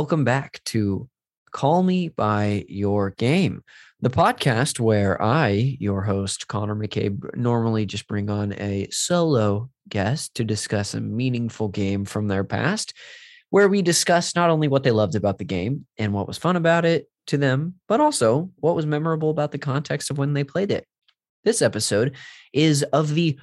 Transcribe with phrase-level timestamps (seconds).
[0.00, 1.06] welcome back to
[1.52, 3.62] Call Me by Your Game,
[4.00, 10.34] the podcast where I, your host, Connor McCabe, normally just bring on a solo guest
[10.36, 12.94] to discuss a meaningful game from their past,
[13.50, 16.56] where we discuss not only what they loved about the game and what was fun
[16.56, 20.44] about it to them, but also what was memorable about the context of when they
[20.44, 20.86] played it.
[21.44, 22.16] This episode
[22.54, 23.38] is of the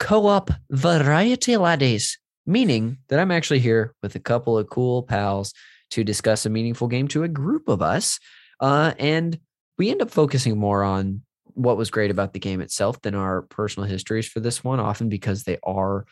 [0.00, 5.54] co op variety laddies, meaning that I'm actually here with a couple of cool pals
[5.90, 8.18] to discuss a meaningful game to a group of us.
[8.60, 9.38] Uh, and
[9.78, 11.22] we end up focusing more on
[11.54, 15.08] what was great about the game itself than our personal histories for this one, often
[15.08, 16.04] because they are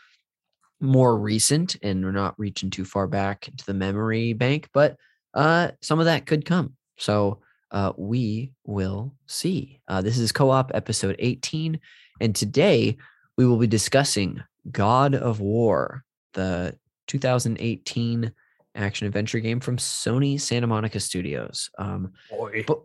[0.81, 4.97] more recent and we're not reaching too far back into the memory bank, but
[5.35, 6.75] uh, some of that could come.
[6.97, 9.81] So uh, we will see.
[9.89, 11.79] Uh, this is co op episode 18.
[12.21, 12.97] And today
[13.37, 16.05] we will be discussing God of War,
[16.35, 16.77] the
[17.07, 18.33] 2018
[18.79, 21.71] action adventure game from Sony Santa Monica Studios.
[21.79, 22.65] Um, Boy.
[22.67, 22.81] but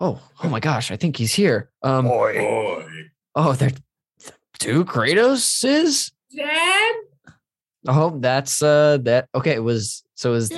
[0.00, 1.70] oh, oh my gosh, I think he's here.
[1.82, 2.86] Um, Boy.
[3.34, 3.70] oh, there
[4.58, 6.12] two Kratoses.
[6.34, 6.94] Dad?
[7.88, 9.52] Oh, that's uh that okay.
[9.52, 10.50] It was so is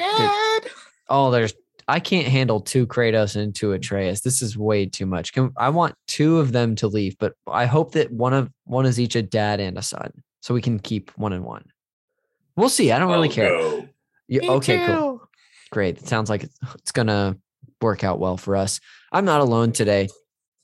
[1.08, 1.54] oh there's
[1.90, 4.20] I can't handle two Kratos and two Atreus.
[4.20, 5.32] This is way too much.
[5.32, 8.86] Can I want two of them to leave, but I hope that one of one
[8.86, 11.64] is each a dad and a son, so we can keep one and one.
[12.56, 12.92] We'll see.
[12.92, 13.50] I don't really Oh, care.
[13.50, 13.87] no.
[14.28, 15.22] Yeah, okay, cool.
[15.70, 15.98] Great.
[15.98, 17.36] It sounds like it's, it's gonna
[17.80, 18.80] work out well for us.
[19.12, 20.08] I'm not alone today.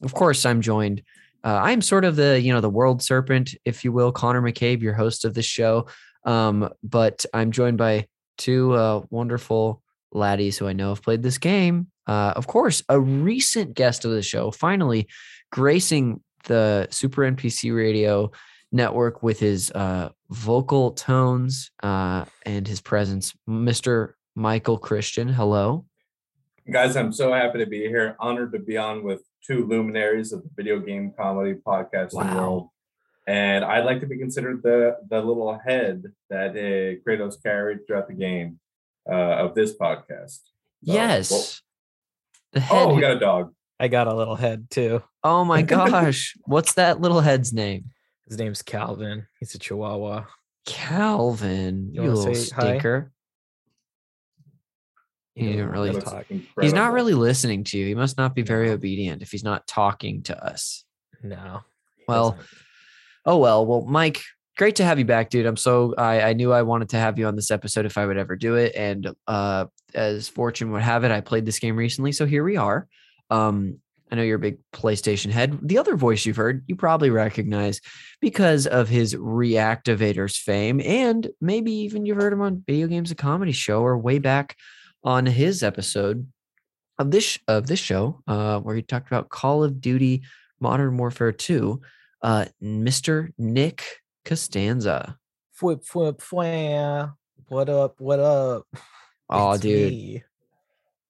[0.03, 1.03] Of course, I'm joined.
[1.43, 4.81] Uh, I'm sort of the you know the world serpent, if you will, Connor McCabe,
[4.83, 5.87] your host of this show.
[6.25, 8.07] Um, but I'm joined by
[8.39, 9.83] two uh, wonderful
[10.13, 11.89] laddies who I know have played this game.
[12.07, 15.09] Uh, of course, a recent guest of the show, finally
[15.51, 18.31] gracing the Super NPC Radio
[18.79, 24.15] network with his uh, vocal tones uh, and his presence, Mr.
[24.35, 25.29] Michael Christian.
[25.29, 25.87] Hello.
[26.71, 28.17] Guys, I'm so happy to be here.
[28.19, 32.37] Honored to be on with two luminaries of the video game comedy podcasting Wow.
[32.37, 32.69] world.
[33.27, 38.09] And I'd like to be considered the the little head that uh, Kratos carried throughout
[38.09, 38.59] the game
[39.11, 39.15] uh,
[39.45, 40.41] of this podcast.
[40.85, 41.31] So, yes.
[41.31, 41.45] well-
[42.53, 42.83] the head.
[42.83, 43.53] oh, we got a dog.
[43.81, 45.03] I got a little head too.
[45.23, 46.35] oh my gosh.
[46.45, 47.91] What's that little head's name?
[48.29, 49.27] His name's Calvin.
[49.39, 50.25] He's a Chihuahua.
[50.67, 51.91] Calvin.
[51.93, 53.13] You You, wanna little stinker.
[55.35, 56.63] He didn't doesn't really That wanna looks talk.
[56.63, 57.87] He's not really listening to you.
[57.87, 60.85] He must not be very obedient if he's not talking to us.
[61.23, 61.63] No.
[62.07, 62.47] Well, doesn't.
[63.27, 64.23] Oh well, well, Mike,
[64.57, 65.47] great to have you back, dude.
[65.47, 68.07] I'm so I, I knew I wanted to have you on this episode if I
[68.07, 71.77] would ever do it, and uh, as fortune would have it, I played this game
[71.77, 72.87] recently, so here we are.
[73.31, 73.81] Um,
[74.11, 75.59] I know you're a big PlayStation head.
[75.63, 77.81] The other voice you've heard, you probably recognize
[78.21, 83.15] because of his Reactivators fame, and maybe even you've heard him on Video Games a
[83.15, 84.57] Comedy Show or way back
[85.03, 86.27] on his episode
[86.99, 90.23] of this of this show, uh, where he talked about Call of Duty
[90.61, 91.81] Modern Warfare 2
[92.25, 93.31] uh, Mr.
[93.37, 93.85] Nick
[94.25, 95.19] Costanza.
[95.53, 97.13] Flip, flip, flam.
[97.49, 98.01] What up?
[98.01, 98.67] What up?
[99.31, 100.23] Oh, It's dude, me.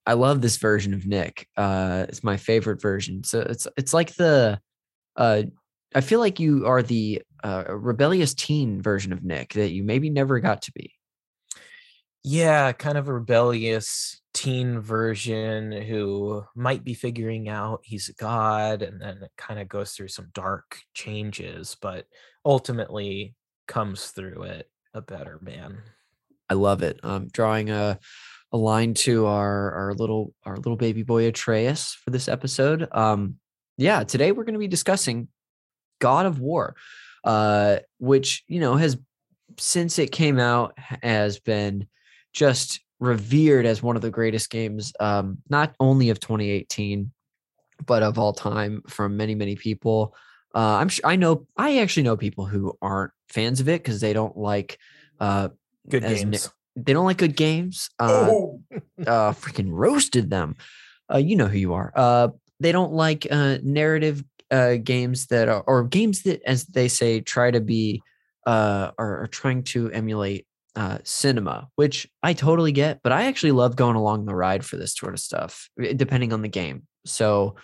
[0.06, 1.48] I love this version of Nick.
[1.56, 3.24] Uh, it's my favorite version.
[3.24, 4.60] So it's it's like the,
[5.16, 5.42] uh,
[5.94, 10.10] I feel like you are the uh, rebellious teen version of Nick that you maybe
[10.10, 10.92] never got to be.
[12.22, 18.82] Yeah, kind of a rebellious teen version who might be figuring out he's a god,
[18.82, 22.06] and then it kind of goes through some dark changes, but
[22.44, 23.34] ultimately
[23.68, 25.78] comes through it a better man.
[26.48, 27.00] I love it.
[27.02, 27.98] I'm drawing a
[28.54, 32.88] a line to our our little our little baby boy Atreus for this episode.
[32.92, 33.34] Um,
[33.76, 35.26] yeah, today we're going to be discussing
[36.00, 36.76] God of War,
[37.24, 38.96] uh, which you know has
[39.58, 41.88] since it came out has been
[42.32, 47.10] just revered as one of the greatest games, um, not only of 2018,
[47.84, 50.14] but of all time from many many people.
[50.54, 54.00] Uh, I'm sure I know I actually know people who aren't fans of it because
[54.00, 54.78] they don't like
[55.18, 55.48] uh,
[55.88, 56.50] Good Nick- games.
[56.76, 57.90] They don't like good games.
[57.98, 58.60] Uh, Oh,
[59.06, 60.56] uh, freaking roasted them.
[61.12, 61.92] Uh, you know who you are.
[61.94, 62.28] Uh,
[62.60, 67.20] they don't like uh, narrative uh, games that are, or games that, as they say,
[67.20, 68.02] try to be,
[68.46, 73.00] uh, are, are trying to emulate uh, cinema, which I totally get.
[73.02, 76.32] But I actually love going along the ride for this sort of stuff, eh, depending
[76.32, 76.86] on the game.
[77.06, 77.56] So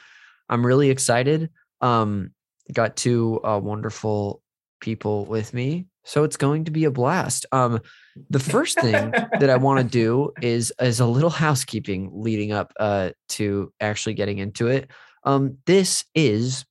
[0.48, 1.50] I'm really excited.
[1.80, 2.32] Um,
[2.72, 4.42] got two uh, wonderful
[4.80, 7.46] people with me, so it's going to be a blast.
[7.52, 7.80] Um,
[8.28, 12.72] the first thing that I want to do is is a little housekeeping leading up
[12.80, 14.90] uh, to actually getting into it.
[15.24, 16.64] Um, this is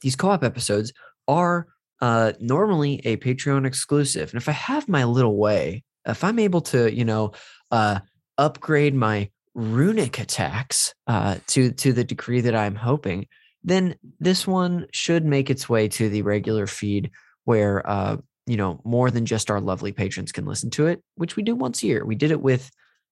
[0.00, 0.92] these co-op episodes
[1.26, 1.66] are
[2.00, 6.60] uh, normally a Patreon exclusive, and if I have my little way, if I'm able
[6.62, 7.32] to, you know,
[7.70, 8.00] uh,
[8.36, 13.26] upgrade my runic attacks uh, to to the degree that I'm hoping,
[13.64, 17.10] then this one should make its way to the regular feed
[17.48, 21.34] where uh, you know more than just our lovely patrons can listen to it, which
[21.34, 22.04] we do once a year.
[22.04, 22.70] We did it with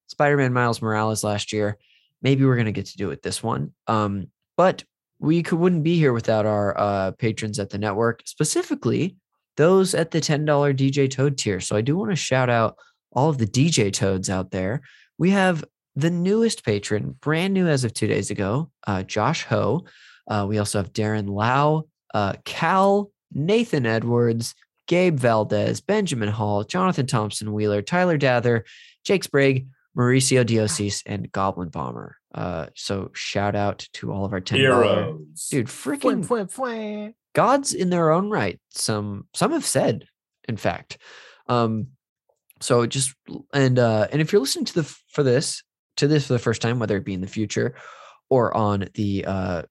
[0.09, 1.79] Spider-Man Miles Morales last year.
[2.21, 3.73] Maybe we're gonna get to do it this one.
[3.87, 4.27] Um,
[4.59, 4.85] but
[5.19, 9.17] we could, wouldn't be here without our uh, patrons at the network, specifically
[9.57, 10.45] those at the $10
[10.77, 11.61] DJ Toad tier.
[11.61, 12.77] So I do want to shout out
[13.13, 14.83] all of the DJ Toads out there.
[15.17, 19.87] We have the newest patron, brand new as of two days ago, uh, Josh Ho.
[20.29, 24.55] Uh, we also have Darren Lau, uh, Cal, Nathan Edwards,
[24.87, 28.65] Gabe Valdez, Benjamin Hall, Jonathan Thompson Wheeler, Tyler Dather,
[29.05, 29.67] Jake Sprague,
[29.97, 32.17] Mauricio Diosis, and Goblin Bomber.
[32.35, 35.49] Uh, so shout out to all of our ten Heroes.
[35.51, 36.25] dude, freaking
[37.35, 38.59] gods in their own right.
[38.71, 40.07] Some some have said,
[40.49, 40.99] in fact.
[41.49, 41.89] Um,
[42.61, 43.15] so just
[43.53, 45.63] and uh, and if you're listening to the for this
[45.97, 47.75] to this for the first time, whether it be in the future
[48.29, 49.63] or on the uh,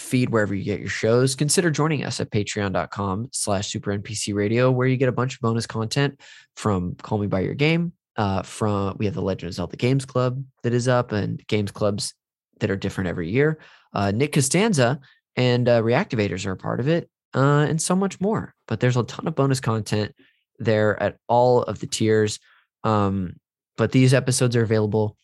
[0.00, 4.70] feed wherever you get your shows, consider joining us at patreon.com slash super NPC radio,
[4.70, 6.20] where you get a bunch of bonus content
[6.56, 7.92] from Call Me By Your Game.
[8.16, 11.70] Uh, from we have the Legend of Zelda Games Club that is up and games
[11.70, 12.14] clubs
[12.58, 13.60] that are different every year.
[13.92, 15.00] Uh, Nick Costanza
[15.36, 18.54] and uh, Reactivators are a part of it, uh, and so much more.
[18.66, 20.14] But there's a ton of bonus content
[20.58, 22.40] there at all of the tiers.
[22.82, 23.36] Um,
[23.76, 25.16] but these episodes are available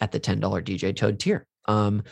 [0.00, 1.46] at the $10 DJ Toad tier.
[1.66, 2.02] Um,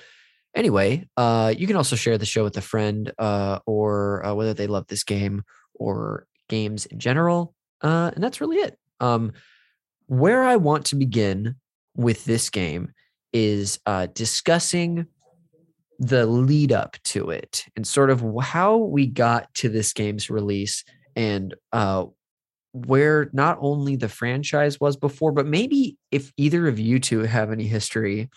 [0.55, 4.55] anyway, uh, you can also share the show with a friend uh, or uh, whether
[4.55, 5.43] they love this game
[5.75, 7.55] or games in general.
[7.81, 8.79] Uh, and that's really it.
[9.01, 9.33] Um,
[10.07, 11.57] where I want to begin
[11.95, 12.93] with this game
[13.33, 15.07] is uh, discussing
[15.99, 20.83] the lead up to it and sort of how we got to this game's release
[21.15, 22.07] and uh,
[22.73, 27.53] where not only the franchise was before, but maybe if either of you two have
[27.53, 28.31] any history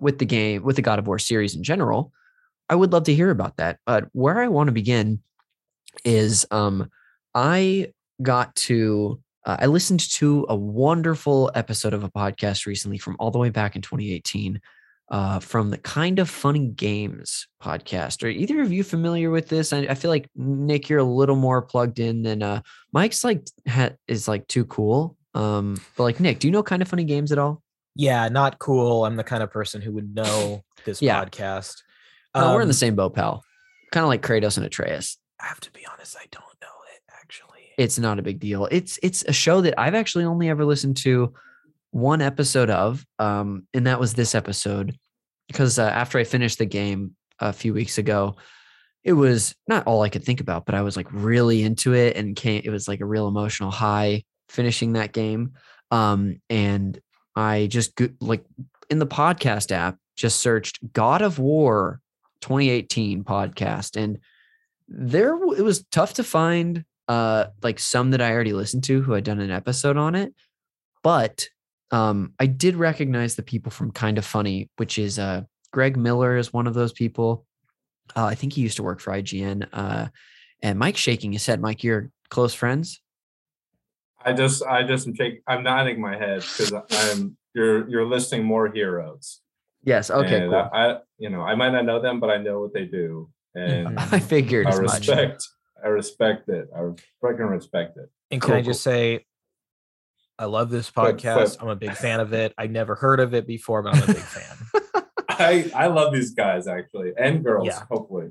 [0.00, 2.12] with the game, with the God of War series in general,
[2.68, 3.78] I would love to hear about that.
[3.86, 5.20] But where I want to begin
[6.04, 6.90] is um,
[7.34, 13.16] I got to uh, I listened to a wonderful episode of a podcast recently from
[13.20, 14.60] all the way back in 2018
[15.08, 18.24] uh, from the Kind of Funny Games podcast.
[18.24, 19.72] Are either of you familiar with this?
[19.72, 22.62] I, I feel like Nick, you're a little more plugged in than uh,
[22.92, 23.22] Mike's.
[23.22, 23.46] Like
[24.08, 25.16] is like too cool.
[25.34, 27.62] Um, but like Nick, do you know Kind of Funny Games at all?
[27.96, 29.04] Yeah, not cool.
[29.04, 31.24] I'm the kind of person who would know this Yeah.
[31.24, 31.74] podcast.
[32.34, 33.42] No, we're in the Um, same boat, pal.
[33.92, 35.16] Kind of like Kratos and Atreus.
[35.40, 37.70] I have to be honest, I don't know it actually.
[37.78, 38.66] It's not a big deal.
[38.70, 41.32] It's it's a show that I've actually only ever listened to
[41.92, 44.98] one episode of, um, and that was this episode
[45.48, 48.36] because uh, after I finished the game a few weeks ago,
[49.04, 52.16] it was not all I could think about, but I was like really into it
[52.16, 55.52] and came, it was like a real emotional high finishing that game.
[55.92, 56.98] Um, and
[57.36, 58.44] I just like
[58.90, 62.00] in the podcast app, just searched God of War
[62.40, 63.96] 2018 podcast.
[63.96, 64.18] And
[64.88, 69.12] there it was tough to find uh like some that I already listened to who
[69.12, 70.34] had done an episode on it.
[71.02, 71.48] But
[71.90, 76.36] um I did recognize the people from Kind of Funny, which is uh Greg Miller
[76.36, 77.44] is one of those people.
[78.14, 79.68] Uh, I think he used to work for IGN.
[79.72, 80.06] Uh,
[80.62, 81.60] and Mike's shaking his head.
[81.60, 83.02] Mike, you're close friends.
[84.26, 85.40] I just I just am shaking.
[85.46, 89.40] I'm nodding my head because I'm you're you're listing more heroes.
[89.84, 90.10] Yes.
[90.10, 90.40] Okay.
[90.40, 90.54] Cool.
[90.54, 93.30] I, I you know I might not know them, but I know what they do,
[93.54, 95.06] and I figured I as much.
[95.08, 95.44] respect
[95.82, 96.68] I respect it.
[96.74, 96.80] I
[97.22, 98.10] freaking respect it.
[98.30, 99.24] And Cool, can I just say,
[100.38, 101.56] I love this But- podcast.
[101.58, 102.52] but- I'm a big fan of it.
[102.58, 105.04] I never heard of it before, but I'm a big fan.
[105.28, 107.66] I I love these guys actually and girls.
[107.68, 107.82] Yeah.
[107.90, 108.30] Hopefully,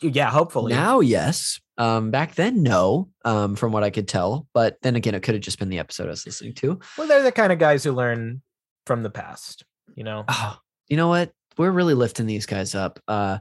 [0.00, 0.72] Yeah, hopefully.
[0.72, 1.60] Now, yes.
[1.76, 3.10] Um, back then, no.
[3.24, 5.78] Um, from what I could tell, but then again, it could have just been the
[5.78, 6.78] episode I was listening to.
[6.96, 8.42] Well, they're the kind of guys who learn
[8.86, 9.64] from the past,
[9.94, 10.24] you know?
[10.28, 11.32] Oh, you know what?
[11.56, 13.00] We're really lifting these guys up.
[13.08, 13.38] Uh,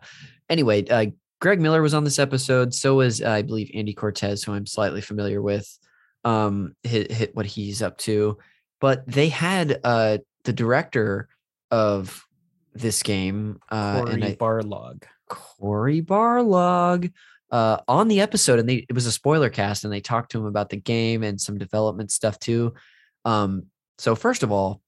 [0.50, 1.07] anyway, uh,
[1.41, 2.73] Greg Miller was on this episode.
[2.73, 5.67] So was, uh, I believe, Andy Cortez, who I'm slightly familiar with.
[6.25, 8.38] Um, hit, hit what he's up to,
[8.79, 11.27] but they had uh the director
[11.69, 12.25] of
[12.73, 15.03] this game, uh, Cory and I, Barlog.
[15.34, 17.12] Cory Barlog
[17.52, 20.40] uh, on the episode, and they it was a spoiler cast, and they talked to
[20.40, 22.74] him about the game and some development stuff too.
[23.25, 24.82] Um, so first of all,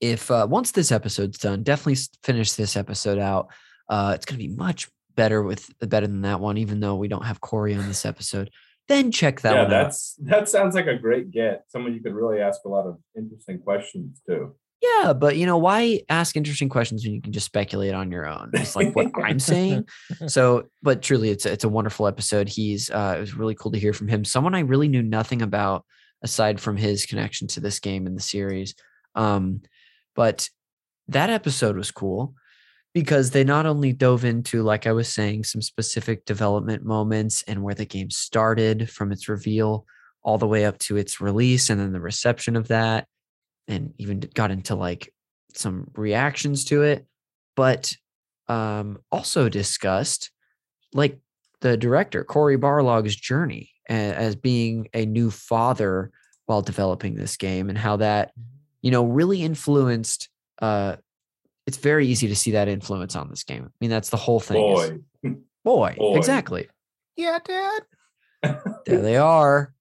[0.00, 3.48] if uh, once this episode's done, definitely finish this episode out.
[3.88, 7.24] Uh, it's gonna be much better with better than that one, even though we don't
[7.24, 8.50] have Cory on this episode.
[8.86, 9.84] Then check that yeah, one out.
[9.84, 11.64] that's that sounds like a great get.
[11.68, 14.54] Someone you could really ask a lot of interesting questions to.
[14.80, 18.26] Yeah, but you know why ask interesting questions when you can just speculate on your
[18.26, 18.50] own?
[18.54, 19.86] It's like what I'm saying.
[20.28, 22.48] So, but truly, it's a, it's a wonderful episode.
[22.48, 24.24] He's uh, it was really cool to hear from him.
[24.24, 25.84] Someone I really knew nothing about
[26.22, 28.74] aside from his connection to this game and the series.
[29.14, 29.62] Um,
[30.14, 30.48] But
[31.08, 32.34] that episode was cool
[32.94, 37.62] because they not only dove into, like I was saying, some specific development moments and
[37.62, 39.86] where the game started from its reveal
[40.22, 43.06] all the way up to its release and then the reception of that,
[43.68, 45.12] and even got into like
[45.54, 47.06] some reactions to it,
[47.54, 47.94] but
[48.48, 50.30] um, also discussed
[50.94, 51.18] like
[51.60, 56.10] the director Cory Barlog's journey as being a new father
[56.46, 58.32] while developing this game and how that
[58.82, 60.28] you know really influenced
[60.62, 60.96] uh
[61.66, 64.40] it's very easy to see that influence on this game i mean that's the whole
[64.40, 65.34] thing is- Boy.
[65.64, 66.16] boy, Boy.
[66.16, 66.68] exactly
[67.16, 67.82] Yeah, Dad.
[68.86, 69.72] there they are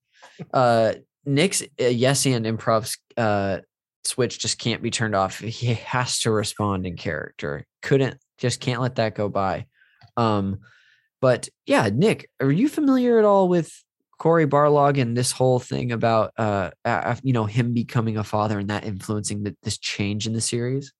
[0.53, 0.93] uh
[1.25, 3.59] nick's uh, yes and improv uh
[4.07, 5.39] switch just can't be turned off.
[5.39, 7.65] He has to respond in character.
[7.81, 9.65] Couldn't just can't let that go by.
[10.15, 10.59] Um
[11.19, 13.71] but yeah nick are you familiar at all with
[14.19, 16.71] Cory Barlog and this whole thing about uh
[17.23, 20.93] you know him becoming a father and that influencing the, this change in the series?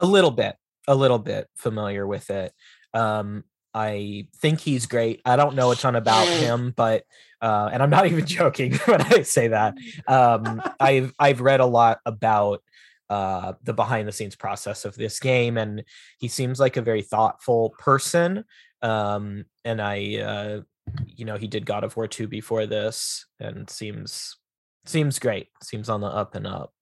[0.00, 0.56] A little bit,
[0.88, 2.52] a little bit familiar with it.
[2.92, 5.20] Um, I think he's great.
[5.24, 7.04] I don't know a ton about him, but
[7.40, 9.74] uh, and I'm not even joking when I say that.
[10.06, 12.62] Um, I've I've read a lot about
[13.10, 15.84] uh, the behind the scenes process of this game, and
[16.18, 18.44] he seems like a very thoughtful person.
[18.80, 20.60] Um, and I, uh,
[21.06, 24.36] you know, he did God of War two before this, and seems
[24.84, 25.48] seems great.
[25.62, 26.72] Seems on the up and up.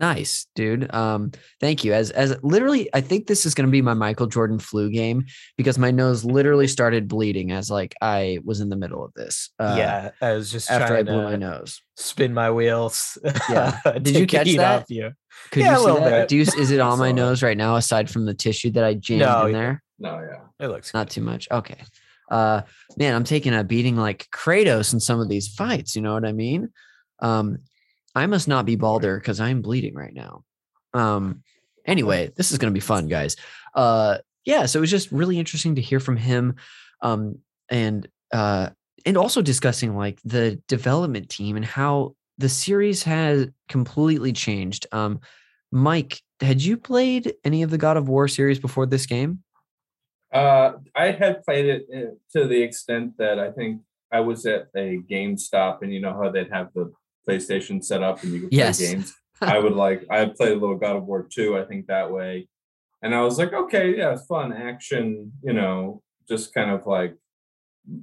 [0.00, 0.92] Nice, dude.
[0.94, 1.92] Um, thank you.
[1.92, 5.26] As as literally, I think this is gonna be my Michael Jordan flu game
[5.56, 9.50] because my nose literally started bleeding as like I was in the middle of this.
[9.58, 11.82] Uh, yeah, I was just After I trying blew my nose.
[11.96, 13.18] spin my wheels.
[13.50, 13.80] Yeah.
[14.02, 14.82] Did you catch that?
[14.82, 15.10] Off you.
[15.50, 16.10] Could Yeah, you see little that?
[16.10, 16.28] bit.
[16.28, 18.94] Do you, is it on my nose right now aside from the tissue that I
[18.94, 19.82] jammed No, in there?
[19.98, 20.64] No, yeah.
[20.64, 21.48] It looks Not too much.
[21.50, 21.82] Okay.
[22.30, 22.62] Uh
[22.96, 26.24] man, I'm taking a beating like Kratos in some of these fights, you know what
[26.26, 26.68] I mean?
[27.20, 27.58] Um
[28.18, 30.44] I must not be Baldur because I'm bleeding right now.
[30.94, 31.42] Um
[31.86, 33.36] anyway, this is gonna be fun, guys.
[33.74, 36.56] Uh yeah, so it was just really interesting to hear from him.
[37.02, 37.38] Um
[37.70, 38.70] and uh
[39.06, 44.86] and also discussing like the development team and how the series has completely changed.
[44.92, 45.20] Um
[45.70, 49.42] Mike, had you played any of the God of War series before this game?
[50.32, 53.82] Uh, I had played it uh, to the extent that I think
[54.12, 56.92] I was at a GameStop, and you know how they'd have the
[57.28, 59.14] PlayStation set up and you could play games.
[59.40, 62.48] I would like I played a little God of War 2, I think that way.
[63.02, 67.14] And I was like, okay, yeah, it's fun, action, you know, just kind of like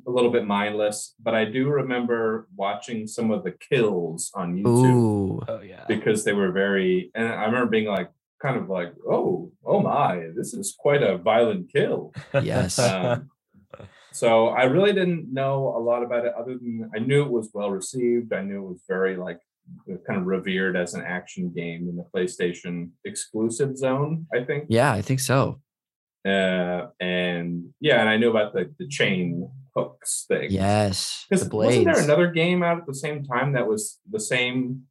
[0.07, 1.13] a little bit mindless.
[1.21, 5.41] But I do remember watching some of the kills on YouTube Ooh.
[5.47, 5.83] Oh yeah.
[5.87, 8.09] because they were very and I remember being like
[8.41, 12.13] kind of like, oh, oh my, this is quite a violent kill.
[12.41, 12.79] Yes.
[12.79, 13.29] Um,
[14.15, 17.49] so I really didn't know a lot about it other than I knew it was
[17.53, 18.33] well received.
[18.33, 19.39] I knew it was very like
[20.07, 24.65] kind of revered as an action game in the PlayStation exclusive zone, I think.
[24.69, 25.59] Yeah, I think so.
[26.25, 30.49] Uh, and yeah, and I knew about the, the chain hooks thing.
[30.49, 31.25] Yes.
[31.29, 34.83] The Because wasn't there another game out at the same time that was the same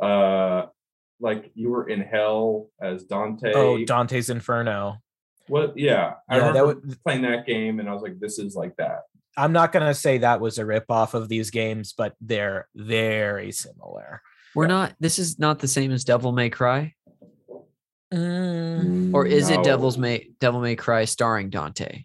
[0.00, 0.66] uh
[1.20, 3.52] like you were in hell as Dante?
[3.54, 4.98] oh, Dante's Inferno.
[5.50, 6.14] What yeah.
[6.28, 8.76] I Yeah, that remember would- playing that game and I was like, this is like
[8.76, 9.02] that.
[9.36, 14.22] I'm not gonna say that was a ripoff of these games, but they're very similar.
[14.54, 16.94] We're not this is not the same as Devil May Cry.
[18.12, 19.14] Mm.
[19.14, 22.04] Or is it Devil's May Devil May Cry starring Dante?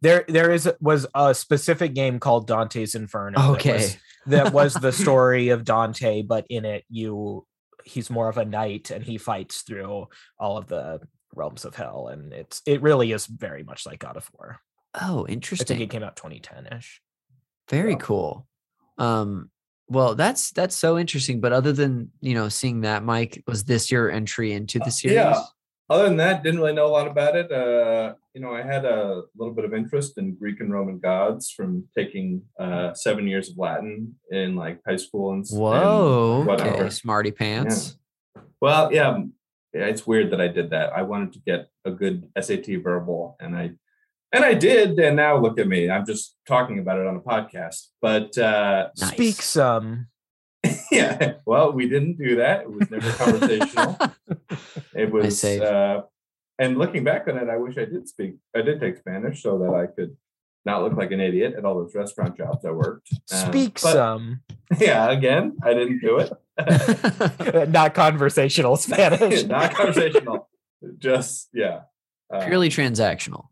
[0.00, 3.38] There, there is was a specific game called Dante's Inferno.
[3.40, 3.72] that Okay.
[3.72, 7.46] was- that was the story of Dante, but in it, you
[7.84, 10.06] he's more of a knight and he fights through
[10.38, 11.00] all of the
[11.34, 14.60] realms of hell, and it's it really is very much like God of War.
[14.94, 15.80] Oh, I think interesting.
[15.80, 17.00] it came out 2010 ish.
[17.70, 17.98] Very Yeah.
[17.98, 18.46] cool.
[18.96, 19.50] Um
[19.90, 21.40] well, that's that's so interesting.
[21.40, 25.14] But other than you know seeing that, Mike, was this your entry into the series?
[25.16, 25.42] yeah.
[25.90, 27.50] Other than that, didn't really know a lot about it.
[27.50, 31.50] Uh, you know, I had a little bit of interest in Greek and Roman gods
[31.50, 36.44] from taking uh, seven years of Latin in like high school and s- and Whoa.
[36.46, 36.74] whatever.
[36.82, 37.96] Okay, smarty pants.
[38.60, 39.37] Well, yeah, m- yeah,
[39.72, 40.92] it's weird that I did that.
[40.92, 43.72] I wanted to get a good SAT verbal, and I
[44.32, 44.98] and I did.
[44.98, 45.90] And now look at me.
[45.90, 47.88] I'm just talking about it on a podcast.
[48.00, 49.10] But uh, Nice.
[49.10, 50.08] Speak some.
[50.90, 52.62] yeah, well, we didn't do that.
[52.62, 53.96] It was never conversational.
[54.94, 56.02] It was, say- uh,
[56.58, 58.34] and looking back on it, I wish I did speak.
[58.56, 60.16] I did take Spanish so that I could
[60.64, 63.08] not look like an idiot at all those restaurant jobs I worked.
[63.12, 64.40] Um, Speak but, some.
[64.78, 66.32] Yeah, again, I didn't do it.
[67.68, 69.44] not conversational Spanish.
[69.46, 70.48] not conversational.
[70.98, 71.80] Just yeah,
[72.32, 73.46] uh, Purely transactional.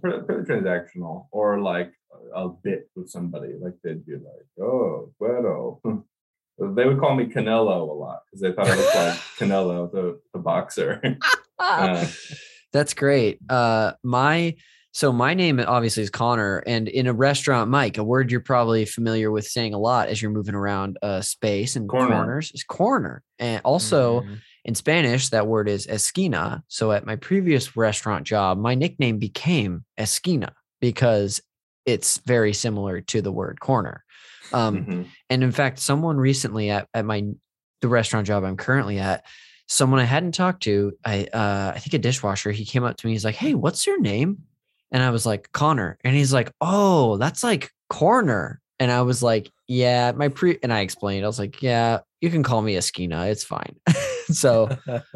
[0.00, 1.92] purely, purely transactional, or like
[2.34, 3.54] a bit with somebody.
[3.60, 5.80] Like they'd be like, "Oh, bueno."
[6.60, 10.20] They would call me Canelo a lot because they thought I looked like Canelo, the,
[10.32, 11.00] the boxer.
[11.56, 12.04] Uh,
[12.72, 13.38] That's great.
[13.48, 14.56] Uh, my
[14.92, 18.84] so my name obviously is Connor, and in a restaurant, Mike, a word you're probably
[18.84, 22.14] familiar with saying a lot as you're moving around uh, space and Corner.
[22.14, 24.38] corners is corner, and also Mhm.
[24.64, 26.62] in Spanish that word is esquina.
[26.68, 31.40] So at my previous restaurant job, my nickname became esquina because
[31.86, 34.04] it's very similar to the word corner.
[34.52, 35.06] Um, mhm.
[35.30, 37.24] and in fact, someone recently at, at my
[37.80, 39.24] the restaurant job I'm currently at,
[39.68, 43.06] someone I hadn't talked to, I uh, I think a dishwasher, he came up to
[43.06, 44.38] me, he's like, Hey, what's your name?
[44.90, 45.98] And I was like, Connor.
[46.04, 48.60] And he's like, Oh, that's like corner.
[48.80, 52.30] And I was like, Yeah, my pre and I explained, I was like, Yeah, you
[52.30, 53.76] can call me Esquina, it's fine.
[54.30, 54.68] so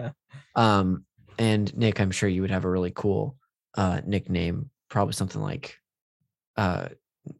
[0.55, 1.05] um
[1.38, 3.37] and Nick, I'm sure you would have a really cool
[3.76, 5.79] uh nickname, probably something like
[6.57, 6.88] uh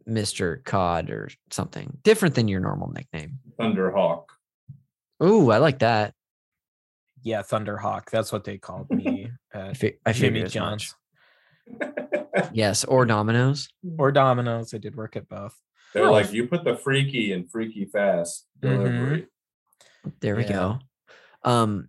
[0.09, 0.65] Mr.
[0.65, 3.41] Cod or something different than your normal nickname.
[3.59, 4.25] Thunderhawk.
[5.23, 6.15] Ooh, I like that.
[7.23, 8.09] yeah, Thunderhawk.
[8.11, 9.31] That's what they called me.
[9.53, 10.55] I, fi- I Jimmy figured as much.
[10.55, 10.95] John's
[12.53, 13.69] Yes, or Domino's.
[13.99, 14.75] or Domino's.
[14.75, 15.59] I did work at both.
[15.95, 19.27] They're like, you put the freaky and freaky fast delivery.
[20.21, 20.53] There we Yeah.
[20.53, 20.79] go.
[21.45, 21.89] Um,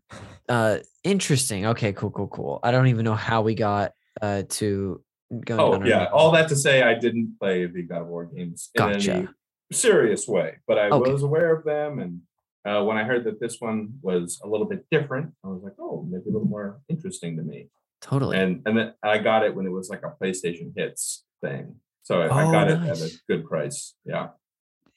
[0.49, 1.65] uh, interesting.
[1.67, 2.59] Okay, cool, cool, cool.
[2.63, 5.03] I don't even know how we got uh to
[5.45, 5.57] go.
[5.57, 6.07] Oh yeah, nickname.
[6.13, 9.27] all that to say, I didn't play the God of War games in any
[9.71, 11.11] serious way, but I Okay.
[11.11, 12.21] was aware of them, and
[12.65, 15.73] uh, when I heard that this one was a little bit different, I was like,
[15.79, 17.69] oh, maybe a little more interesting to me.
[18.03, 18.37] Totally.
[18.37, 22.21] And and then I got it when it was like a PlayStation Hits thing, so
[22.21, 23.95] I, I Oh, got it at a good price.
[24.05, 24.29] Yeah,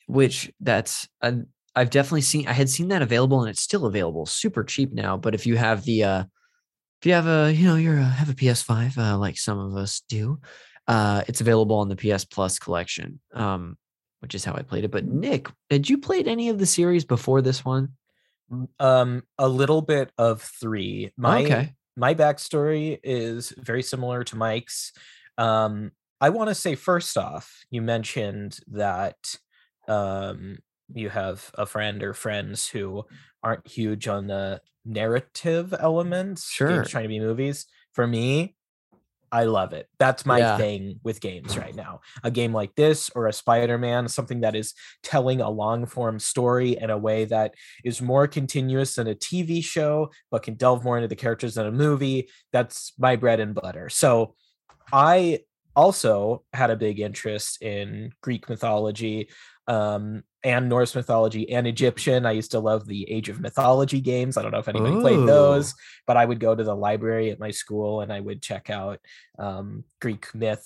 [0.07, 1.33] Which that's uh,
[1.75, 2.49] I've definitely seen.
[2.49, 5.17] I had seen that available, and it's still available, super cheap now.
[5.17, 6.25] But if you have the uh,
[7.01, 9.77] if you have a you know you're a, have a PS5 uh, like some of
[9.77, 10.41] us do,
[10.89, 13.21] uh, it's available on the PS Plus collection.
[13.33, 13.79] Um,
[14.21, 14.91] which is how I played it.
[14.91, 17.93] But Nick, did you played any of the series before this one?
[18.81, 21.13] Um, a little bit of three.
[21.17, 21.75] My okay.
[21.97, 24.93] My backstory is very similar to Mike's.
[25.39, 29.37] Um, I want to say first off, you mentioned that
[29.89, 30.59] um,
[30.93, 33.05] you have a friend or friends who
[33.43, 36.51] aren't huge on the narrative elements.
[36.51, 36.85] Sure.
[36.85, 37.67] trying to be movies.
[37.93, 38.57] For me,
[39.33, 39.89] I love it.
[39.99, 40.57] That's my Yeah.
[40.57, 42.01] thing with games right now.
[42.23, 46.77] A game like this or a Spider-Man, something that is telling a long form story
[46.77, 50.97] in a way that is more continuous than a TV show, but can delve more
[50.97, 52.29] into the characters than a movie.
[52.53, 53.89] That's my bread and butter.
[53.89, 54.35] So
[54.93, 55.41] I
[55.75, 59.29] also had a big interest in Greek mythology
[59.67, 62.25] um, and Norse mythology and Egyptian.
[62.25, 64.37] I used to love the Age of Mythology games.
[64.37, 65.75] I don't know if anybody played those,
[66.07, 69.01] but I would go to the library at my school and I would check out
[69.39, 70.65] um, Greek myth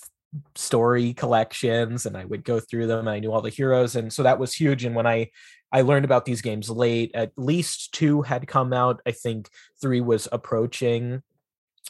[0.55, 4.13] story collections and I would go through them and I knew all the heroes and
[4.13, 5.29] so that was huge and when I
[5.73, 9.49] I learned about these games late at least two had come out I think
[9.81, 11.21] 3 was approaching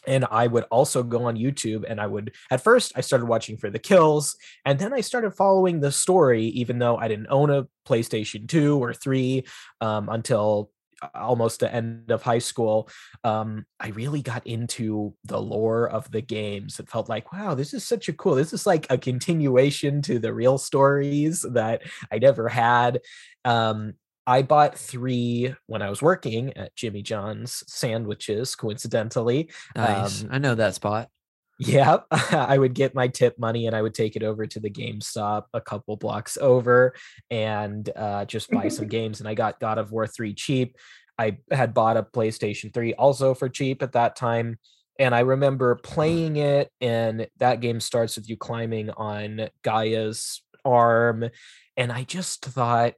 [0.08, 3.58] and I would also go on YouTube and I would at first I started watching
[3.58, 4.36] for the kills
[4.66, 8.82] and then I started following the story even though I didn't own a PlayStation 2
[8.82, 9.46] or 3
[9.82, 10.72] um, until
[11.16, 12.90] almost the end of high school
[13.24, 16.80] um, I really got into the lore of the games.
[16.80, 18.36] It felt like, wow, this is such a cool.
[18.36, 23.02] This is like a continuation to the real stories that I never had.
[23.46, 23.94] Um,
[24.32, 29.52] I bought three when I was working at Jimmy John's Sandwiches, coincidentally.
[29.76, 30.24] Nice.
[30.24, 31.10] Um, I know that spot.
[31.60, 31.98] Yeah,
[32.32, 35.48] I would get my tip money and I would take it over to the GameStop
[35.54, 36.96] a couple blocks over
[37.30, 39.20] and uh, just buy some games.
[39.20, 40.78] And I got God of War 3 cheap.
[41.20, 44.60] I had bought a PlayStation 3 also for cheap at that time.
[44.98, 51.30] And I remember playing it, and that game starts with you climbing on Gaia's arm.
[51.76, 52.94] And I just thought,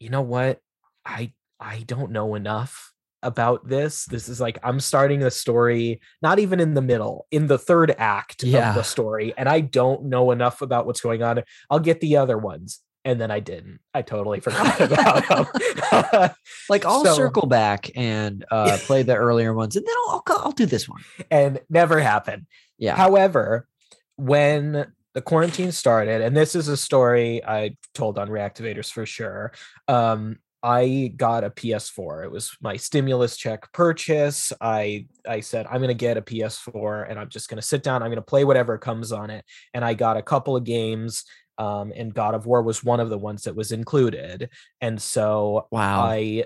[0.00, 0.60] you know what?
[1.04, 4.04] I I don't know enough about this.
[4.04, 7.94] This is like I'm starting the story not even in the middle, in the third
[7.98, 8.70] act Yeah.
[8.70, 11.42] of the story, and I don't know enough about what's going on.
[11.70, 12.80] I'll get the other ones.
[13.04, 13.78] And then I didn't.
[13.94, 16.30] I totally forgot about them.
[16.68, 20.38] Like I'll So- circle back and uh, play the earlier ones, and then I'll, I'll
[20.46, 21.02] I'll do this one.
[21.30, 22.46] and never happened.
[22.78, 22.96] Yeah.
[22.96, 23.68] However,
[24.16, 29.50] when the quarantine started, and this is a story I told on Reactivators for sure.
[29.88, 32.24] Um, I got a PS4.
[32.24, 34.52] It was my stimulus check purchase.
[34.60, 38.02] I I said I'm gonna get a PS4 and I'm just gonna sit down.
[38.02, 39.42] I'm gonna play whatever comes on it.
[39.72, 41.24] And I got a couple of games.
[41.56, 44.50] Um, and God of War was one of the ones that was included.
[44.82, 46.04] And so wow.
[46.04, 46.44] I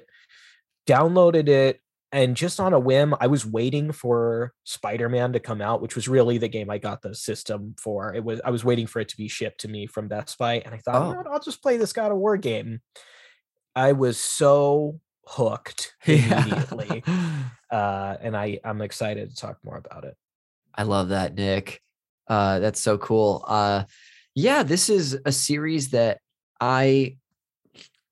[0.86, 1.80] downloaded it
[2.12, 6.08] and just on a whim, I was waiting for Spider-Man to come out, which was
[6.08, 8.14] really the game I got the system for.
[8.14, 10.54] It was I was waiting for it to be shipped to me from Best Buy,
[10.64, 11.30] and I thought, Oh.
[11.30, 12.80] I'll just play this God of War game.
[13.76, 16.42] I was so hooked Yeah.
[16.44, 17.04] immediately.
[17.70, 20.16] uh, and I, I'm excited to talk more about it.
[20.74, 21.80] I love that, Nick.
[22.28, 23.44] Uh, that's so cool.
[23.46, 23.84] Uh,
[24.34, 26.18] yeah, this is a series that
[26.60, 27.16] I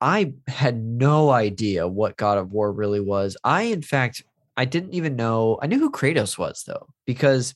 [0.00, 3.36] I had no idea what God of War really was.
[3.42, 4.22] I, in fact,
[4.56, 5.58] I didn't even know.
[5.60, 7.54] I knew who Kratos was though, because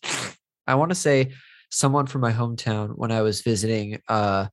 [0.66, 1.32] I want to say
[1.70, 4.46] someone from my hometown when I was visiting uh,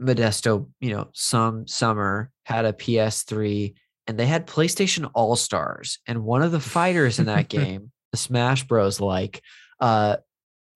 [0.00, 3.74] Modesto, you know, some summer had a PS3
[4.06, 8.16] and they had PlayStation All Stars, and one of the fighters in that game, the
[8.16, 9.00] Smash Bros.
[9.00, 9.42] like,
[9.80, 10.16] uh,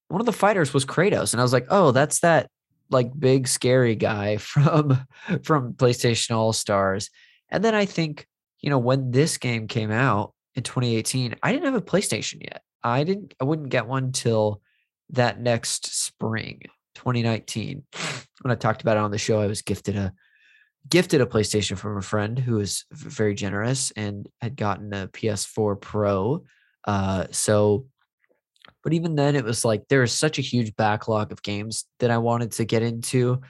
[0.08, 2.50] one of the fighters was Kratos, and I was like, oh, that's that
[2.92, 5.06] like big scary guy from
[5.42, 7.10] from PlayStation All Stars.
[7.48, 8.26] And then I think,
[8.60, 12.62] you know, when this game came out in 2018, I didn't have a PlayStation yet.
[12.82, 14.60] I didn't I wouldn't get one till
[15.10, 16.62] that next spring,
[16.96, 17.84] 2019.
[18.42, 20.12] When I talked about it on the show, I was gifted a
[20.88, 25.80] gifted a PlayStation from a friend who was very generous and had gotten a PS4
[25.80, 26.44] Pro.
[26.84, 27.86] Uh, so
[28.82, 32.10] but even then, it was like there was such a huge backlog of games that
[32.10, 33.40] I wanted to get into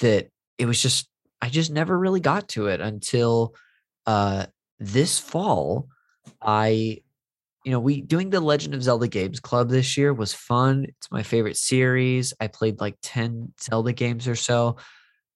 [0.00, 0.28] that
[0.58, 1.08] it was just
[1.40, 3.54] I just never really got to it until
[4.06, 4.46] uh,
[4.78, 5.88] this fall.
[6.40, 6.98] I,
[7.64, 10.84] you know, we doing the Legend of Zelda Games Club this year was fun.
[10.84, 12.32] It's my favorite series.
[12.40, 14.76] I played like ten Zelda games or so,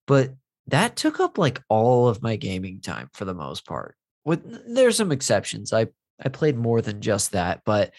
[0.06, 0.34] but
[0.68, 3.96] that took up like all of my gaming time for the most part.
[4.24, 5.72] With there's some exceptions.
[5.72, 5.86] I
[6.24, 7.92] I played more than just that, but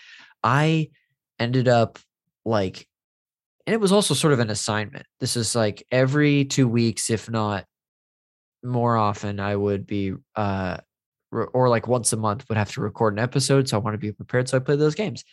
[0.43, 0.89] I
[1.39, 1.99] ended up
[2.45, 2.87] like
[3.65, 5.05] and it was also sort of an assignment.
[5.19, 7.65] This is like every 2 weeks if not
[8.63, 10.77] more often I would be uh
[11.31, 13.93] re- or like once a month would have to record an episode so I want
[13.93, 15.23] to be prepared so I played those games.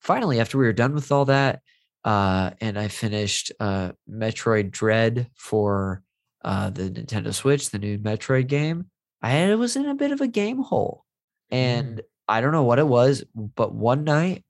[0.00, 1.60] Finally after we were done with all that
[2.04, 6.02] uh and I finished uh Metroid Dread for
[6.44, 8.86] uh the Nintendo Switch, the new Metroid game.
[9.22, 11.04] I was in a bit of a game hole
[11.50, 14.44] and I don't know what it was, but one night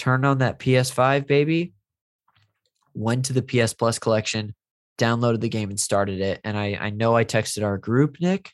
[0.00, 1.74] turned on that PS5 baby,
[2.94, 4.54] went to the PS Plus collection,
[4.98, 6.40] downloaded the game and started it.
[6.42, 8.50] And I I know I texted our group, Nick,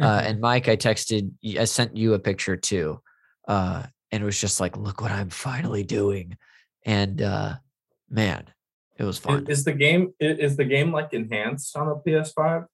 [0.00, 0.26] uh, Mhm.
[0.26, 0.68] and Mike.
[0.68, 3.00] I texted, I sent you a picture too,
[3.48, 6.36] uh, and it was just like, look what I'm finally doing,
[6.84, 7.56] and uh,
[8.10, 8.44] man,
[8.98, 9.46] it was fun.
[9.48, 12.66] Is the game is the game like enhanced on the PS5?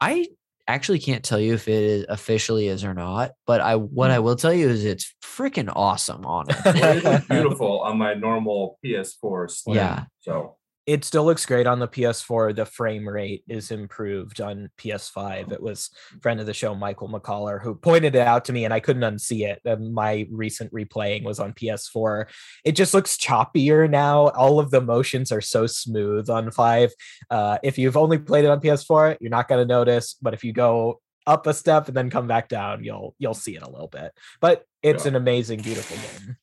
[0.00, 0.28] I
[0.68, 4.18] actually can't tell you if it is officially is or not, but I what I
[4.18, 4.22] mm.
[4.22, 6.56] will tell you is it's freaking awesome on it.
[6.64, 9.76] Well, it looks beautiful on my normal PS4 Slim.
[9.76, 10.04] Yeah.
[10.20, 10.57] So
[10.88, 12.56] it still looks great on the PS4.
[12.56, 15.52] The frame rate is improved on PS5.
[15.52, 15.90] It was
[16.22, 19.02] friend of the show Michael McCollar who pointed it out to me, and I couldn't
[19.02, 19.60] unsee it.
[19.66, 22.24] And my recent replaying was on PS4.
[22.64, 24.28] It just looks choppier now.
[24.28, 26.90] All of the motions are so smooth on five.
[27.28, 30.14] Uh, if you've only played it on PS4, you're not going to notice.
[30.14, 33.56] But if you go up a step and then come back down, you'll you'll see
[33.56, 34.12] it a little bit.
[34.40, 35.10] But it's Yeah.
[35.10, 36.36] an amazing, beautiful game.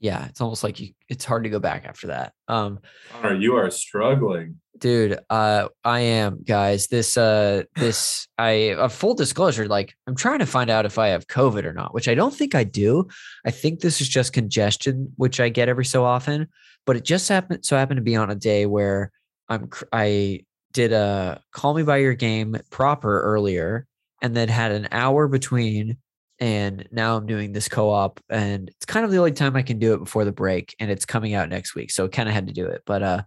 [0.00, 2.32] Yeah, it's almost like you, it's hard to go back after that.
[2.48, 2.80] Um,
[3.12, 4.60] Connor, you are struggling.
[4.78, 10.38] dude uh i am guys this uh this i a full disclosure like i'm trying
[10.38, 13.06] to find out if i have covid or not which i don't think i do
[13.44, 16.48] i think this is just congestion which i get every so often
[16.86, 19.10] but it just happened so happened to be on a day where
[19.50, 20.40] i'm cr- i
[20.72, 23.86] did a call me by your game proper earlier
[24.22, 25.98] and then had an hour between
[26.40, 29.78] and now i'm doing this co-op and it's kind of the only time i can
[29.78, 32.46] do it before the break and it's coming out next week so kind of had
[32.46, 33.22] to do it but uh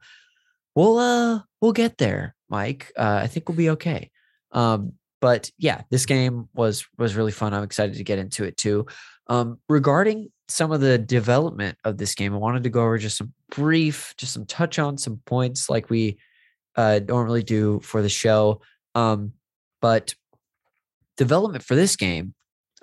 [0.75, 4.09] we'll uh we'll get there mike uh, i think we'll be okay.
[4.51, 8.57] Um but yeah this game was was really fun i'm excited to get into it
[8.57, 8.85] too.
[9.27, 13.17] Um regarding some of the development of this game i wanted to go over just
[13.17, 16.17] some brief just some touch on some points like we
[16.75, 18.59] uh normally do for the show
[18.95, 19.31] um
[19.81, 20.15] but
[21.17, 22.33] development for this game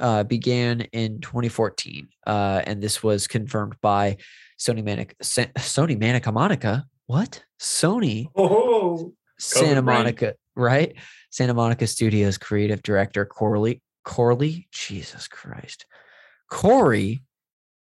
[0.01, 4.17] uh, began in 2014, uh, and this was confirmed by
[4.59, 6.87] Sony Manic Sony Manica Monica.
[7.07, 7.45] What?
[7.61, 9.83] Sony Oh, Santa.
[9.83, 10.95] Monica, right?
[11.31, 15.87] Santa Monica Studios creative director Corley Corley, Jesus Christ,
[16.51, 17.23] Cory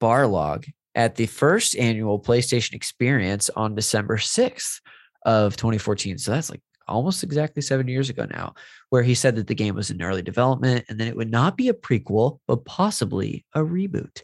[0.01, 4.81] Barlog at the first annual PlayStation Experience on December 6th
[5.25, 6.19] of 2014.
[6.19, 8.55] So that's like almost exactly seven years ago now,
[8.91, 11.57] where he said that the game was in early development and then it would not
[11.57, 14.23] be a prequel, but possibly a reboot.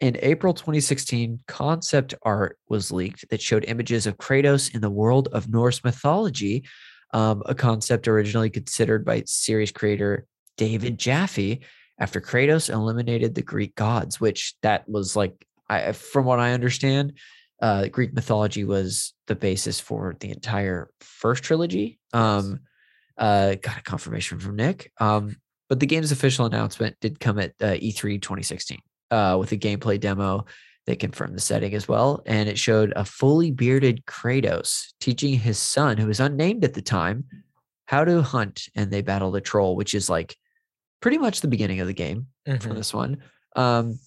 [0.00, 5.28] In April 2016, concept art was leaked that showed images of Kratos in the world
[5.32, 6.64] of Norse mythology,
[7.12, 11.60] um, a concept originally considered by series creator David Jaffe
[11.98, 17.14] after Kratos eliminated the Greek gods, which that was like, I, from what I understand,
[17.60, 21.98] uh, Greek mythology was the basis for the entire first trilogy.
[22.12, 22.60] Um,
[23.16, 24.90] uh, got a confirmation from Nick.
[25.00, 25.36] Um,
[25.68, 28.78] but the game's official announcement did come at uh, E3 2016
[29.10, 30.44] uh, with a gameplay demo
[30.86, 32.22] that confirmed the setting as well.
[32.26, 36.82] And it showed a fully bearded Kratos teaching his son, who was unnamed at the
[36.82, 37.24] time,
[37.86, 38.68] how to hunt.
[38.74, 40.36] And they battled a troll, which is like
[41.00, 42.74] pretty much the beginning of the game for Mhm.
[42.74, 43.22] this one.
[43.56, 43.98] Um,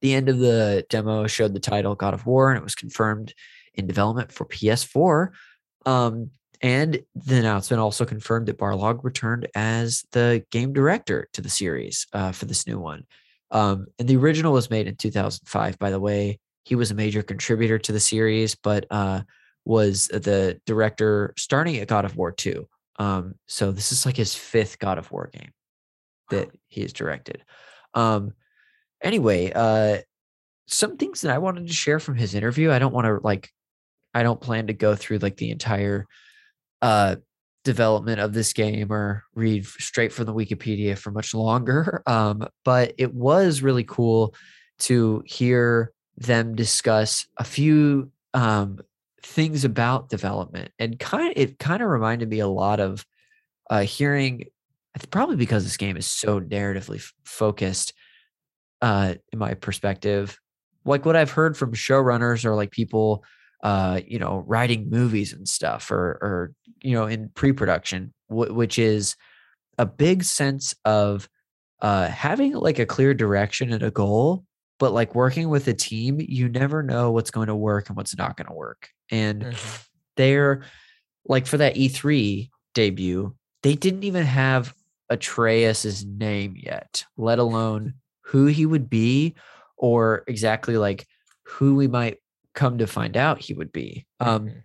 [0.00, 3.34] the end of the demo showed the title God of War, and it was confirmed
[3.74, 5.30] in development for PS4.
[5.86, 6.30] Um,
[6.60, 12.06] and the announcement also confirmed that Barlog returned as the game director to the series
[12.12, 13.04] uh, for this new one.
[13.50, 16.40] Um, and the original was made in 2005, by the way.
[16.64, 19.22] He was a major contributor to the series, but uh,
[19.64, 22.68] was the director starting at God of War 2.
[22.98, 25.52] Um, so this is like his fifth God of War game
[26.30, 27.44] that he has directed.
[27.94, 28.32] Um,
[29.02, 29.98] anyway, uh,
[30.66, 32.70] some things that I wanted to share from his interview.
[32.70, 33.50] I don't want to like,
[34.14, 36.06] I don't plan to go through like the entire
[36.80, 37.16] uh
[37.64, 42.02] development of this game or read straight from the Wikipedia for much longer.
[42.08, 44.34] Um, but it was really cool
[44.80, 48.78] to hear them discuss a few um
[49.22, 53.04] things about development and kind it kind of reminded me a lot of
[53.70, 54.44] uh hearing
[55.10, 57.92] probably because this game is so narratively f- focused
[58.82, 60.38] uh in my perspective
[60.84, 63.24] like what i've heard from showrunners or like people
[63.62, 68.78] uh you know writing movies and stuff or or you know in pre-production wh- which
[68.78, 69.16] is
[69.78, 71.28] a big sense of
[71.80, 74.44] uh having like a clear direction and a goal
[74.78, 78.16] but like working with a team you never know what's going to work and what's
[78.16, 79.84] not going to work and Mhm.
[80.16, 80.62] they're
[81.26, 84.74] like for that E3 debut, they didn't even have
[85.10, 87.94] Atreus's name yet, let alone
[88.28, 89.34] who he would be
[89.76, 91.06] or exactly like
[91.44, 92.18] who we might
[92.54, 94.06] come to find out he would be.
[94.20, 94.62] Um, Mhm.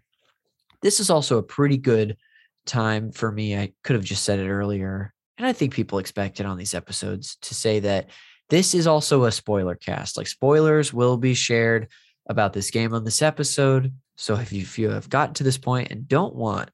[0.82, 2.18] this is also a pretty good
[2.66, 3.58] time for me.
[3.58, 6.74] I could have just said it earlier, and I think people expect it on these
[6.74, 8.10] episodes to say that
[8.50, 10.18] this is also a spoiler cast.
[10.18, 11.88] Like spoilers will be shared
[12.28, 13.94] about this game on this episode.
[14.16, 16.70] So if you, if you have gotten to this point and don't want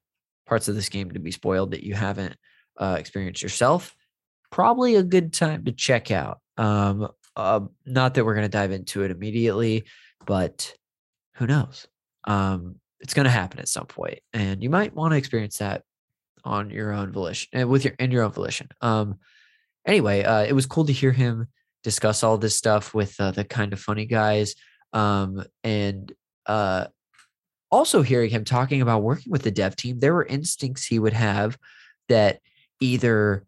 [0.46, 2.36] parts of this game to be spoiled that you haven't
[2.76, 3.94] uh, experienced yourself,
[4.50, 6.40] probably a good time to check out.
[6.56, 9.84] Um, uh, not that we're going to dive into it immediately,
[10.26, 10.74] but
[11.36, 11.86] who knows?
[12.24, 15.82] Um, it's going to happen at some point, and you might want to experience that
[16.44, 18.68] on your own volition, and with your in your own volition.
[18.80, 19.18] Um,
[19.86, 21.48] anyway, uh, it was cool to hear him
[21.82, 24.54] discuss all this stuff with uh, the kind of funny guys,
[24.92, 26.12] um, and
[26.44, 26.86] uh,
[27.70, 29.98] also hearing him talking about working with the dev team.
[29.98, 31.56] There were instincts he would have
[32.08, 32.40] that
[32.80, 33.46] either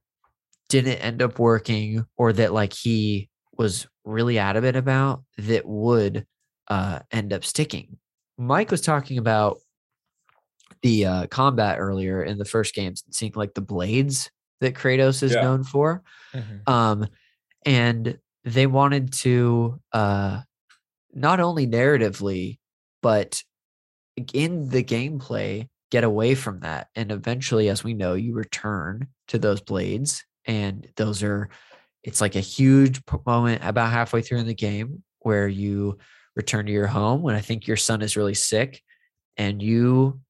[0.72, 6.26] didn't end up working or that like he was really adamant about that would
[6.68, 7.98] uh, end up sticking.
[8.38, 9.58] Mike was talking about
[10.80, 14.30] the uh, combat earlier in the first games, seeing like the blades
[14.62, 15.42] that Kratos is Yeah.
[15.42, 16.02] known for.
[16.34, 16.66] Mhm.
[16.66, 17.06] Um,
[17.66, 20.40] and they wanted to uh,
[21.12, 22.58] not only narratively,
[23.02, 23.42] but
[24.32, 26.88] in the gameplay, get away from that.
[26.96, 31.48] And eventually, as we know, you return to those blades, and those are
[32.02, 35.98] it's like a huge moment about halfway through in the game where you
[36.34, 38.82] return to your home when I think your son is really sick,
[39.36, 40.20] and you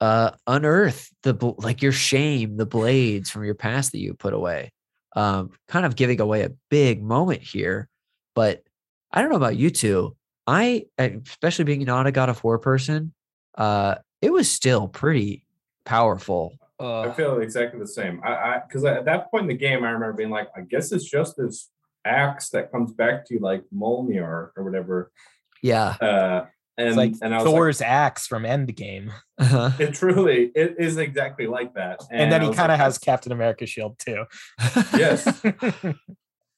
[0.00, 4.72] uh unearth the like your shame, the blades from your past that you put away
[5.16, 7.88] um, kind of giving away a big moment here.
[8.34, 8.62] But
[9.12, 10.16] I don't know about you two.
[10.46, 13.12] I, especially being not a God of War person,
[13.56, 15.44] uh, it was still pretty
[15.84, 16.58] powerful.
[16.80, 18.20] I feel exactly the same.
[18.24, 20.92] I, I, because at that point in the game, I remember being like, I guess
[20.92, 21.70] it's just this
[22.04, 25.10] axe that comes back to you like Mjolnir or whatever.
[25.62, 25.96] Yeah.
[26.00, 26.46] Uh,
[26.78, 29.10] and It's like and I was like, Thor's axe from Endgame.
[29.38, 29.70] Uh-huh.
[29.78, 32.00] it truly it is exactly like that.
[32.10, 34.24] And, then he kind of like, has Captain America shield too.
[34.96, 35.42] Yes.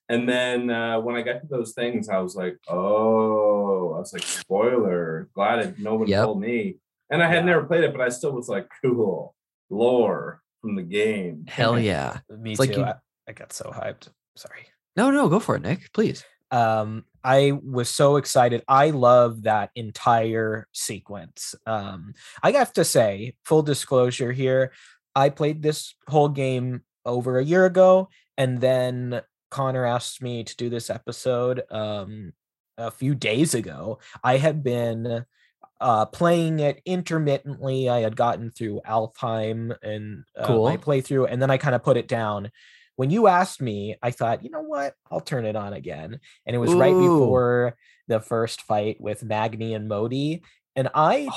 [0.09, 4.13] And then uh, when I got to those things, I was like, oh, I was
[4.13, 5.31] like, spoiler.
[5.35, 6.25] Glad it, no one Yep.
[6.25, 6.77] told me.
[7.09, 7.43] And I had Yeah.
[7.45, 9.35] never played it, but I still was like, cool.
[9.73, 11.45] Lore from the game.
[11.49, 12.19] Hell yeah.
[12.31, 12.81] Me It's like too.
[12.81, 12.95] you- I,
[13.29, 14.09] I got so hyped.
[14.37, 14.67] Sorry.
[14.97, 15.93] No, no, go for it, Nick.
[15.93, 16.25] Please.
[16.53, 23.35] um i was so excited i love that entire sequence um i have to say
[23.49, 24.71] full disclosure here
[25.17, 30.55] i played this whole game over a year ago and then connor asked me to
[30.57, 32.33] do this episode um
[32.77, 35.25] a few days ago i had been
[35.83, 41.51] uh playing it intermittently i had gotten through alfheim and uh, my playthrough and then
[41.51, 42.51] i kind of put it down
[42.97, 44.95] when you asked me, I thought, you know what?
[45.11, 46.21] I'll turn it on again.
[46.47, 50.43] And it was right before the first fight with Magni and Modi.
[50.77, 51.29] And I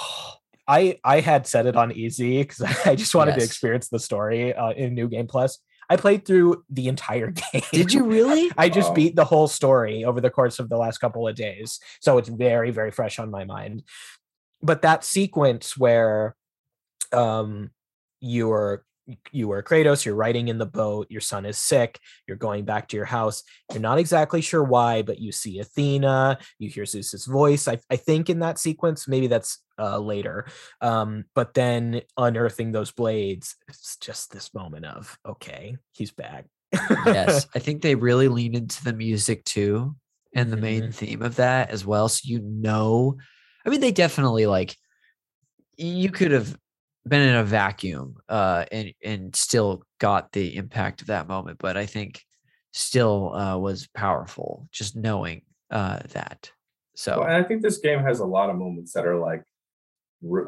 [0.68, 4.54] I I had set it on easy because I just wanted to experience the story
[4.54, 5.60] uh, in New Game Plus.
[5.90, 7.62] I played through the entire game.
[7.72, 8.52] Did you really?
[8.58, 8.96] I just Wow.
[8.96, 11.80] beat the whole story over the course of the last couple of days.
[12.02, 13.84] So it's very, very fresh on my mind.
[14.66, 16.36] But that sequence where
[17.12, 17.70] um
[18.20, 18.84] you are
[19.32, 22.88] you are Kratos, you're riding in the boat, your son is sick, you're going back
[22.88, 23.44] to your house.
[23.72, 27.68] You're not exactly sure why, but you see Athena, you hear Zeus's voice.
[27.68, 30.48] I, I think in that sequence, maybe that's uh, later.
[30.82, 36.46] Um, but then unearthing those blades, it's just this moment of, okay, he's back.
[37.06, 39.96] yes, I think they really lean into the music too,
[40.34, 42.10] and the main theme of that as well.
[42.10, 43.18] So you know,
[43.66, 44.76] I mean, they definitely like
[45.78, 46.58] you could have
[47.08, 51.78] been in a vacuum uh, and and still got the impact of that moment, but
[51.78, 52.22] I think
[52.74, 56.52] still uh, was powerful just knowing uh, that.
[56.96, 59.44] So Well, and I think this game has a lot of moments that are like,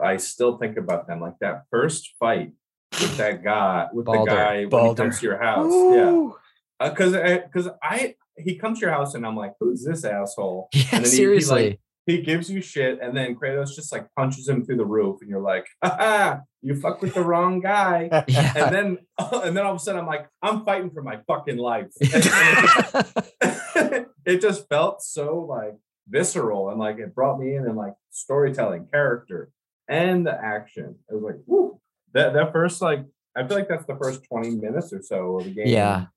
[0.04, 1.20] I still think about them.
[1.22, 2.52] Like that first fight
[2.92, 4.32] with that guy, with Baldur.
[4.32, 5.72] the guy when he comes to your house.
[5.72, 6.36] Yeah, Ooh.
[6.80, 10.70] because because I he comes to your house and I'm like, who's this asshole?
[10.74, 13.92] yeah, And then he- he, seriously, like, He gives you shit, and then Kratos just
[13.92, 17.60] like punches him through the roof, and you're like, Haha, you fuck with the wrong
[17.60, 18.10] guy.
[18.28, 18.54] yeah.
[18.56, 18.98] And then
[19.44, 21.92] and then all of a sudden I'm like, I'm fighting for my fucking life.
[24.28, 25.78] It just felt so like
[26.10, 29.50] visceral and like it brought me in and like storytelling, character,
[29.88, 30.96] and the action.
[31.10, 31.80] It was like, whoo.
[32.14, 33.06] That that first like
[33.38, 35.68] I feel like that's the first 20 minutes or so of the game.
[35.68, 36.08] Yeah.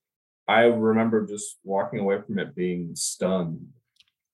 [0.48, 3.68] I remember just walking away from it being stunned.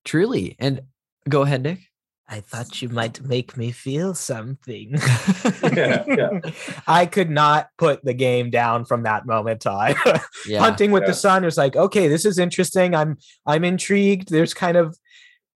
[0.07, 0.81] Truly, and
[1.29, 1.81] go ahead, Nick.
[2.29, 4.95] I thought you might make me feel something.
[5.77, 6.41] Yeah, yeah.
[6.87, 9.95] I could not put the game down from that moment on.
[10.47, 11.09] yeah, Hunting with Yeah.
[11.09, 12.95] the son was like, okay, this is interesting.
[12.95, 14.31] I'm I'm intrigued.
[14.31, 14.97] There's kind of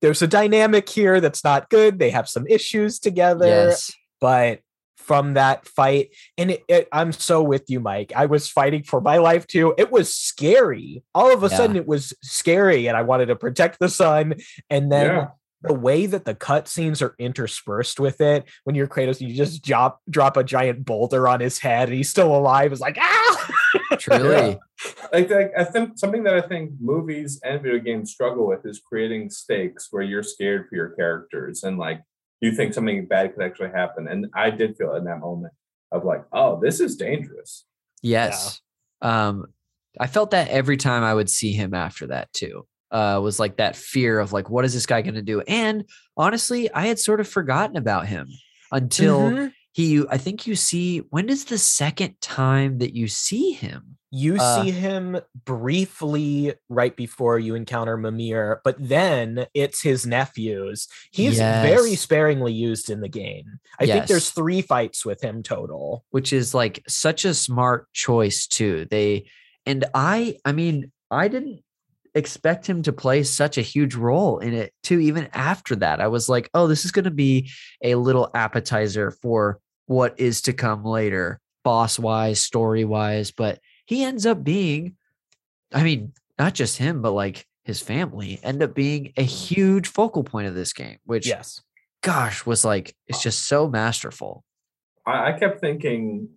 [0.00, 1.98] there's a dynamic here that's not good.
[1.98, 4.60] They have some issues together, yes, but
[4.96, 8.12] from that fight, and it, it, I'm so with you, Mike.
[8.14, 9.74] I was fighting for my life too.
[9.76, 11.02] It was scary.
[11.14, 11.56] All of a Yeah.
[11.56, 14.34] sudden, it was scary, and I wanted to protect the son.
[14.68, 15.26] And then Yeah.
[15.62, 20.00] The way that the cutscenes are interspersed with it, when you're Kratos, you just drop
[20.08, 22.72] drop a giant boulder on his head, and he's still alive.
[22.72, 23.50] Is like ah,
[23.98, 24.58] truly,
[25.12, 28.80] like, like I think something that I think movies and video games struggle with is
[28.80, 32.00] creating stakes where you're scared for your characters and like
[32.40, 34.08] you think something bad could actually happen.
[34.08, 35.52] And I did feel in that moment
[35.92, 37.64] of like, oh, this is dangerous.
[38.02, 38.60] Yes.
[39.02, 39.46] Um,
[39.98, 42.66] I felt that every time I would see him after that too.
[42.90, 45.40] Uh, was like that fear of like, what is this guy going to do?
[45.42, 45.84] And
[46.16, 48.28] honestly, I had sort of forgotten about him
[48.72, 49.52] until Mhm.
[49.72, 50.04] he.
[50.10, 50.98] I think you see.
[51.10, 53.96] When is the second time that you see him?
[54.12, 60.88] You Uh, see him briefly right before you encounter Mimir, but then it's his nephews.
[61.12, 63.60] He's very sparingly used in the game.
[63.78, 66.04] I think there's three fights with him total.
[66.10, 68.86] Which is like such a smart choice too.
[68.90, 69.26] They
[69.64, 70.38] and I.
[70.44, 71.60] I mean, I didn't
[72.14, 76.06] expect him to play such a huge role in it too even after that i
[76.06, 77.50] was like oh this is going to be
[77.82, 84.04] a little appetizer for what is to come later boss wise story wise but he
[84.04, 84.96] ends up being
[85.72, 90.24] i mean not just him but like his family end up being a huge focal
[90.24, 91.60] point of this game which Yes.
[92.02, 94.44] gosh was like it's uh, just so masterful
[95.06, 96.28] I, I kept thinking,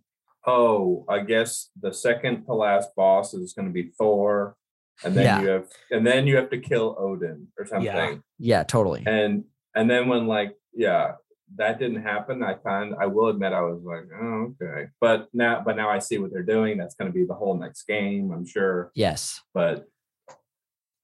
[0.46, 4.56] oh, I guess the second to last boss is going to be Thor,
[5.04, 5.42] and then Yeah.
[5.42, 7.86] you have and then you have to kill Odin or something.
[7.86, 11.14] yeah yeah, totally And and then when like yeah,
[11.56, 12.42] that didn't happen.
[12.44, 16.00] I kind I will admit I was like, oh okay, but now but now I
[16.00, 16.78] see what they're doing.
[16.78, 18.92] That's going to be the whole next game, I'm sure.
[18.96, 19.86] yes But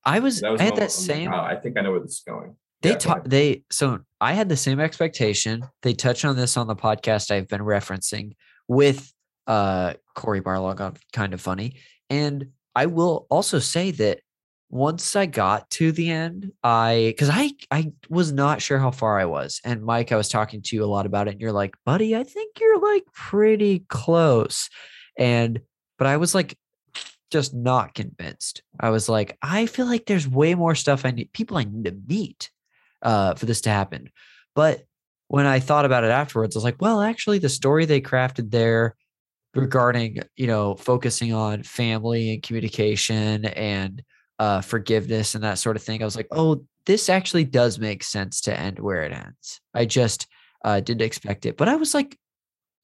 [0.06, 2.00] i was was i had that I'm like, same "Oh, I think I know where
[2.00, 2.56] this is going.
[2.82, 3.26] They Yeah, talk.
[3.26, 5.64] They so I had the same expectation.
[5.82, 8.36] They touch on this on the podcast I've been referencing
[8.68, 9.12] with
[9.48, 11.76] uh Cory Barlog on Kind of Funny,
[12.10, 14.20] and I will also say that
[14.70, 19.20] once I got to the end, I because I I was not sure how far
[19.20, 21.52] I was, and Mike, I was talking to you a lot about it, and you're
[21.52, 24.70] like, buddy, I think you're like pretty close,
[25.18, 25.60] and
[25.98, 26.56] but I was like
[27.32, 28.64] just not convinced.
[28.80, 31.86] I was like, I feel like there's way more stuff I need, people I need
[31.86, 32.50] to meet
[33.02, 34.10] uh, for this to happen.
[34.56, 34.84] But
[35.28, 38.52] when I thought about it afterwards, I was like, well, actually, the story they crafted
[38.52, 38.96] there
[39.56, 44.04] regarding, you know, focusing on family and communication and
[44.38, 48.04] uh, forgiveness and that sort of thing, I was like, oh, this actually does make
[48.04, 49.60] sense to end where it ends.
[49.74, 50.28] I just
[50.64, 52.18] uh, didn't expect it, but I was like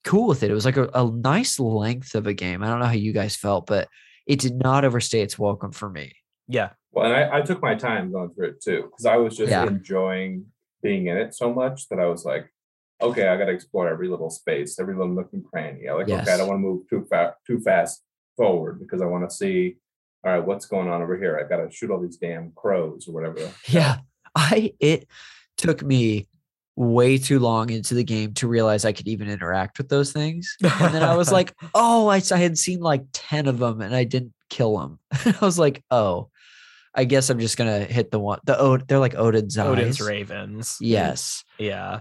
[0.04, 0.50] cool with it.
[0.50, 2.62] It was like a, a nice length of a game.
[2.62, 3.88] I don't know how you guys felt, but
[4.26, 6.12] it did not overstay its welcome for me.
[6.48, 6.70] Yeah.
[6.92, 9.50] Well, and I, I took my time going through it too because I was just
[9.50, 9.66] Yeah.
[9.66, 10.46] enjoying
[10.82, 12.48] being in it so much that I was like,
[13.00, 15.88] okay, I got to explore every little space, every little nook and cranny.
[15.88, 18.02] I like, okay, I don't want to move too fast, too fast.
[18.36, 19.76] forward because I want to see,
[20.24, 21.38] all right, what's going on over here?
[21.38, 23.50] I got to shoot all these damn crows or whatever.
[23.68, 23.98] Yeah.
[24.38, 25.08] I it
[25.56, 26.28] took me
[26.76, 30.56] way too long into the game to realize I could even interact with those things.
[30.62, 33.96] And then I was like, oh, I, I had seen like 10 of them and
[33.96, 34.98] I didn't kill them.
[35.40, 36.28] I was like, oh,
[36.94, 39.66] I guess I'm just gonna hit the one the Od they're like Odin's eyes.
[39.66, 40.78] Odin's ravens.
[40.80, 41.44] Yes.
[41.58, 42.00] Yeah.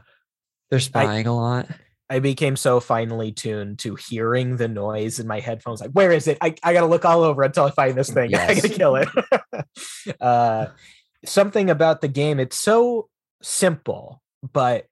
[0.70, 1.68] They're spying a lot.
[2.09, 5.82] I became so finely tuned to hearing the noise in my headphones.
[5.82, 6.38] Like, where is it?
[6.39, 8.36] I, I gotta look all over until I find this thing.
[8.36, 9.09] I gotta kill it.
[10.22, 10.68] uh,
[11.26, 13.09] something about the game, it's so
[13.41, 14.22] simple,
[14.53, 14.86] but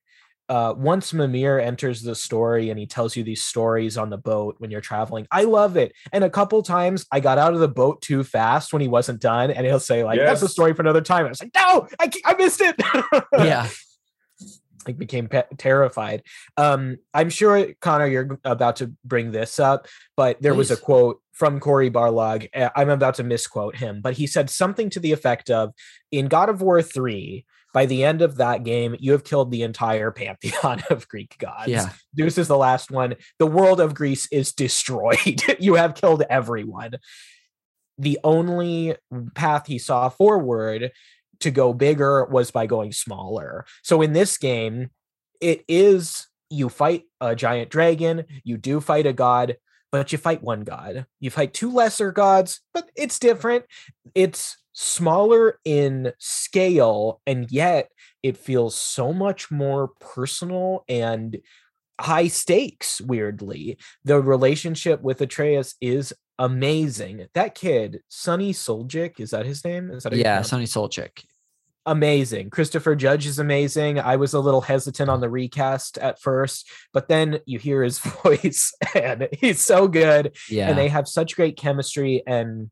[0.49, 4.55] uh, once Mimir enters the story and he tells you these stories on the boat
[4.57, 5.93] when you're traveling, I love it.
[6.11, 9.21] And a couple times I got out of the boat too fast when he wasn't
[9.21, 11.51] done, and he'll say like, "That's a story for another time." And I was like,
[11.55, 12.75] "No, I, I missed it."
[13.37, 13.69] Yeah.
[14.87, 16.23] I became pe- terrified.
[16.57, 21.21] Um, I'm sure Connor, you're about to bring this up, but there was a quote
[21.31, 22.47] from Cory Barlog.
[22.75, 25.73] I'm about to misquote him, but he said something to the effect of,
[26.11, 29.63] "In God of War three, by the end of that game, you have killed the
[29.63, 31.69] entire pantheon of Greek gods.
[31.69, 31.89] Yeah.
[32.15, 33.15] Zeus is the last one.
[33.39, 35.41] The world of Greece is destroyed.
[35.59, 36.97] you have killed everyone."
[37.99, 38.95] The only
[39.35, 40.91] path he saw forward
[41.39, 43.65] to go bigger was by going smaller.
[43.83, 44.89] So in this game,
[45.41, 49.57] it is you fight a giant dragon, you do fight a god,
[49.91, 51.05] but you fight one god.
[51.19, 53.65] You fight two lesser gods, but it's different.
[54.15, 57.89] It's smaller in scale, and yet
[58.21, 61.37] it feels so much more personal and
[61.99, 63.77] high stakes, weirdly.
[64.03, 67.27] The relationship with Atreus is amazing.
[67.33, 69.91] That kid, Sunny Suljic, is that his name?
[69.91, 70.41] Is that Yeah?
[70.41, 71.23] Sunny Suljic.
[71.85, 72.49] amazing.
[72.49, 73.99] Christopher Judge is amazing.
[73.99, 77.99] I was a little hesitant on the recast at first, but then you hear his
[78.23, 80.69] voice and he's so good Yeah.
[80.69, 82.71] and they have such great chemistry and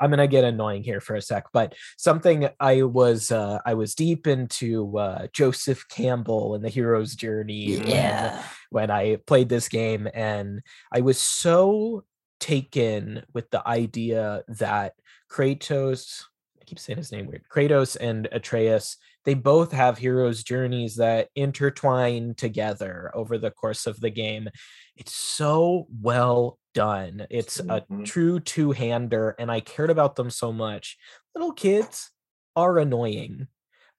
[0.00, 3.94] I'm gonna get annoying here for a sec, but something I was uh, I was
[3.94, 8.42] deep into uh, Joseph Campbell and the hero's journey when- yeah.
[8.70, 10.60] when I played this game, and
[10.92, 12.02] I was so
[12.40, 14.94] taken with the idea that
[15.30, 16.24] Kratos,
[16.60, 21.28] I keep saying his name weird, Kratos and Atreus, they both have heroes' journeys that
[21.34, 24.48] intertwine together over the course of the game.
[24.96, 27.26] It's so well done.
[27.30, 28.04] It's a Mhm.
[28.04, 30.96] true two-hander, and I cared about them so much.
[31.34, 32.10] Little kids
[32.56, 33.48] are annoying.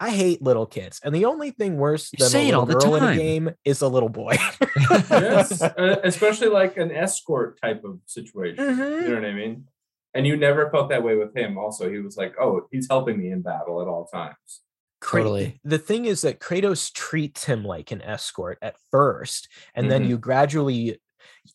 [0.01, 2.79] I hate little kids, and the only thing worse You than a it all little
[2.81, 4.35] the girl in a game is a little boy.
[5.11, 5.61] yes,
[6.03, 8.57] especially like an escort type of situation.
[8.65, 9.01] Mhm.
[9.03, 9.67] You know what I mean?
[10.15, 11.57] And you never felt that way with him.
[11.59, 14.61] Also, he was like, "Oh, he's helping me in battle at all times."
[15.03, 15.59] Kra- Totally.
[15.63, 20.09] The thing is that Kratos treats him like an escort at first, and then Mhm.
[20.09, 20.99] you gradually,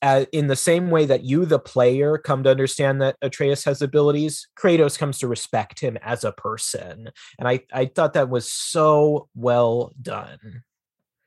[0.03, 3.83] uh, in the same way that you, the player, come to understand that Atreus has
[3.83, 8.51] abilities, Kratos comes to respect him as a person, and I I thought that was
[8.51, 10.63] so well done.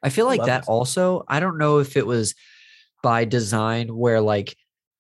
[0.04, 0.70] I feel like love that it.
[0.70, 1.24] also.
[1.28, 2.36] I don't know if it was
[3.02, 4.56] by design where like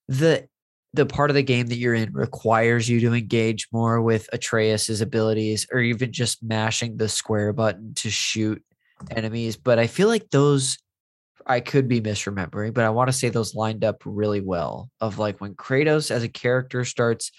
[0.07, 0.47] the
[0.93, 5.01] the part of the game that you're in requires you to engage more with Atreus's
[5.01, 8.63] abilities or even just mashing the square button to shoot
[9.11, 9.55] enemies.
[9.55, 10.79] But I feel like those
[11.49, 14.89] I could be misremembering, but I want to say those lined up really well.
[15.01, 17.31] Of like when Kratos as a character starts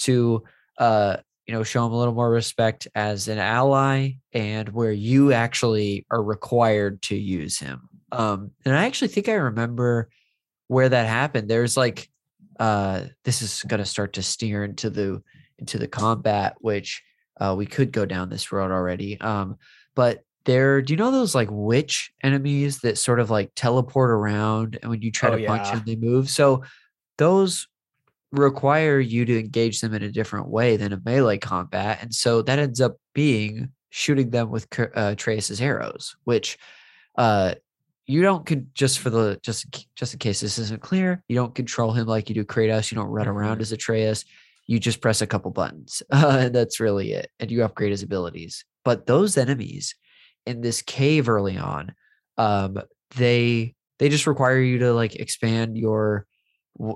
[0.00, 0.44] to
[0.78, 5.32] uh you know show him a little more respect as an ally and where you
[5.32, 10.08] actually are required to use him um and i actually think i remember
[10.68, 12.08] where that happened there's like
[12.58, 15.22] uh this is going to start to steer into the
[15.58, 17.02] into the combat which
[17.40, 19.56] uh we could go down this road already um
[19.94, 24.78] but there do you know those like witch enemies that sort of like teleport around
[24.80, 26.30] and when you try Oh, to punch them they move?
[26.30, 26.62] So
[27.18, 27.68] those
[28.32, 32.42] require you to engage them in a different way than a melee combat and so
[32.42, 36.58] that ends up being shooting them with uh, Atreus's arrows which
[37.16, 37.54] uh
[38.06, 41.54] you don't could just for the just just in case this isn't clear you don't
[41.54, 43.62] control him like you do Kratos you don't run around Mhm.
[43.62, 44.24] as Atreus
[44.66, 48.02] you just press a couple buttons uh, and that's really it and you upgrade his
[48.02, 48.64] abilities.
[48.84, 49.94] But those enemies
[50.46, 51.92] in this cave early on
[52.38, 52.78] um
[53.16, 56.26] they they just require you to like expand your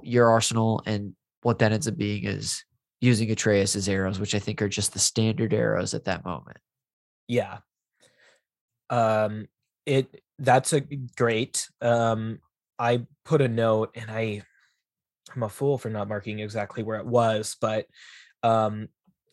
[0.02, 2.64] your arsenal and what that ends up being is
[3.00, 6.58] using Atreus's arrows which I think are just the standard arrows at that moment
[7.28, 7.58] Yeah.
[8.90, 9.46] Um
[9.86, 11.68] it that's a great.
[11.80, 12.40] Um
[12.78, 14.42] I put a note and I
[15.34, 17.86] I'm a fool for not marking exactly where it was, but
[18.42, 18.88] um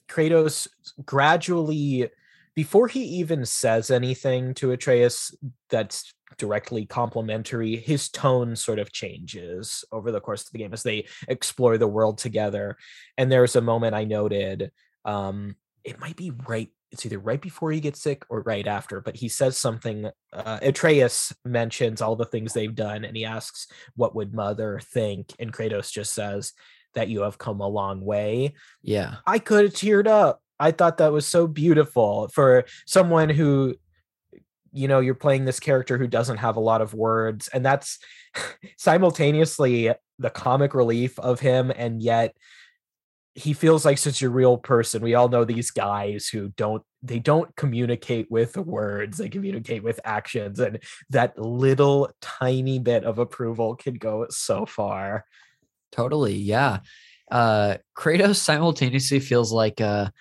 [0.07, 0.67] Kratos
[1.05, 2.09] gradually
[2.57, 5.31] before he even says anything to Atreus
[5.69, 10.81] that's directly complimentary, his tone sort of changes over the course of the game as
[10.81, 12.75] they explore the world together.
[13.15, 14.71] And there's a moment I noted,
[15.05, 19.01] um, it might be right, it's either right before he gets sick or right after,
[19.01, 20.09] but he says something.
[20.33, 25.31] Uh, Atreus mentions all the things they've done and he asks, What would mother think?
[25.37, 26.53] And Kratos just says,
[26.95, 28.55] That you have come a long way.
[28.81, 29.17] Yeah.
[29.27, 30.41] I could have teared up.
[30.59, 33.75] I thought that was so beautiful for someone who
[34.73, 37.99] you know you're playing this character who doesn't have a lot of words and that's
[38.77, 42.35] simultaneously the comic relief of him and yet
[43.33, 47.17] he feels like such a real person we all know these guys who don't they
[47.17, 50.79] don't communicate with words they communicate with actions and
[51.09, 55.23] that little tiny bit of approval can go so far
[55.91, 56.35] Totally.
[56.35, 56.79] Yeah.
[57.29, 60.11] Uh Kratos simultaneously feels like a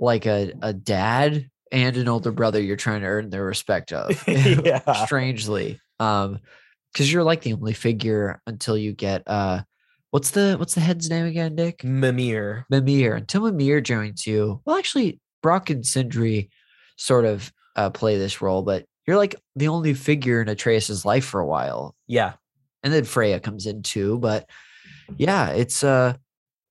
[0.00, 4.22] like a, a dad and an older brother you're trying to earn their respect of.
[4.28, 5.04] Yeah.
[5.04, 5.80] Strangely.
[5.98, 6.40] Um
[6.92, 9.62] because you're like the only figure until you get uh
[10.10, 11.84] what's the what's the head's name again, Dick?
[11.84, 13.14] mimir Mimir.
[13.14, 14.60] Until Mimir joins you.
[14.64, 16.50] Well, actually, Brock and Sindri
[16.96, 21.24] sort of uh, play this role, but you're like the only figure in Atreus's life
[21.24, 22.34] for a while yeah
[22.82, 24.18] and then Freya comes in too.
[24.18, 24.48] But
[25.16, 26.14] yeah, it's uh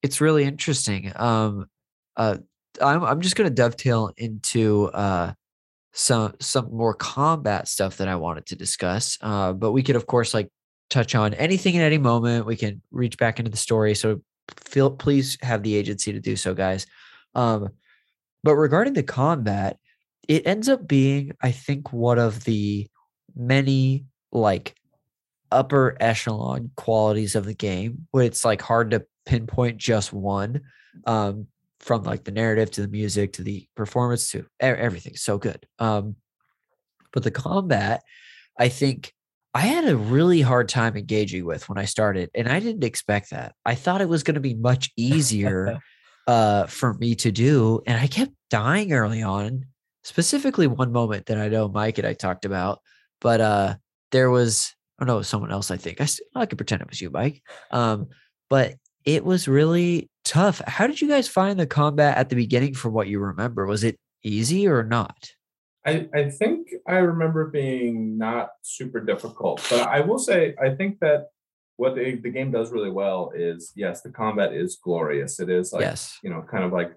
[0.02, 1.12] it's really interesting.
[1.16, 1.68] Um
[2.18, 2.38] uh
[2.82, 5.34] I'm I'm just gonna dovetail into uh
[5.94, 9.18] some some more combat stuff that I wanted to discuss.
[9.22, 10.50] Uh but we could of course like
[10.90, 12.46] touch on anything at any moment.
[12.46, 13.96] We can reach back into the story.
[13.96, 14.22] So
[14.66, 16.86] feel please have the agency to do so, guys.
[17.36, 17.70] Um
[18.44, 19.78] but regarding the combat,
[20.28, 22.88] it ends up being, I think, one of the
[23.36, 24.76] many like
[25.52, 30.62] upper echelon qualities of the game where it's like hard to pinpoint just one
[31.06, 31.48] um
[31.80, 36.16] from like the narrative to the music to the performance to everything so good um
[37.14, 38.02] but the combat
[38.58, 39.14] i think
[39.54, 43.30] i had a really hard time engaging with when i started and i didn't expect
[43.30, 45.80] that i thought it was going to be much easier
[46.28, 49.66] uh for me to do and i kept dying early on
[50.04, 52.80] specifically one moment that i know mike and i talked about
[53.22, 53.76] but uh
[54.12, 55.72] there was oh no, someone else.
[55.72, 56.02] I think
[56.36, 57.42] I could pretend it was you, Mike.
[57.72, 58.08] Um,
[58.50, 58.76] but
[59.06, 60.62] it was really tough.
[60.68, 62.76] How did you guys find the combat at the beginning?
[62.76, 65.32] From what you remember, was it easy or not?
[65.86, 71.00] I, I think I remember being not super difficult, but I will say I think
[71.00, 71.30] that
[71.78, 75.40] what the, the game does really well is yes, the combat is glorious.
[75.40, 76.20] It is like yes.
[76.22, 76.92] you know, kind of like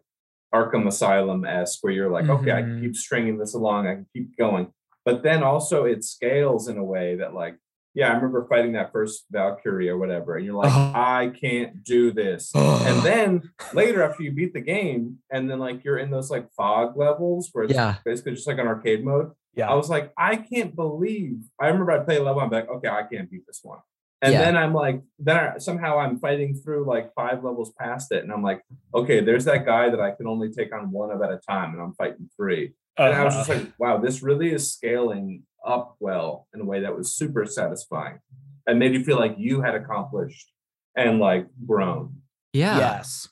[0.55, 2.83] Arkham Asylum esque, where you're like, okay, I can Mhm.
[2.83, 4.73] keep stringing this along, I can keep going.
[5.07, 7.57] But then also it scales in a way that like,
[7.95, 10.93] yeah, I remember fighting that first Valkyrie or whatever, and you're like, Oh.
[10.95, 12.51] I can't do this.
[12.55, 13.43] and then
[13.75, 17.51] later after you beat the game, and then like you're in those like fog levels
[17.53, 17.97] where it's Yeah.
[18.05, 19.33] basically just like an arcade mode.
[19.55, 19.71] Yeah.
[19.71, 21.43] I was like, I can't believe.
[21.61, 22.41] I remember I played a level.
[22.41, 23.81] I'm like, okay, I can't beat this one.
[24.23, 24.41] And Yeah.
[24.45, 28.33] then I'm like, then I, somehow I'm fighting through like five levels past it, and
[28.33, 28.63] I'm like,
[28.95, 31.73] okay, there's that guy that I can only take on one of at a time,
[31.75, 32.73] and I'm fighting three.
[32.97, 33.61] And I was just Uh-huh.
[33.61, 38.19] like, wow, this really is scaling up well in a way that was super satisfying,
[38.67, 40.51] and made you feel like you had accomplished
[40.97, 42.17] and like grown.
[42.53, 42.77] Yeah.
[42.79, 43.29] Yes.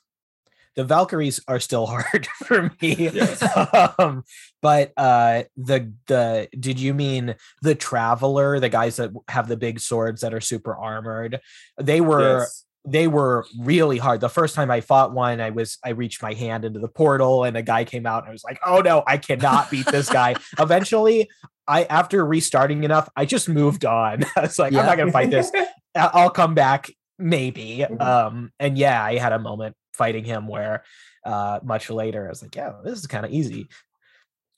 [0.75, 2.95] The Valkyries are still hard for me.
[2.95, 3.43] Yes.
[3.99, 4.23] um,
[4.61, 9.79] but uh the the did you mean the traveler, the guys that have the big
[9.79, 11.39] swords that are super armored?
[11.79, 12.65] They were Yes.
[12.85, 14.21] they were really hard.
[14.21, 17.43] The first time I fought one, I was I reached my hand into the portal
[17.43, 20.09] and a guy came out and I was like, "Oh no, I cannot beat this
[20.09, 21.29] guy." Eventually,
[21.71, 24.23] I after restarting enough, I just moved on.
[24.35, 25.49] I was like, "I'm not going to fight this.
[25.55, 25.67] I-
[26.13, 28.01] I'll come back maybe." Mhm.
[28.01, 30.83] Um and yeah, I had a moment fighting him where
[31.25, 33.67] uh much later I was like, "Yeah, this is kind of easy."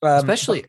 [0.01, 0.65] Um, Especially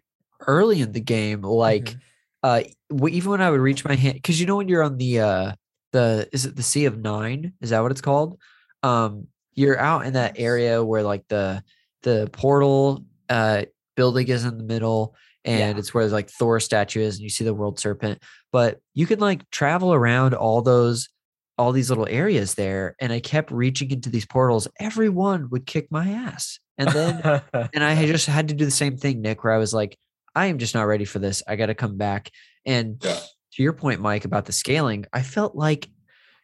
[0.46, 2.00] early in the game, like Mhm.
[2.42, 2.62] uh
[3.08, 5.52] even when I would reach my hand because you know when you're on the uh
[5.92, 7.54] the is it the Sea of Nine?
[7.62, 8.38] Is that what it's called?
[8.82, 11.62] Um you're out in that area where like the
[12.02, 13.64] the portal uh
[13.96, 15.14] building is in the middle
[15.44, 15.78] and Yeah.
[15.78, 18.22] it's where there's like Thor statue is and you see the world serpent.
[18.52, 21.08] But you can like travel around all those
[21.56, 24.66] all these little areas there and I kept reaching into these portals.
[24.80, 26.58] Everyone would kick my ass.
[26.78, 27.42] And then
[27.72, 29.96] and I just had to do the same thing, Nick, where I was like,
[30.34, 31.42] I am just not ready for this.
[31.46, 32.30] I got to come back.
[32.66, 33.16] And Yeah.
[33.52, 35.88] to your point, Mike, about the scaling, I felt like,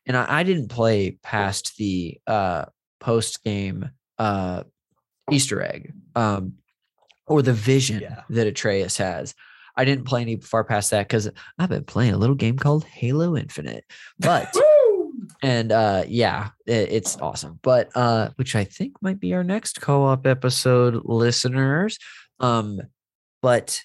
[0.07, 2.66] and I, I didn't play past the uh,
[3.01, 4.62] post game uh,
[5.30, 6.55] Easter egg um,
[7.31, 8.22] or the vision Yeah.
[8.28, 9.35] that Atreus has.
[9.76, 12.85] I didn't play any far past that because I've been playing a little game called
[12.85, 13.85] Halo Infinite.
[14.18, 14.55] But
[15.43, 19.81] and uh yeah it, it's awesome but uh which i think might be our next
[19.81, 21.99] co-op episode listeners
[22.41, 22.81] um
[23.43, 23.81] but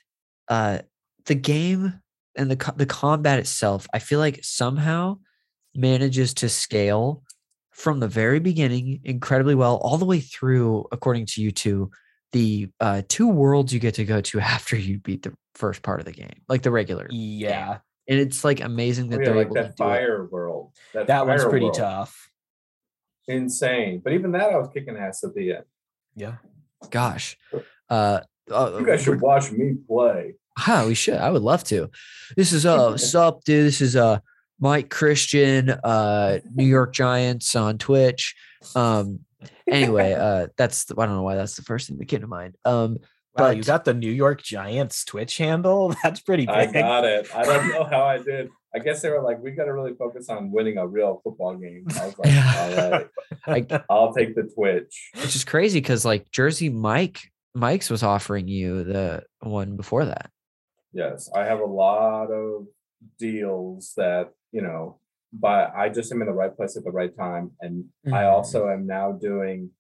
[0.47, 0.79] uh,
[1.25, 2.01] the game
[2.35, 5.19] and the the combat itself, I feel like somehow
[5.73, 7.23] manages to scale
[7.71, 11.91] from the very beginning incredibly well, all the way through, according to you two,
[12.35, 16.01] the uh, two worlds you get to go to after you beat the first part
[16.01, 17.07] of the game, like the regular.
[17.09, 17.77] Yeah,
[18.09, 19.87] And it's like amazing that Oh, yeah, they're like able to that do it.
[19.87, 20.73] fire world.
[20.93, 21.77] That, that one's pretty world.
[21.77, 22.29] tough.
[23.27, 24.01] Insane.
[24.03, 25.63] But even that, I was kicking ass at the end.
[26.15, 26.35] Yeah.
[26.91, 27.37] Gosh.
[27.89, 28.19] Uh,
[28.51, 30.35] uh, You guys should watch me play.
[30.57, 31.15] Huh, we should.
[31.15, 31.89] I would love to.
[32.37, 33.65] This is uh sup, dude.
[33.65, 34.19] This is uh
[34.59, 38.35] Mike Christian, uh New York Giants on Twitch.
[38.75, 39.19] Um
[39.69, 42.27] anyway, uh that's the, I don't know why that's the first thing that came to
[42.27, 42.55] mind.
[42.65, 42.99] Um
[43.37, 45.93] Wow, you got the New York Giants Twitch handle.
[46.03, 47.27] That's pretty I got it.
[47.35, 48.49] I don't know how I did.
[48.73, 51.53] I guess they were like, we got to really focus on winning a real football
[51.57, 51.85] game.
[51.99, 53.03] I was like, Yeah.
[53.45, 55.11] all right, I'll take the Twitch.
[55.15, 60.29] which is crazy because like Jersey Mike Mike's was offering you the one before that.
[60.93, 62.67] Yes, I have a lot of
[63.19, 64.99] deals that, you know,
[65.33, 67.51] but I just am in the right place at the right time.
[67.61, 68.31] And I Mhm.
[68.31, 69.71] also am now doing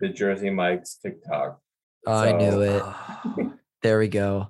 [0.00, 1.60] the Jersey Mike's TikTok.
[2.06, 2.82] I knew it.
[3.82, 4.48] There we go.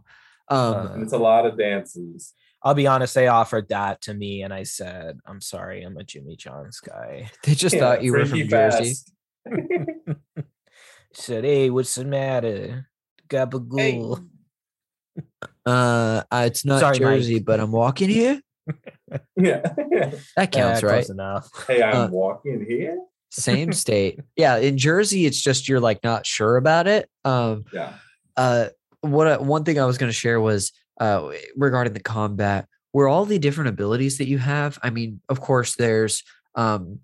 [0.48, 2.32] Um Uh, it's a lot of dances.
[2.62, 6.02] I'll be honest, they offered that to me, and I said, "I'm sorry, I'm a
[6.02, 8.94] Jimmy John's guy." they just Yeah, thought you were from Jersey.
[11.12, 12.88] Said, "Hey, what's the matter,
[13.28, 14.28] Gabagool?"
[15.66, 16.98] Uh, uh, it's not Sorry, Mike.
[16.98, 18.40] Jersey, but I'm walking here.
[19.36, 19.60] Yeah.
[20.36, 20.92] That counts, Eh, right?
[21.04, 21.48] Close enough.
[21.66, 22.98] Hey, I'm Uh, walking here.
[23.30, 24.20] Same state.
[24.36, 27.08] Yeah, in Jersey, it's just you're like not sure about it.
[27.24, 27.94] Um, Yeah.
[28.36, 28.68] uh,
[29.00, 33.06] what I- one thing I was going to share was uh regarding the combat, where
[33.08, 34.78] all the different abilities that you have.
[34.82, 36.22] I mean, of course, there's
[36.54, 37.00] um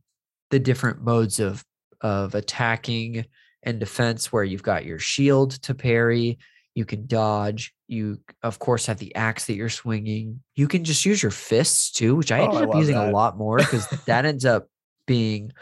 [0.50, 1.64] the different modes of
[2.00, 3.24] of attacking
[3.62, 6.38] and defense, where you've got your shield to parry.
[6.74, 7.72] You can dodge.
[7.86, 10.40] You, of course, have the axe that you're swinging.
[10.56, 13.10] You can just use your fists too, which I Oh, ended I up using a
[13.10, 14.68] lot more because that ends up
[15.06, 15.52] being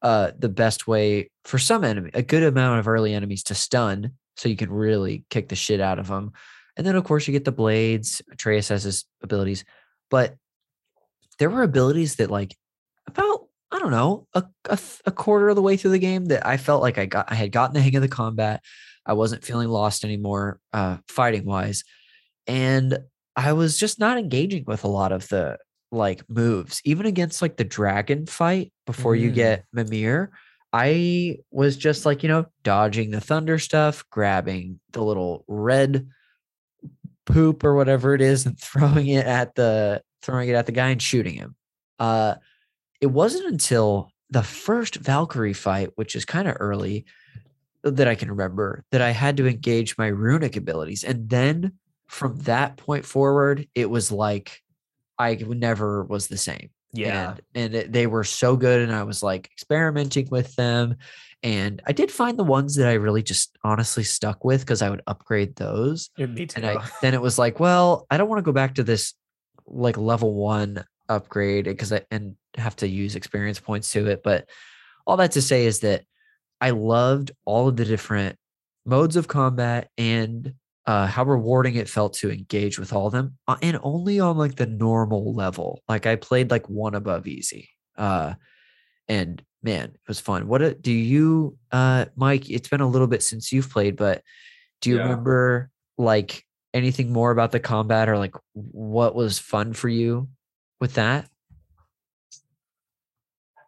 [0.00, 4.12] uh, the best way for some enemy, a good amount of early enemies to stun,
[4.36, 6.32] so you can really kick the shit out of them.
[6.76, 8.22] And then, of course, you get the blades.
[8.32, 9.64] Atreus has his abilities,
[10.10, 10.36] but
[11.38, 12.56] there were abilities that, like,
[13.06, 16.46] about I don't know, a, a a quarter of the way through the game, that
[16.46, 18.62] I felt like I got, I had gotten the hang of the combat.
[19.06, 21.84] I wasn't feeling lost anymore, uh, fighting wise,
[22.46, 22.98] and
[23.36, 25.58] I was just not engaging with a lot of the
[25.90, 29.34] like moves, even against like the dragon fight before you Mm.
[29.34, 30.30] get Mimir.
[30.72, 36.08] I was just like, you know, dodging the thunder stuff, grabbing the little red
[37.26, 40.88] poop or whatever it is and throwing it at the throwing it at the guy
[40.90, 41.54] and shooting him.
[41.98, 42.36] Uh
[43.00, 47.04] it wasn't until the first Valkyrie fight, which is kind of early,
[47.84, 51.04] that I can remember that I had to engage my runic abilities.
[51.04, 51.72] And then
[52.08, 54.60] from that point forward, it was like
[55.18, 57.30] I never was the same Yeah.
[57.30, 60.96] and, and it, they were so good and i was like experimenting with them
[61.42, 64.90] and i did find the ones that i really just honestly stuck with because i
[64.90, 66.56] would upgrade those Yeah, me too.
[66.62, 69.14] and i then it was like well i don't want to go back to this
[69.66, 74.48] like level one upgrade because i and have to use experience points to it but
[75.06, 76.04] all that to say is that
[76.62, 78.36] i loved all of the different
[78.86, 80.54] modes of combat and
[80.86, 84.36] uh, how rewarding it felt to engage with all of them uh, and only on
[84.36, 88.32] like the normal level like i played like one above easy uh
[89.08, 93.06] and man it was fun what a, do you uh mike it's been a little
[93.06, 94.22] bit since you've played but
[94.80, 95.02] do you Yeah.
[95.02, 96.44] remember like
[96.74, 100.28] anything more about the combat or like what was fun for you
[100.80, 101.28] with that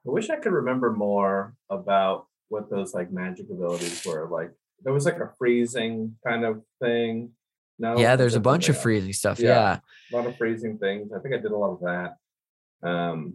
[0.06, 4.28] I wish I could remember more about what those like magic abilities were.
[4.30, 4.50] Like
[4.82, 7.30] there was like a freezing kind of thing.
[7.78, 9.48] No, yeah there's a bunch of freezing stuff Yeah.
[9.48, 9.78] yeah,
[10.12, 11.10] A lot of freezing things.
[11.12, 12.88] I think I did a lot of that.
[12.88, 13.34] Um,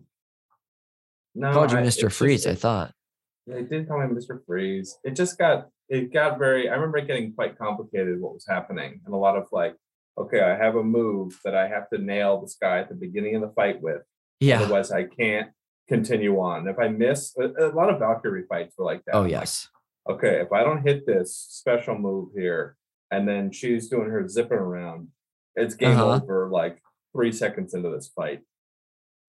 [1.36, 2.94] no, I called you I- mr freeze just- i thought
[3.48, 4.40] They did call me Mr.
[4.46, 4.98] Freeze.
[5.04, 9.02] It just got it got very I remember it getting quite complicated what was happening
[9.06, 9.76] and a lot of like,
[10.18, 13.36] okay, I have a move that I have to nail this guy at the beginning
[13.36, 14.04] of the fight with.
[14.40, 15.50] yeah Otherwise I can't
[15.90, 16.68] continue on.
[16.68, 19.16] If I miss a, a lot of Valkyrie fights were like that.
[19.16, 19.68] oh I'm like, yes
[20.10, 22.76] okay, if I don't hit this special move here,
[23.12, 25.10] and then she's doing her zipping around,
[25.56, 26.16] it's game Uh-huh.
[26.16, 26.82] over like
[27.14, 28.40] three seconds into this fight.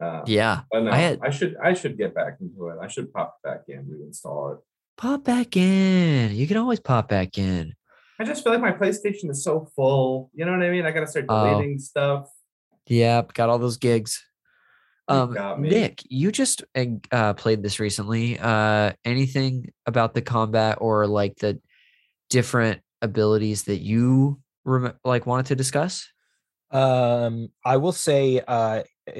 [0.02, 2.78] Uh, yeah but no, I I, should I should get back into it.
[2.80, 4.58] I should pop back in, reinstall it.
[4.96, 7.74] pop back in you can always pop back in
[8.18, 10.30] I just feel like my PlayStation is so full.
[10.34, 10.86] You know what I mean?
[10.86, 11.44] I gotta start Oh.
[11.50, 12.30] deleting stuff.
[12.86, 14.24] Yep, got all those gigs.
[15.10, 15.62] Um.
[15.62, 16.62] Nick, you just
[17.12, 18.38] uh, played this recently.
[18.38, 21.60] Uh, anything about the combat or like the
[22.28, 26.08] different abilities that you rem- like wanted to discuss?
[26.70, 28.84] Um, I will say uh,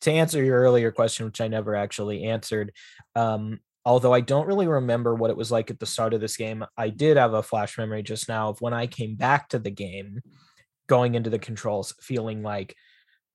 [0.00, 2.72] to answer your earlier question, which I never actually answered.
[3.14, 6.36] Um, although I don't really remember what it was like at the start of this
[6.36, 9.58] game, I did have a flash memory just now of when I came back to
[9.58, 10.20] the game,
[10.88, 12.74] going into the controls, feeling like,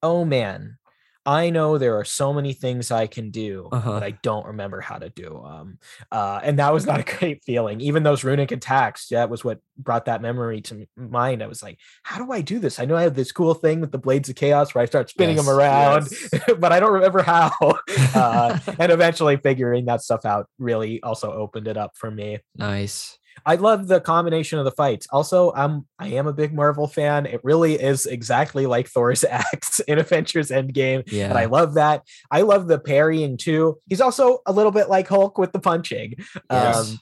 [0.01, 0.77] oh man,
[1.25, 3.91] I know there are so many things I can do, Uh-huh.
[3.93, 5.79] but I don't remember how to do them.
[6.11, 7.79] Uh, and that was not a great feeling.
[7.79, 11.41] Even those runic attacks, that was what brought that memory to mind.
[11.41, 12.77] I was like, how do I do this?
[12.79, 15.09] I know I have this cool thing with the blades of chaos where I start
[15.09, 16.43] spinning Yes, them around, yes.
[16.59, 17.51] but I don't remember how.
[18.15, 22.39] Uh, and eventually figuring that stuff out really also opened it up for me.
[22.55, 23.17] nice.
[23.45, 25.07] I love the combination of the fights.
[25.11, 27.25] Also, I'm I am a big Marvel fan.
[27.25, 31.03] It really is exactly like Thor's axe in Avengers Endgame.
[31.11, 31.29] Yeah.
[31.29, 32.03] And I love that.
[32.31, 33.79] I love the parrying too.
[33.87, 36.15] He's also a little bit like Hulk with the punching.
[36.49, 36.91] Yes.
[36.91, 36.99] Um,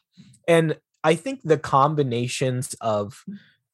[0.47, 3.23] and I think the combinations of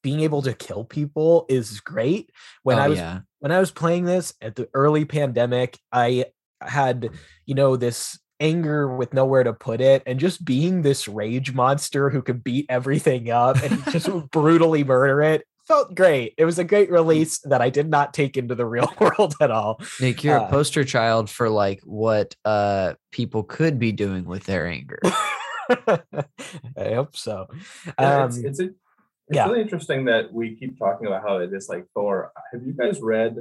[0.02, 2.30] being able to kill people is great.
[2.62, 3.20] When oh, I was yeah.
[3.40, 6.26] when I was playing this at the early pandemic, I
[6.60, 7.10] had,
[7.46, 12.10] you know, this anger with nowhere to put it and just being this rage monster
[12.10, 16.34] who could beat everything up and just brutally murder it felt great.
[16.38, 19.50] It was a great release that I did not take into the real world at
[19.50, 19.80] all.
[20.00, 24.44] Nick, you're uh, a poster child for like what uh people could be doing with
[24.44, 24.98] their anger.
[25.04, 27.48] I hope so.
[27.98, 28.74] Yeah, Um, it's it's, it's
[29.30, 29.46] yeah.
[29.46, 32.32] really interesting that we keep talking about how it is like Thor.
[32.52, 33.36] Have you guys read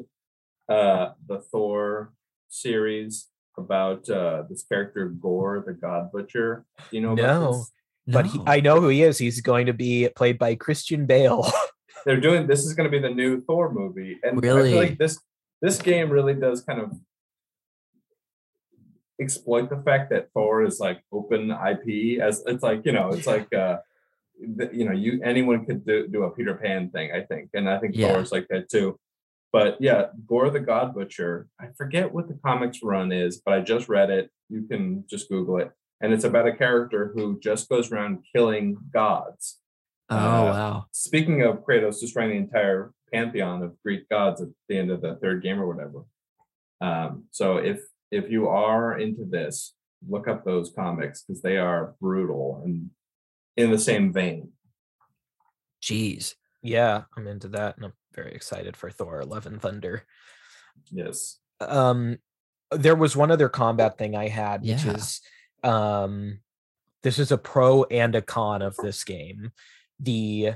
[0.69, 2.11] uh the Thor
[2.49, 3.27] series
[3.57, 6.65] about uh this character Gorr the God Butcher?
[6.89, 7.51] Do you know about No.
[7.53, 7.71] this?
[8.09, 9.17] but he, I know who he is.
[9.17, 11.45] He's going to be played by Christian Bale.
[12.05, 14.69] They're doing this is going to be the new Thor movie, and I Really?
[14.71, 15.19] feel like this
[15.61, 16.93] this game really does kind of
[19.19, 23.25] exploit the fact that Thor is like open IP as it's like you know it's
[23.25, 23.77] like uh
[24.39, 27.79] you know you anyone could do, do a Peter Pan thing I think and I
[27.79, 28.13] think Yeah.
[28.13, 28.99] Thor's like that too.
[29.57, 31.47] But yeah, Gorr the God Butcher.
[31.59, 34.29] I forget what the comics run is, but I just read it.
[34.49, 38.77] You can just Google it, and it's about a character who just goes around killing
[38.93, 39.59] gods
[40.09, 40.85] oh uh, wow.
[40.91, 45.15] speaking of Kratos destroying the entire pantheon of Greek gods at the end of the
[45.15, 46.05] third game or whatever.
[46.81, 47.81] Um, so if
[48.11, 49.73] if you are into this,
[50.07, 52.91] look up those comics because they are brutal and
[53.57, 54.51] in the same vein.
[55.81, 56.35] Jeez.
[56.61, 60.03] yeah, I'm into that, and I'm very excited for Thor: Love and Thunder.
[60.91, 61.37] Yes.
[61.61, 62.17] um
[62.71, 65.21] there was one other combat thing I had, which is
[65.63, 66.39] um
[67.03, 69.51] this is a pro and a con of this game.
[69.99, 70.55] The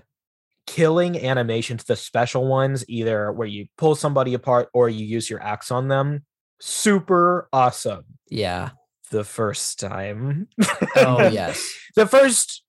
[0.67, 5.41] killing animations, the special ones, either where you pull somebody apart or you use your
[5.41, 6.25] axe on them,
[6.59, 8.71] super awesome Yeah.
[9.11, 10.47] the first time.
[10.95, 11.65] Oh yes.
[11.95, 12.63] the first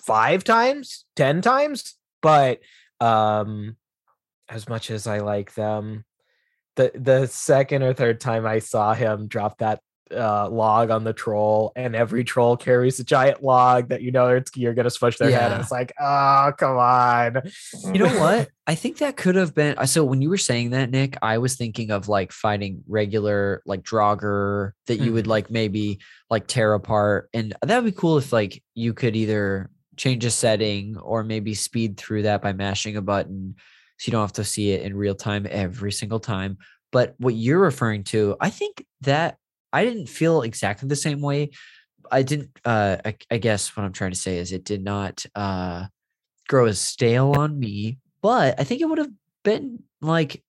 [0.00, 2.60] five times, ten times, but
[3.00, 3.76] um
[4.48, 6.04] as much as I like them,
[6.76, 9.80] the the second or third time I saw him drop that
[10.16, 14.28] uh log on the troll and every troll carries a giant log that you know
[14.28, 15.58] it's you're gonna smush their head.
[15.58, 17.42] It's like, oh come on.
[17.92, 18.48] You know what?
[18.68, 19.76] I think that could have been.
[19.78, 23.62] uh, So when you were saying that, Nick, I was thinking of like fighting regular
[23.66, 25.28] like Draugr that you would Mhm.
[25.30, 25.98] like maybe
[26.30, 30.30] like tear apart, and that would be cool if like you could either change a
[30.30, 33.56] setting or maybe speed through that by mashing a button,
[33.98, 36.58] so you don't have to see it in real time every single time.
[36.92, 39.38] But what you're referring to, I think that
[39.72, 41.50] I didn't feel exactly the same way.
[42.10, 42.50] I didn't.
[42.64, 45.24] Uh, I, I guess what I'm trying to say is it did not.
[45.34, 45.86] Uh,
[46.48, 49.10] grow as stale on me, but I think it would have
[49.42, 50.42] been like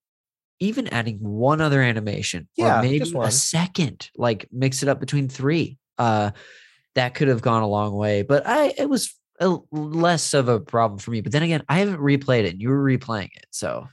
[0.59, 5.29] even adding one other animation Yeah, or maybe a second, like mix it up between
[5.29, 5.77] three.
[5.97, 6.31] Uh
[6.95, 10.59] that could have gone a long way, but I it was a, less of a
[10.59, 11.21] problem for me.
[11.21, 13.45] But then again, I haven't replayed it and you were replaying it.
[13.51, 13.87] So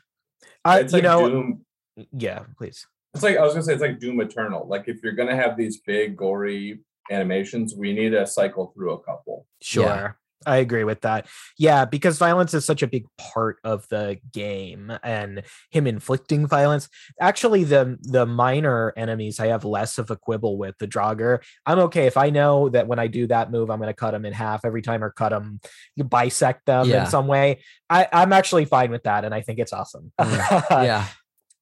[0.65, 1.65] I it's you like know Doom.
[2.13, 2.87] yeah, please.
[3.15, 4.67] It's like I was gonna say it's like Doom Eternal.
[4.67, 6.81] Like if you're gonna have these big gory
[7.11, 9.47] animations, we need to cycle through a couple.
[9.61, 10.19] Sure.
[10.47, 11.27] I agree with that.
[11.59, 16.89] Yeah, because violence is such a big part of the game and him inflicting violence.
[17.21, 20.77] Actually, the the minor enemies I have less of a quibble with.
[20.79, 23.89] The Draugr, I'm okay if I know that when I do that move, I'm going
[23.89, 25.61] to cut them in half every time or cut them,
[25.97, 27.05] you bisect them Yeah.
[27.05, 27.61] in some way.
[27.89, 30.13] I, I'm actually fine with that, and I think it's awesome.
[30.21, 31.07] Mm, yeah.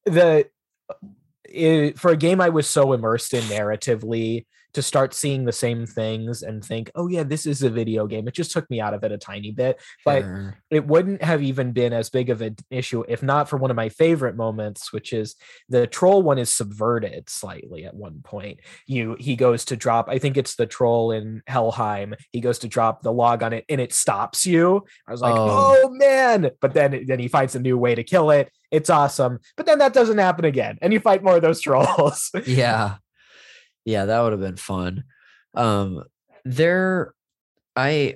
[0.05, 0.47] the
[1.49, 5.85] it, for a game I was so immersed in narratively to start seeing the same
[5.85, 8.27] things and think, oh yeah, this is a video game.
[8.27, 10.57] It just took me out of it a tiny bit, but Sure.
[10.69, 13.75] it wouldn't have even been as big of an issue if not for one of
[13.77, 15.35] my favorite moments, which is
[15.69, 18.59] the troll one is subverted slightly at one point.
[18.87, 22.15] You he goes to drop, I think it's the troll in Helheim.
[22.31, 24.83] He goes to drop the log on it and it stops you.
[25.07, 25.81] I was like, Oh.
[25.83, 26.51] oh, man.
[26.61, 28.51] But then then he finds a new way to kill it.
[28.71, 29.39] It's awesome.
[29.55, 30.77] But then that doesn't happen again.
[30.81, 32.31] And you fight more of those trolls.
[32.47, 32.95] yeah
[33.85, 35.03] yeah that would have been fun.
[35.53, 36.03] Um
[36.45, 37.13] there
[37.75, 38.15] i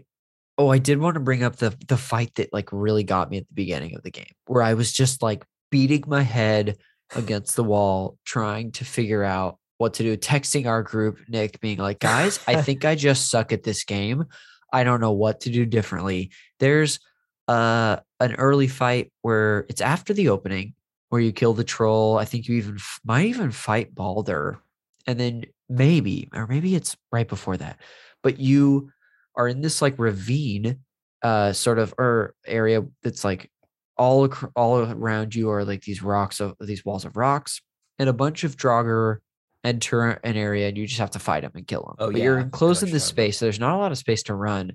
[0.58, 3.38] oh i did want to bring up the the fight that like really got me
[3.38, 6.76] at the beginning of the game where i was just like beating my head
[7.16, 11.78] against the wall trying to figure out what to do texting our group nick being
[11.78, 14.26] like guys i think i just suck at this game.
[14.72, 16.32] I don't know what to do differently.
[16.60, 17.00] There's
[17.48, 20.74] uh an early fight where it's after the opening
[21.10, 22.18] where you kill the troll.
[22.18, 24.62] I think you even might even fight Baldur,
[25.08, 27.80] and then maybe, or maybe it's right before that.
[28.22, 28.92] But you
[29.36, 30.80] are in this like ravine,
[31.24, 33.50] uh, sort of or area that's like
[33.98, 37.62] all ac- all around you are like these rocks of these walls of rocks,
[37.98, 39.18] and a bunch of Draugr
[39.64, 41.96] enter an area, and you just have to fight them and kill them.
[42.00, 43.98] Oh, but you're yeah, know enclosed in this space, so there's not a lot of
[43.98, 44.74] space to run.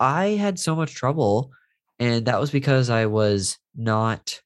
[0.00, 1.50] I had so much trouble,
[1.98, 4.40] and that was because I was not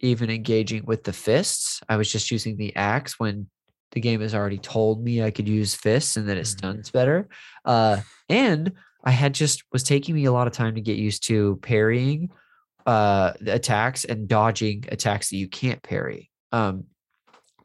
[0.00, 1.80] even engaging with the fists.
[1.88, 3.48] I was just using the axe when
[3.92, 6.58] the game has already told me I could use fists and that it Mhm.
[6.58, 7.28] stuns better.
[7.64, 8.72] Uh, and
[9.04, 12.30] I had just was taking me a lot of time to get used to parrying
[12.86, 16.30] uh, the attacks and dodging attacks that you can't parry.
[16.52, 16.84] Um,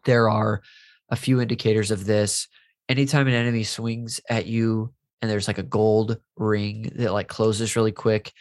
[0.04, 0.62] there are
[1.10, 2.50] a few indicators of this.
[2.90, 7.78] Anytime an enemy swings at you and there's like a gold ring that like closes
[7.78, 8.34] really quick,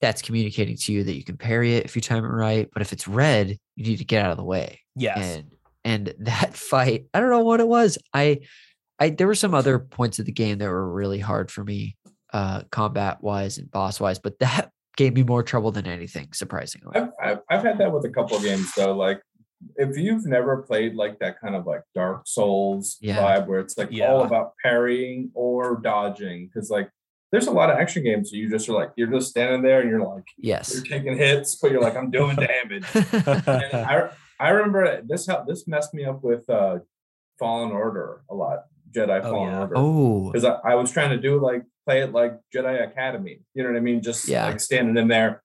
[0.00, 2.68] that's communicating to you that you can parry it if you time it right.
[2.72, 4.80] But if it's red, you need to get out of the way.
[4.96, 5.36] Yes.
[5.36, 5.52] And
[5.84, 7.98] and that fight, I don't know what it was.
[8.12, 8.40] I
[8.98, 11.96] I there were some other points of the game that were really hard for me,
[12.32, 16.96] uh, combat wise and boss wise, but that gave me more trouble than anything, surprisingly.
[16.96, 18.94] I've, I've I've had that with a couple of games though.
[18.94, 19.22] Like
[19.76, 23.16] if you've never played like that kind of like Dark Souls Yeah.
[23.18, 26.90] vibe where it's like all about parrying or dodging, because like
[27.30, 29.90] there's a lot of action games you just are like you're just standing there and
[29.90, 30.74] you're like Yes.
[30.74, 32.84] you're taking hits, but you're like I'm doing damage.
[32.94, 34.10] And I
[34.40, 36.78] I remember this how this messed me up with uh
[37.38, 38.64] Fallen Order a lot.
[38.90, 39.60] Jedi Oh, Fallen yeah.
[39.60, 39.74] Order.
[39.76, 43.40] oh, because I, I was trying to do like play it like Jedi Academy.
[43.54, 44.02] You know what I mean?
[44.02, 44.46] Just Yeah.
[44.46, 45.42] like standing in there,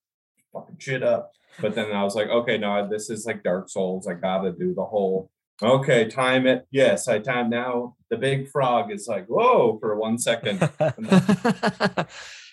[0.54, 1.32] fucking shit up.
[1.62, 4.08] But then I was like, okay, no, this is like Dark Souls.
[4.08, 5.30] I gotta do the whole.
[5.64, 6.68] Okay, time it.
[6.72, 7.96] Yes, I time now.
[8.10, 10.60] The big frog is like, whoa, for one second.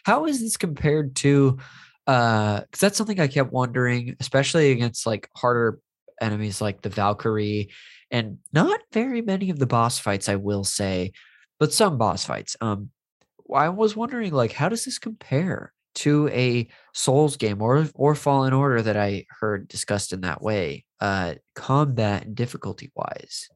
[0.04, 1.58] How is this compared to
[2.06, 5.80] uh because that's something I kept wondering, especially against like harder
[6.20, 7.70] enemies like the Valkyrie
[8.10, 11.12] and not very many of the boss fights, I will say,
[11.58, 12.56] but some boss fights.
[12.60, 12.90] Um
[13.52, 18.52] I was wondering like how does this compare to a Souls game or or Fallen
[18.52, 23.48] Order that I heard discussed in that way, uh combat difficulty wise.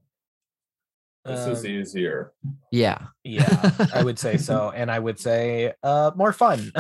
[1.25, 2.33] This is Um, easier.
[2.71, 2.99] Yeah.
[3.23, 4.71] yeah, I would say so.
[4.75, 6.71] And I would say uh more fun.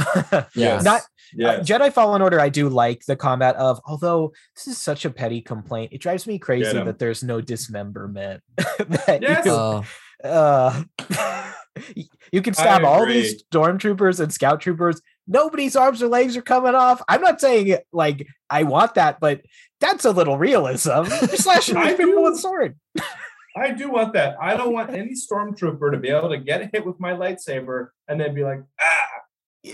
[0.54, 0.80] Yeah.
[0.84, 1.02] Not
[1.32, 1.60] Yes.
[1.60, 5.10] Uh, Jedi Fallen Order, I do like the combat of, although this is such a
[5.10, 5.92] petty complaint.
[5.92, 8.42] It drives me crazy that there's no dismemberment.
[8.56, 9.46] that Yes.
[9.46, 9.84] you, Oh,
[10.22, 10.82] uh,
[12.32, 13.44] you can stab all these agree.
[13.52, 15.00] stormtroopers and scout troopers.
[15.26, 17.00] Nobody's arms or legs are coming off.
[17.08, 19.40] I'm not saying it like I want that, but
[19.80, 20.90] that's a little realism.
[21.20, 22.40] You're slashing I these people with do.
[22.40, 22.78] sword.
[23.56, 24.36] I do want that.
[24.40, 28.20] I don't want any stormtrooper to be able to get hit with my lightsaber and
[28.20, 29.70] then be like, ah,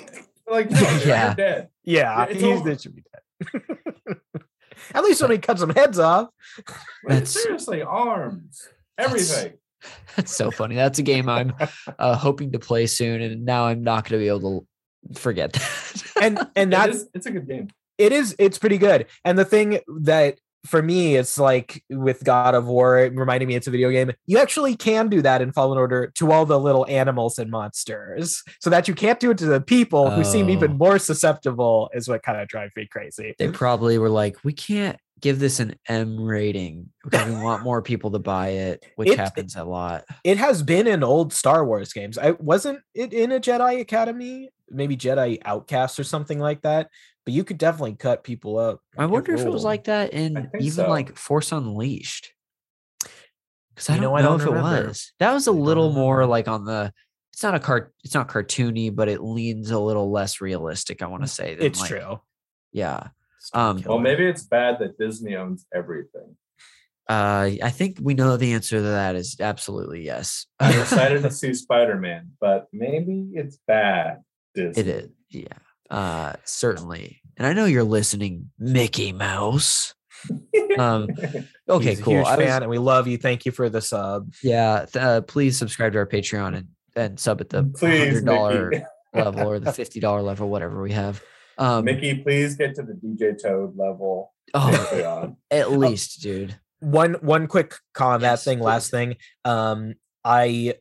[0.48, 1.05] like no, Yeah.
[1.07, 1.68] yeah, dead.
[1.84, 2.78] Yeah, It's he's over.
[2.78, 4.16] should be dead.
[4.94, 6.28] At least when he cuts some heads off.
[6.59, 6.66] Like,
[7.09, 9.59] That's- seriously arms, That's- everything.
[10.14, 10.74] That's so funny.
[10.74, 11.55] That's a game I'm
[11.98, 14.66] uh, hoping to play soon, and now I'm not going to be able to
[15.14, 16.03] forget that.
[16.22, 17.68] And and that is- it's a good game.
[17.98, 22.55] it is it's pretty good and the thing that for me it's like with god
[22.55, 25.53] of war it reminded me it's a video game you actually can do that in
[25.53, 29.38] fallen order to all the little animals and monsters so that you can't do it
[29.38, 30.74] to the people who seem even Oh.
[30.74, 34.98] more susceptible is what kind of drives me crazy they probably were like, we can't
[35.20, 39.18] give this an M rating because we want more people to buy it, which It-
[39.18, 40.04] happens a lot.
[40.24, 44.48] it has been in old star wars games i wasn't it in a jedi academy
[44.70, 46.88] maybe jedi outcast or something like that
[47.24, 50.50] but you could definitely cut people up I wonder if it was like that in
[50.58, 50.88] even so.
[50.88, 52.32] like Force Unleashed.
[53.74, 54.82] Because I You don't know, I know, don't if remember.
[54.84, 55.12] it was.
[55.20, 56.92] That was a little more like on the.
[57.32, 57.94] It's not a cart.
[58.04, 61.02] It's not cartoony, but it leans a little less realistic.
[61.02, 61.56] I want to say.
[61.58, 62.20] It's like- true
[62.72, 63.08] Yeah.
[63.41, 66.36] Storm Um, Well, maybe it's bad that Disney owns everything.
[67.09, 70.47] Uh, I think we know the answer to that is absolutely yes.
[70.61, 74.18] I'm excited to see Spider-Man, but maybe it's bad.
[74.55, 74.80] Disney.
[74.82, 75.47] It is, yeah,
[75.91, 77.20] uh, certainly.
[77.36, 79.95] And I know you're listening, Mickey Mouse.
[80.78, 81.09] Um,
[81.68, 82.14] okay, He's a cool.
[82.18, 83.16] huge I was- fan, and we love you.
[83.18, 84.32] Thank you for the sub.
[84.43, 88.24] yeah, th- uh, please subscribe to our Patreon and, and sub at the Please, hundred
[88.26, 88.72] dollar
[89.14, 91.22] level or the fifty dollar level, whatever we have.
[91.61, 94.32] Um, Mickey, please get to the DJ Toad level.
[94.54, 95.36] oh, Patreon.
[95.50, 96.56] at least, dude.
[96.80, 99.16] one one quick combat Yes, thing last thing.
[99.44, 99.94] Um
[100.24, 100.74] i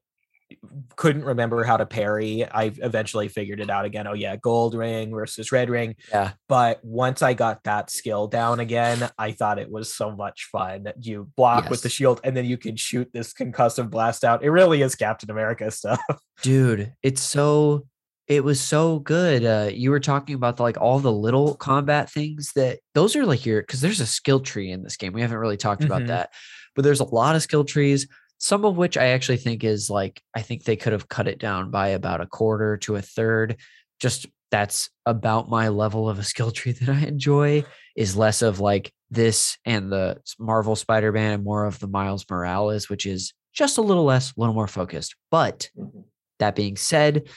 [0.95, 2.43] couldn't remember how to parry.
[2.43, 4.07] I eventually figured it out again.
[4.07, 5.95] Oh yeah gold ring versus red ring.
[6.11, 6.32] Yeah.
[6.47, 10.84] but once i got that skill down again i thought it was so much fun.
[10.84, 14.43] That you block with the shield and then you can shoot this concussive blast out.
[14.43, 15.99] It really is captain america stuff.
[16.41, 17.86] Dude it's so
[18.30, 22.09] it was so good uh you were talking about the, like all the little combat
[22.09, 25.21] things that those are like your because there's a skill tree in this game we
[25.21, 26.07] haven't really talked about Mhm.
[26.07, 26.30] that
[26.75, 28.07] but there's a lot of skill trees
[28.38, 31.39] some of which i actually think is like i think they could have cut it
[31.39, 33.57] down by about a quarter to a third
[33.99, 37.63] just that's about my level of a skill tree that i enjoy
[37.97, 42.89] is less of like this and the marvel spider-man and more of the miles morales
[42.89, 46.03] which is just a little less a little more focused but Mhm.
[46.38, 47.27] that being said,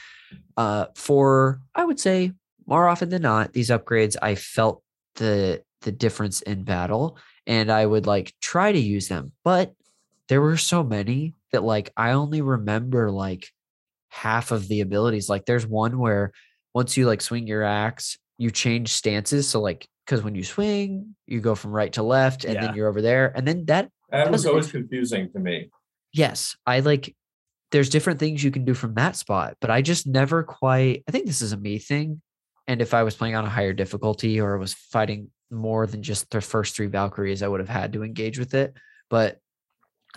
[0.56, 2.32] uh, for I would say
[2.66, 4.82] more often than not, these upgrades I felt
[5.16, 9.74] the the difference in battle, and I would like try to use them, but
[10.28, 13.48] there were so many that like I only remember like
[14.08, 15.28] half of the abilities.
[15.28, 16.32] Like there's one where
[16.74, 19.48] once you like swing your axe, you change stances.
[19.48, 22.60] So like because when you swing, you go from right to left, and Yeah.
[22.66, 25.70] then you're over there, and then that That was always confusing to me.
[26.12, 27.14] yes, I like
[27.72, 31.10] there's different things you can do from that spot, but I just never quite I
[31.10, 32.22] think this is a me thing.
[32.68, 36.30] And if I was playing on a higher difficulty or was fighting more than just
[36.30, 38.74] the first three Valkyries, I would have had to engage with it.
[39.10, 39.38] But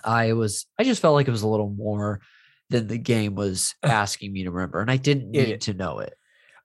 [0.03, 2.22] I was I just felt like it was a little more
[2.70, 4.82] than the game was asking me to remember.
[4.82, 6.14] And I didn't It- need to know it.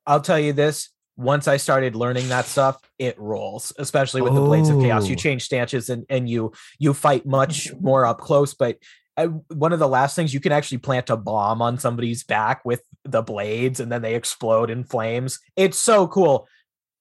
[0.06, 0.90] I'll tell you this.
[1.16, 5.06] Once I started learning that stuff, it rolls, especially with the blades of chaos.
[5.06, 5.18] You Oh.
[5.18, 7.84] change stances and, and you you fight much mm-hmm.
[7.84, 8.54] more up close.
[8.54, 8.78] But
[9.26, 12.82] one of the last things you can actually plant a bomb on somebody's back with
[13.04, 15.40] the blades, and then they explode in flames.
[15.56, 16.48] It's so cool,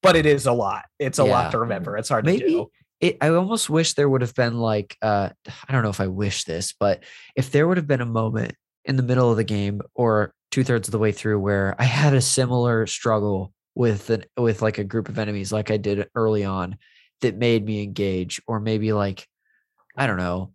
[0.01, 0.85] but it is a lot.
[0.99, 1.31] It's a Yeah.
[1.31, 1.97] lot to remember.
[1.97, 2.71] It's hard to Maybe do.
[3.01, 5.29] it, I almost wish there would have been like uh
[5.67, 7.03] I don't know if I wish this, but
[7.35, 8.55] if there would have been a moment
[8.85, 11.83] in the middle of the game or two thirds of the way through where I
[11.83, 16.09] had a similar struggle with an with like a group of enemies like I did
[16.15, 16.77] early on
[17.21, 19.27] that made me engage, or maybe like
[19.97, 20.53] I don't know,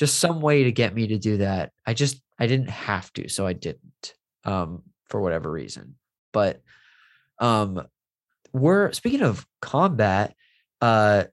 [0.00, 1.72] just some way to get me to do that.
[1.86, 5.96] I just I didn't have to, so I didn't um for whatever reason.
[6.32, 6.62] But
[7.38, 7.86] um
[8.54, 10.34] we're speaking of combat,
[10.80, 11.24] uh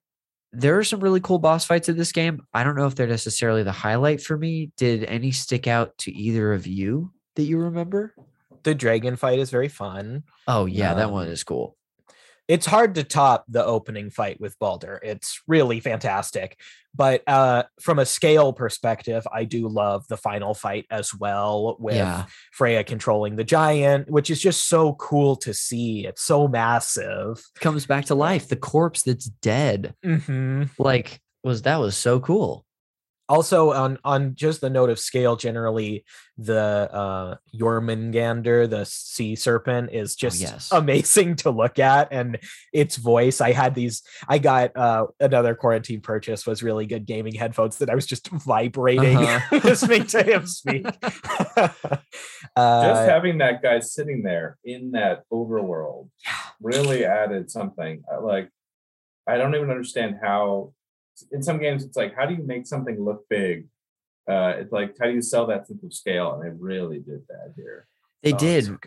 [0.51, 2.41] there are some really cool boss fights in this game.
[2.53, 4.71] I don't know if they're necessarily the highlight for me.
[4.75, 8.13] Did any stick out to either of you that you remember?
[8.63, 10.23] The dragon fight is very fun.
[10.45, 11.76] Oh yeah, that one Um, is cool.
[12.47, 14.99] It's hard to top the opening fight with Baldur.
[15.03, 16.57] It's really fantastic.
[16.95, 21.95] But uh, from a scale perspective, I do love the final fight as well with
[21.95, 22.25] Yeah.
[22.53, 26.07] Freya controlling the giant, which is just so cool to see.
[26.07, 27.43] It's so massive.
[27.59, 28.47] Comes back to life.
[28.47, 29.93] The corpse that's dead.
[30.03, 32.65] hmm Like was that was so cool.
[33.29, 36.05] Also, on on just the note of scale, generally,
[36.37, 40.69] the uh, Jormungandr, the sea serpent, is just yes.
[40.71, 42.39] amazing to look at, and
[42.71, 43.41] its voice.
[43.41, 44.03] I had these.
[44.27, 48.29] I got uh, another quarantine purchase was really good gaming headphones that I was just
[48.29, 49.59] vibrating Uh-huh.
[49.63, 50.85] listening to him speak.
[52.57, 56.09] Just uh, having that guy sitting there in that overworld
[56.61, 58.03] really added something.
[58.21, 58.49] Like,
[59.27, 60.73] I don't even understand how.
[61.31, 63.67] In some games, it's like, how do you make something look big?
[64.29, 66.33] Uh, it's like, how do you sell that sense of scale?
[66.33, 67.87] And they really did that here.
[68.23, 68.65] They oh, did.
[68.65, 68.77] so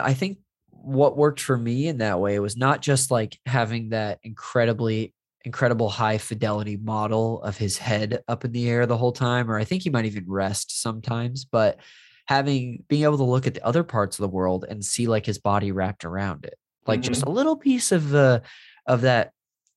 [0.00, 0.38] I think
[0.70, 5.14] what worked for me in that way was not just like having that incredibly
[5.44, 9.58] incredible high fidelity model of his head up in the air the whole time or
[9.58, 11.80] I think he might even rest sometimes but
[12.26, 15.26] having being able to look at the other parts of the world and see like
[15.26, 16.54] his body wrapped around it
[16.86, 18.42] like just a little piece of the
[18.86, 19.32] of that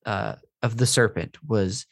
[0.05, 0.35] uh
[0.65, 1.85] of the serpent was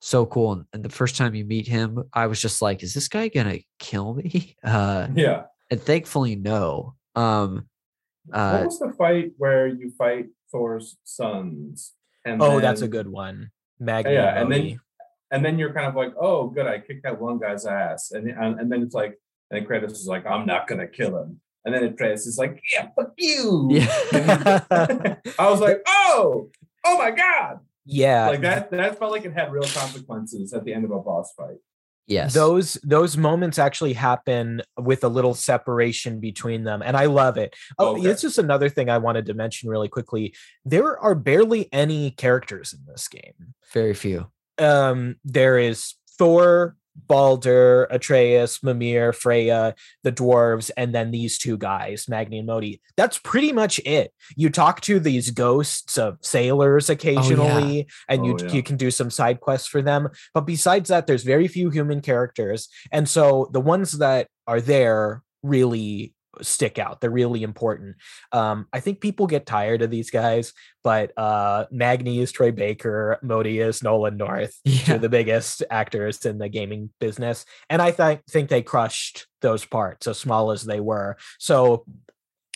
[0.00, 2.94] so cool and, and the first time you meet him I was just like is
[2.94, 5.42] this guy gonna kill me uh Yeah.
[5.70, 7.66] and thankfully no um
[8.32, 11.92] uh what was the fight where you fight Thor's sons?
[12.24, 13.50] And Oh, that's a good one.
[13.78, 14.12] Magni.
[14.14, 14.60] Yeah, and Modi.
[14.70, 14.80] then
[15.32, 18.28] and then you're kind of like, oh, good, I kicked that one guy's ass, and
[18.28, 19.14] and, and then it's like,
[19.50, 22.60] and then Kratos is like, I'm not gonna kill him, and then Kratos is like,
[22.74, 23.68] yeah, fuck you.
[23.70, 24.60] yeah
[25.38, 26.50] I was like, oh,
[26.84, 30.72] oh my god, Yeah, Like that that felt like it had real consequences at the
[30.74, 31.58] end of a boss fight.
[32.06, 32.34] Yes.
[32.34, 37.54] those those moments actually happen with a little separation between them and i love it
[37.78, 38.08] oh Okay.
[38.08, 42.72] it's just another thing i wanted to mention really quickly there are barely any characters
[42.72, 44.26] in this game very few.
[44.58, 52.06] um there is thor baldur atreus mimir freya the dwarves and then these two guys
[52.08, 52.80] magni and modi.
[52.96, 54.12] That's pretty much it.
[54.36, 58.52] You talk to these ghosts of sailors oh, occasionally and you Oh, yeah.
[58.52, 62.00] you can do some side quests for them but besides that there's very few human
[62.00, 67.96] characters and so the ones that are there really stick out they're really important
[68.32, 73.18] um i think people get tired of these guys but uh magni is troy baker
[73.22, 74.94] modi is nolan north two Yeah.
[74.94, 79.64] of the biggest actors in the gaming business and i th- think they crushed those
[79.64, 81.84] parts as small as they were so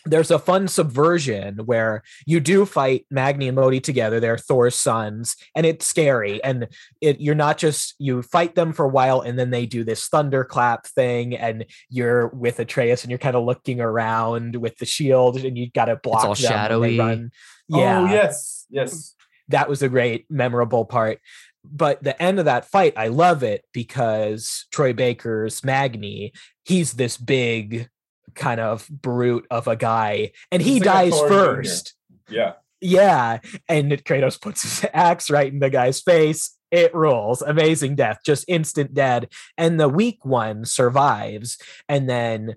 [0.05, 4.21] there's a fun subversion where you do fight Magni and Modi together.
[4.21, 6.43] They're Thor's sons, and it's scary.
[6.45, 6.69] And
[7.01, 10.09] it you're not just you fight them for a while, and then they do this
[10.09, 15.37] thunderclap thing, and you're with Atreus, and you're kind of looking around with the shield,
[15.39, 16.99] and you got to block all them when they shadowy.
[16.99, 17.31] run.
[17.73, 19.15] Oh, yeah, Oh yes, yes.
[19.49, 21.19] that was a great memorable part
[21.65, 26.31] but the end of that fight i love it because troy baker's magni
[26.65, 27.89] he's this big
[28.35, 31.35] kind of brute of a guy and he like dies Thor Jr..
[31.35, 31.95] first.
[32.29, 32.53] Yeah.
[32.81, 36.57] yeah and kratos puts his axe right in the guy's face.
[36.71, 37.41] It rules.
[37.41, 38.19] Amazing death.
[38.27, 39.29] Just instant dead.
[39.57, 41.59] And the weak one survives
[41.89, 42.57] and then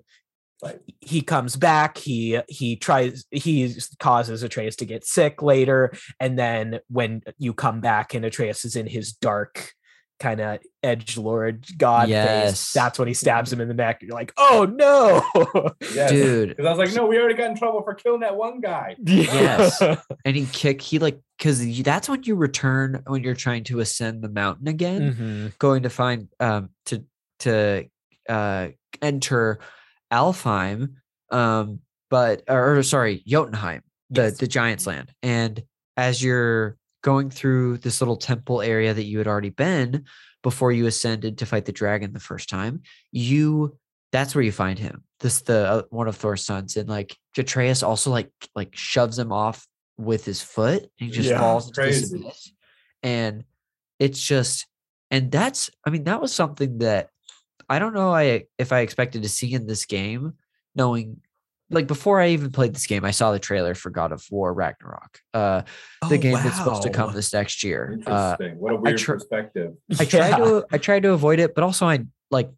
[1.00, 1.98] he comes back.
[1.98, 7.80] He he tries he causes atreus to get sick later and then when you come
[7.80, 9.72] back and atreus is in his dark
[10.20, 12.50] kind of edge lord god Yes.
[12.50, 15.22] face that's when he stabs him in the neck you're like oh no
[15.94, 16.10] Yes.
[16.10, 16.48] Dude.
[16.50, 18.96] Because I was like, no, we already got in trouble for killing that one guy.
[19.04, 19.80] Yes.
[20.24, 24.22] And he kick he like because that's when you return when you're trying to ascend
[24.22, 25.12] the mountain again.
[25.52, 25.58] Mhm.
[25.58, 27.04] going to find um to
[27.40, 27.84] to
[28.28, 28.68] uh
[29.02, 29.58] enter
[30.12, 30.94] Alfheim
[31.30, 34.38] um but or, or sorry Jotunheim the Yes.
[34.38, 35.62] the giants land and
[35.96, 40.04] as you're going through this little temple area that you had already been
[40.42, 42.80] before you ascended to fight the dragon the first time
[43.12, 43.76] you
[44.12, 47.82] that's where you find him this the uh, one of Thor's sons and like Atreus
[47.82, 51.80] also like like shoves him off with his foot and he just Yeah, falls into
[51.82, 52.16] this crazy.
[52.24, 52.52] abyss.
[53.02, 53.44] and
[53.98, 54.66] it's just
[55.10, 57.08] and that's i mean that was something that
[57.68, 60.34] i don't know i if i expected to see in this game
[60.76, 61.20] knowing
[61.70, 64.52] like before i even played this game i saw the trailer for god of war
[64.54, 65.62] ragnarok uh
[66.08, 68.58] the Oh, game that's supposed to come this next year uh Interesting.
[68.58, 69.74] what a weird tr- perspective.
[69.98, 70.36] i tried Yeah.
[70.38, 72.00] to i tried to avoid it but also i
[72.30, 72.50] like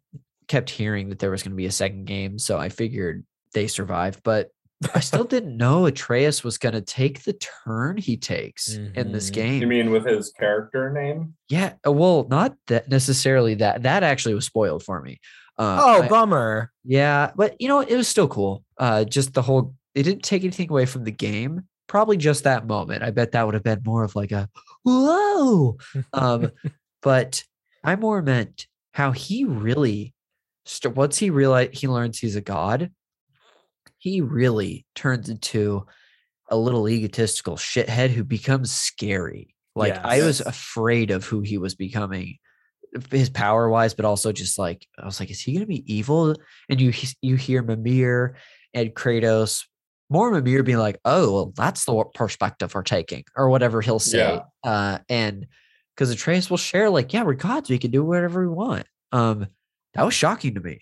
[0.47, 3.67] kept hearing that there was going to be a second game so i figured they
[3.67, 4.49] survived but
[4.95, 7.33] i still didn't know atreus was going to take the
[7.65, 9.33] turn he takes in this Mhm.
[9.33, 11.35] game You mean with his character name?
[11.49, 13.83] Yeah, uh, well, not that necessarily that.
[13.83, 15.19] That actually was spoiled for me.
[15.57, 18.63] Uh, oh I- bummer yeah, but you know, it was still cool.
[18.77, 19.75] Uh, just the whole.
[19.93, 21.63] It didn't take anything away from the game.
[21.87, 23.03] Probably just that moment.
[23.03, 24.49] I bet that would have been more of like a
[24.83, 25.77] whoa.
[26.13, 26.51] Um,
[27.01, 27.43] but
[27.83, 30.13] I more meant how he really.
[30.65, 32.91] St- once he realize he learns he's a god,
[33.97, 35.85] he really turns into
[36.49, 39.55] a little egotistical shithead who becomes scary.
[39.75, 42.37] Like I was afraid of who he was becoming,
[43.09, 46.35] his power wise, but also just like I was like, is he gonna be evil?
[46.69, 48.35] And you you hear Mimir
[48.73, 49.65] and Kratos,
[50.09, 54.41] more Mimir being like, oh, well, that's the perspective we're taking, or whatever he'll say.
[54.63, 55.47] Uh, and
[55.95, 58.85] because Atreus will share, like, yeah, we're gods, we can do whatever we want.
[59.11, 59.47] Um,
[59.93, 60.81] that was shocking to me.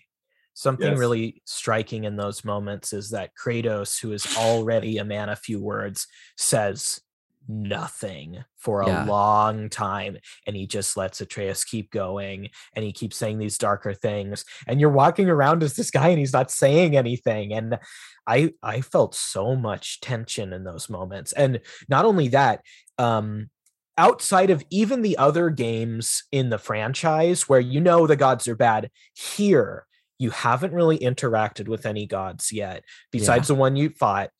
[0.54, 0.98] Something Yes.
[0.98, 5.60] really striking in those moments is that Kratos, who is already a man of few
[5.60, 6.06] words,
[6.36, 7.00] says
[7.48, 9.04] nothing for a Yeah.
[9.04, 10.18] long time.
[10.46, 14.44] And he just lets Atreus keep going and he keeps saying these darker things.
[14.66, 17.52] And you're walking around as this guy and he's not saying anything.
[17.52, 17.78] And
[18.26, 21.32] I I felt so much tension in those moments.
[21.32, 22.62] And not only that,
[22.98, 23.50] um,
[23.98, 28.56] outside of even the other games in the franchise where you know the gods are
[28.56, 29.86] bad, here
[30.18, 34.30] you haven't really interacted with any gods yet, besides the one you fought.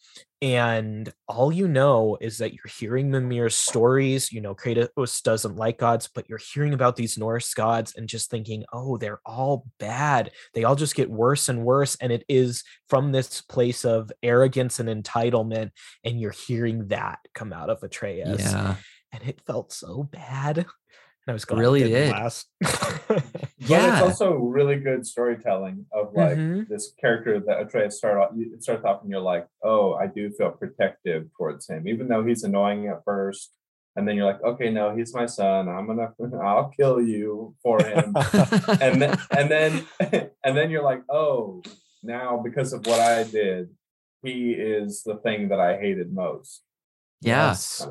[0.43, 4.33] And all you know is that you're hearing Mimir's stories.
[4.33, 8.31] You know, Kratos doesn't like gods, but you're hearing about these Norse gods and just
[8.31, 10.31] thinking, oh, they're all bad.
[10.55, 11.97] They all just get worse and worse.
[12.01, 15.73] And it is from this place of arrogance and entitlement.
[16.05, 18.77] And you're hearing that come out of Atreus Yeah.
[19.13, 20.65] and it felt so bad.
[21.27, 22.13] And I was glad Really it didn't did.
[22.13, 22.49] last.
[23.09, 23.25] But
[23.69, 23.93] Yeah.
[23.93, 26.67] it's also really good storytelling of like Mhm.
[26.69, 28.31] this character that Atreus start off.
[28.35, 32.09] You it starts off and you're like, oh, I do feel protective towards him, even
[32.09, 33.53] though he's annoying at first.
[33.97, 35.69] and then you're like, okay, no, he's my son.
[35.69, 36.15] I'm gonna,
[36.45, 38.15] I'll kill you for him.
[38.81, 39.87] and then, and then,
[40.45, 41.61] and then you're like, oh,
[42.03, 43.69] now because of what I did,
[44.23, 46.63] he is the thing that I hated most.
[47.21, 47.87] Yes.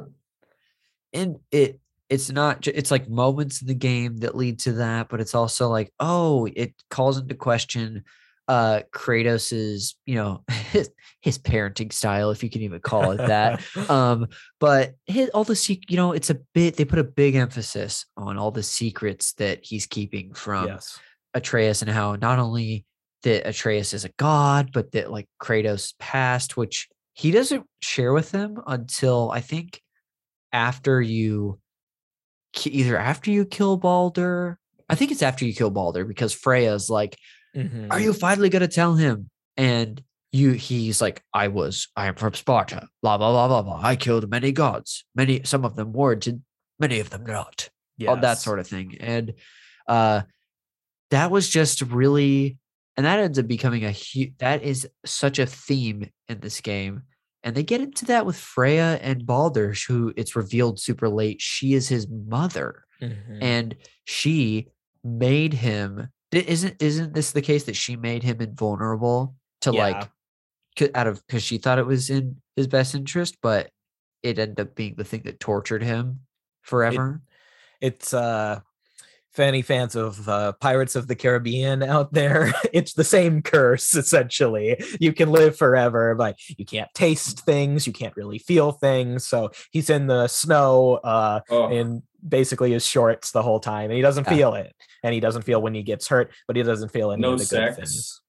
[1.14, 1.80] and it
[2.10, 5.70] it's not it's like moments in the game that lead to that but it's also
[5.70, 8.04] like oh it calls into question
[8.48, 10.90] uh kratos's you know his,
[11.22, 14.28] his parenting style if you can even call it that um
[14.60, 18.38] but his all the you know it's a bit they put a big emphasis on
[18.38, 21.00] all the secrets that he's keeping from yes.
[21.34, 22.86] Atreus and how not only
[23.24, 28.32] that Atreus is a god, but that like Kratos passed, which he doesn't share with
[28.32, 29.82] them until I think
[30.54, 31.60] after you
[32.66, 34.58] either after you kill Baldur.
[34.90, 37.18] I think it's after you kill Baldur because Freya's like,
[37.56, 37.88] Mhm.
[37.90, 39.30] Are you finally gonna tell him?
[39.58, 40.02] And
[40.32, 43.82] you he's like, I was, I am from Sparta, blah blah blah blah blah.
[43.84, 46.44] I killed many gods, many some of them warranted,
[46.80, 47.70] many of them not
[48.08, 48.98] all that sort of thing.
[49.00, 49.34] And
[49.88, 50.22] uh
[51.10, 52.58] that was just really
[52.96, 57.04] and that ends up becoming a huge that is such a theme in this game.
[57.44, 61.42] And they get into that with Freya and Baldur, who it's revealed super late.
[61.42, 62.84] She is his mother.
[63.02, 63.40] Mhm.
[63.42, 63.76] And
[64.06, 64.68] she
[65.04, 69.82] made him isn't isn't this the case that she made him invulnerable to Yeah.
[69.82, 70.12] like
[70.96, 73.72] out of because she thought it was in his best interest, but
[74.22, 76.22] it ended up being the thing that tortured him
[76.62, 77.22] forever.
[77.82, 78.60] it's uh
[79.40, 83.96] for any fans of uh, Pirates of the Caribbean out there, it's the same curse
[83.96, 84.76] essentially.
[85.00, 89.26] You can live forever, but you can't taste things, you can't really feel things.
[89.26, 93.94] So he's in the snow uh, Oh, in basically his shorts the whole time, and
[93.94, 94.36] he doesn't Yeah.
[94.36, 94.76] feel it.
[95.04, 97.40] And he doesn't feel when he gets hurt, but he doesn't feel any no of
[97.40, 97.96] the good things.
[97.96, 98.22] sex.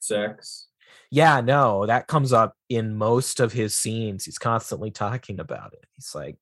[0.00, 0.68] Sex.
[1.10, 4.24] Yeah, no, that comes up in most of his scenes.
[4.24, 5.84] He's constantly talking about it.
[5.96, 6.38] He's like,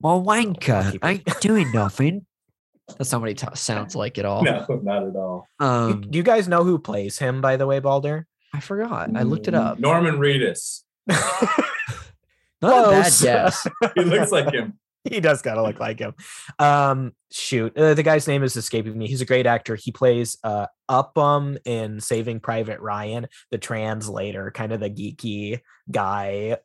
[0.00, 2.24] Well, I'll wanker, ain't doing nothing.
[2.98, 4.42] That's not what he ta- sounds like at all.
[4.44, 5.48] No, not at all.
[5.60, 8.26] "You- Um, do you guys know who plays him, by the way, Baldur?
[8.54, 9.10] I forgot.
[9.14, 9.78] I looked it Mm, up.
[9.78, 10.82] Norman Reedus.
[12.62, 13.66] Not a bad guess.
[13.94, 14.78] He looks like him.
[15.04, 16.14] he does kind of look like him.
[16.58, 19.06] Um, shoot, uh, the guy's name is escaping me.
[19.06, 19.74] He's a great actor.
[19.76, 25.60] He plays uh Upham in Saving Private Ryan, the translator, kind of the geeky
[25.90, 26.56] guy.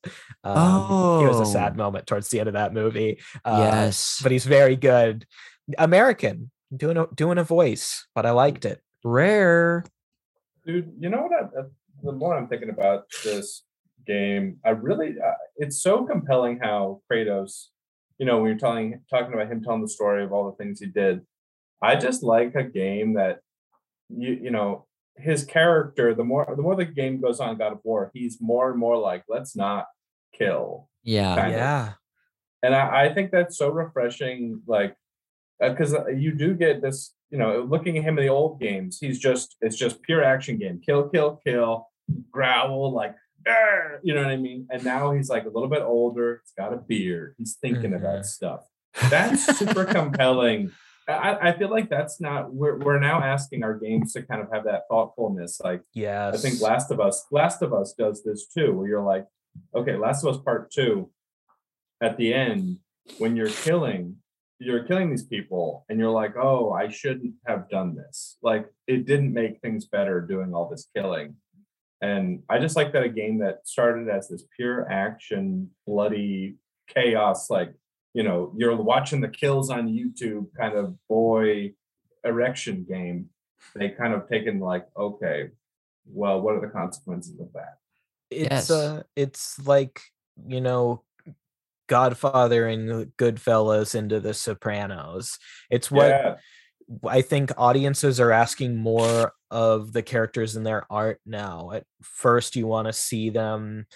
[0.43, 1.77] Um, he was a sad Oh.
[1.77, 3.19] moment towards the end of that movie.
[3.43, 4.19] Uh, yes.
[4.23, 5.25] but he's very good.
[5.77, 8.81] American, doing a doing a voice, but I liked it.
[9.03, 9.83] Rare.
[10.65, 11.33] Dude, you know what?
[11.33, 11.63] I, uh,
[12.03, 13.63] the more I'm thinking about this
[14.05, 17.67] game, I really, uh, it's so compelling how Kratos,
[18.17, 20.79] you know, when you're telling, talking about him telling the story of all the things
[20.79, 21.21] he did,
[21.81, 23.39] I just like a game that,
[24.09, 24.85] you, you know,
[25.17, 28.69] his character, the more, the more the game goes on, God of War, he's more
[28.69, 29.85] and more like, let's not
[30.33, 30.89] kill.
[31.03, 31.35] Yeah.
[31.35, 31.59] Kind of.
[31.59, 31.93] yeah,
[32.63, 34.95] and I, I think that's so refreshing like
[35.61, 39.19] because you do get this you know looking at him in the old games he's
[39.19, 41.87] just it's just pure action game kill kill kill
[42.31, 43.15] growl like
[43.47, 46.53] "Arr!" you know what i mean and now he's like a little bit older he's
[46.57, 47.97] got a beard he's thinking Mhm.
[47.97, 48.61] about stuff
[49.09, 50.71] that's super compelling
[51.07, 54.47] I, I feel like that's not we're, we're now asking our games to kind of
[54.53, 56.33] have that thoughtfulness like yes.
[56.35, 59.25] I think Last of Us, Last of Us does this too, where you're like,
[59.75, 61.09] okay, Last of Us Part Two,
[62.01, 62.77] at the end,
[63.17, 64.17] when you're killing,
[64.61, 68.37] you're killing these people, and you're like, oh, I shouldn't have done this.
[68.41, 71.35] Like, it didn't make things better doing all this killing.
[72.01, 76.57] And I just like that a game that started as this pure action, bloody
[76.87, 77.73] chaos, like,
[78.13, 81.73] you know, you're watching the kills on YouTube kind of boy
[82.23, 83.29] erection game.
[83.75, 85.49] They kind of taken like, okay,
[86.05, 87.77] well, what are the consequences of that?
[88.31, 88.71] it's Yes.
[88.71, 90.01] uh it's like
[90.47, 91.03] you know
[91.91, 95.37] godfather and goodfellas into the sopranos.
[95.69, 96.35] It's what yeah,
[97.05, 101.71] i think audiences are asking more of the characters in their art now.
[101.73, 103.87] At first you want to see them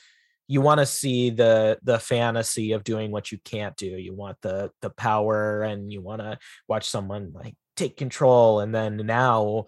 [0.49, 3.87] you want to see the the fantasy of doing what you can't do.
[3.87, 8.59] You want the the power and you want to watch someone like take control.
[8.59, 9.65] And then now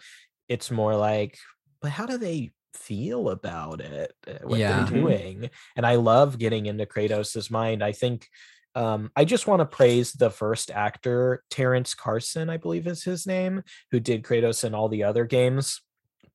[0.50, 1.38] it's more like
[1.82, 4.84] but how do they feel about it uh, what Yeah.
[4.84, 8.28] they're doing and i love getting into kratos's mind i think
[8.76, 13.26] um, I just want to praise the first actor, Terrence Carson, I believe is his
[13.26, 15.82] name, who did Kratos in all the other games.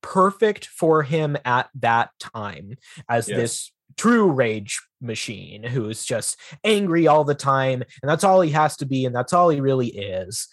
[0.00, 2.74] Perfect for him at that time
[3.08, 3.38] as Yes.
[3.38, 7.82] this true rage machine who's just angry all the time.
[8.02, 9.04] And that's all he has to be.
[9.06, 10.48] And that's all he really is.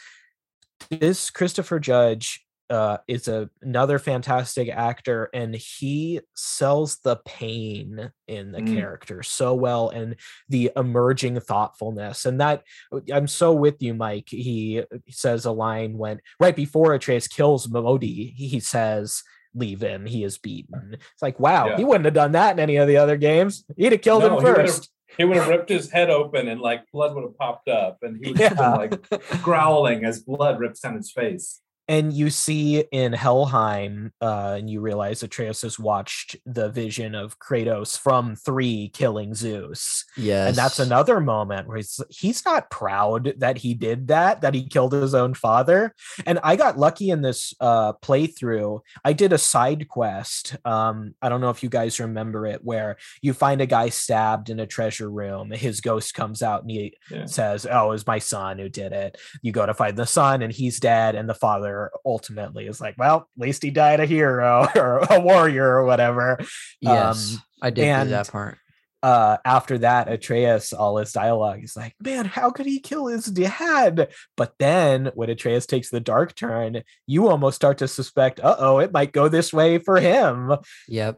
[0.91, 8.51] This Christopher Judge uh, is a, another fantastic actor, and he sells the pain in
[8.51, 8.75] the Mm.
[8.75, 10.15] character so well, and
[10.49, 12.25] the emerging thoughtfulness.
[12.25, 12.63] And that
[13.11, 14.29] I'm so with you, Mike.
[14.29, 19.23] He says a line when right before Atreus kills Modi, he says.
[19.55, 20.05] Leave him.
[20.05, 20.91] He is beaten.
[20.93, 21.77] It's like, wow, Yeah.
[21.77, 23.65] he wouldn't have done that in any of the other games.
[23.77, 24.91] He'd have killed No, him first.
[25.17, 28.23] He would have ripped his head open and like blood would have popped up and
[28.23, 31.61] he would have been like growling as blood rips down his face.
[31.89, 37.39] And you see in Helheim, uh, and you realize Atreus has watched the vision of
[37.39, 40.05] Kratos from three killing Zeus.
[40.15, 40.49] Yes.
[40.49, 44.67] And that's another moment where he's he's not proud that he did that, that he
[44.67, 45.95] killed his own father.
[46.27, 48.81] And I got lucky in this uh playthrough.
[49.03, 50.55] I did a side quest.
[50.65, 54.51] Um, I don't know if you guys remember it, where you find a guy stabbed
[54.51, 55.49] in a treasure room.
[55.49, 57.25] His ghost comes out and he Yeah.
[57.25, 59.17] says, Oh, it was my son who did it.
[59.41, 62.95] You go to find the son, and he's dead, and the father ultimately is like,
[62.97, 66.38] Well, at least he died a hero or a warrior or whatever
[66.81, 67.35] Yes.
[67.35, 68.57] um, I did and- that part.
[69.01, 73.23] uh after that atreus all his dialogue is like man how could he kill his
[73.27, 78.80] dad but then when atreus takes the dark turn you almost start to suspect uh-oh
[78.80, 80.51] it might go this way for him
[80.89, 81.18] Yep.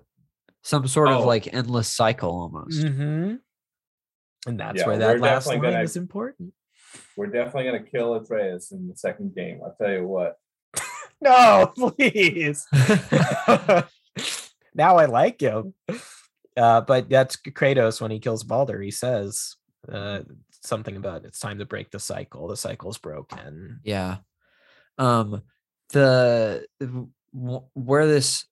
[0.63, 1.27] Some sort of Oh.
[1.27, 2.83] like endless cycle almost.
[2.87, 3.35] hmm
[4.47, 6.53] and that's Yeah, where that last definitely line gonna- is important
[7.17, 9.61] We're definitely gonna kill Atreus in the second game.
[9.63, 10.35] I'll tell you what.
[11.23, 12.65] no please.
[14.73, 15.73] Now i like him.
[16.57, 18.81] Uh but that's kratos when he kills baldur.
[18.81, 19.55] He says
[19.91, 20.21] uh
[20.63, 22.47] something about it's time to break the cycle.
[22.47, 23.81] The cycle's broken.
[23.83, 24.17] Yeah.
[24.97, 25.41] Um
[25.91, 26.65] the
[27.33, 28.45] where this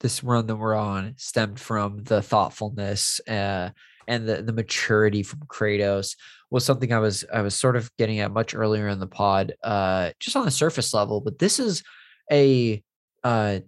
[0.00, 3.70] this run that we're on stemmed from the thoughtfulness uh
[4.08, 6.16] and the the maturity from Kratos
[6.50, 9.54] was something I was I was sort of getting at much earlier in the pod
[9.62, 11.20] uh just on the surface level.
[11.20, 11.82] But this is
[12.32, 12.82] a
[13.24, 13.60] uh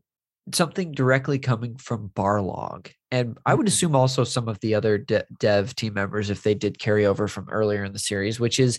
[0.53, 3.69] something directly coming from Barlog and I would Mhm.
[3.71, 7.29] assume also some of the other de- dev team members if they did carry over
[7.29, 8.79] from earlier in the series which is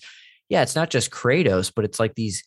[0.49, 2.43] yeah it's not just Kratos but it's like these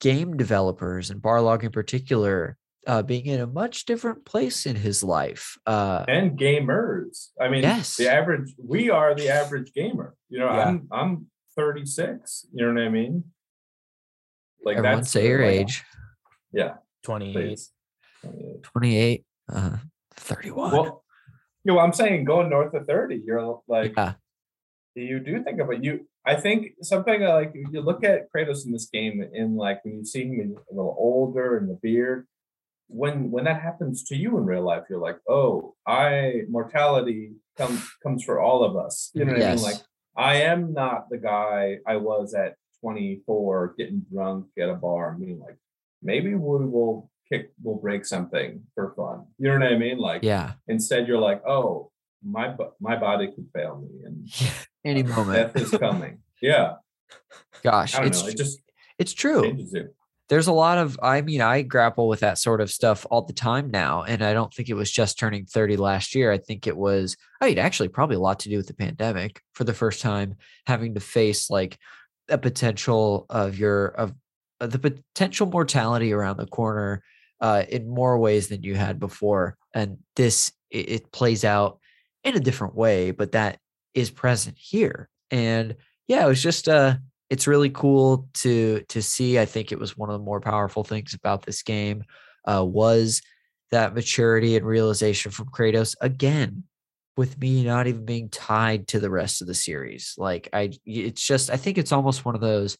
[0.00, 2.56] game developers and Barlog in particular
[2.86, 5.56] uh, being in a much different place in his life.
[5.66, 7.28] Uh, And gamers.
[7.40, 7.96] I mean, Yes.
[7.96, 10.16] the average we are the average gamer.
[10.28, 10.64] You know, Yeah.
[10.66, 12.46] I'm I'm 36.
[12.52, 13.22] You know what I mean?
[14.64, 15.84] Like everyone say your like, age.
[16.52, 16.74] Yeah,
[17.04, 17.72] 28 please.
[18.62, 19.76] 28, uh,
[20.14, 20.72] 31.
[20.72, 21.04] Well,
[21.64, 24.14] you know, I'm saying going north of 30, you're like yeah.
[24.94, 25.82] you do think of it.
[25.82, 29.98] You, I think something like you look at Kratos in this game, in like when
[29.98, 32.26] you see him a little older and the beard.
[32.88, 37.90] When when that happens to you in real life, you're like, oh, I mortality comes
[38.02, 39.10] comes for all of us.
[39.14, 39.62] You know what I Yes.
[39.62, 39.72] mean?
[39.72, 39.82] Like
[40.14, 45.20] I am not the guy I was at 24, getting drunk at a bar and
[45.20, 45.56] being like,
[46.02, 49.26] maybe we will kick, we'll break something for fun.
[49.38, 49.98] You know what I mean?
[49.98, 50.52] Like Yeah.
[50.68, 51.90] instead, you're like, oh,
[52.24, 54.28] my my body could fail me and
[54.84, 55.54] Any moment.
[55.54, 56.18] death is coming.
[56.40, 56.74] Yeah,
[57.62, 58.28] Gosh, it's know.
[58.28, 58.60] It just
[58.98, 59.56] it's true.
[60.28, 63.32] There's a lot of I mean, I grapple with that sort of stuff all the
[63.32, 64.02] time now.
[64.04, 66.32] And I don't think it was just turning 30 last year.
[66.32, 69.40] I think it was I mean, actually probably a lot to do with the pandemic
[69.54, 71.76] for the first time, having to face like
[72.28, 74.14] a potential of your of
[74.66, 77.02] the potential mortality around the corner
[77.40, 79.56] uh, in more ways than you had before.
[79.74, 81.78] And this it, it plays out
[82.24, 83.58] in a different way, but that
[83.94, 85.08] is present here.
[85.30, 85.76] And
[86.06, 86.96] yeah, it was just uh
[87.30, 89.38] it's really cool to to see.
[89.38, 92.04] I think it was one of the more powerful things about this game
[92.44, 93.22] uh, was
[93.70, 96.64] that maturity and realization from Kratos again
[97.16, 100.14] with me not even being tied to the rest of the series.
[100.18, 102.76] Like I it's just I think it's almost one of those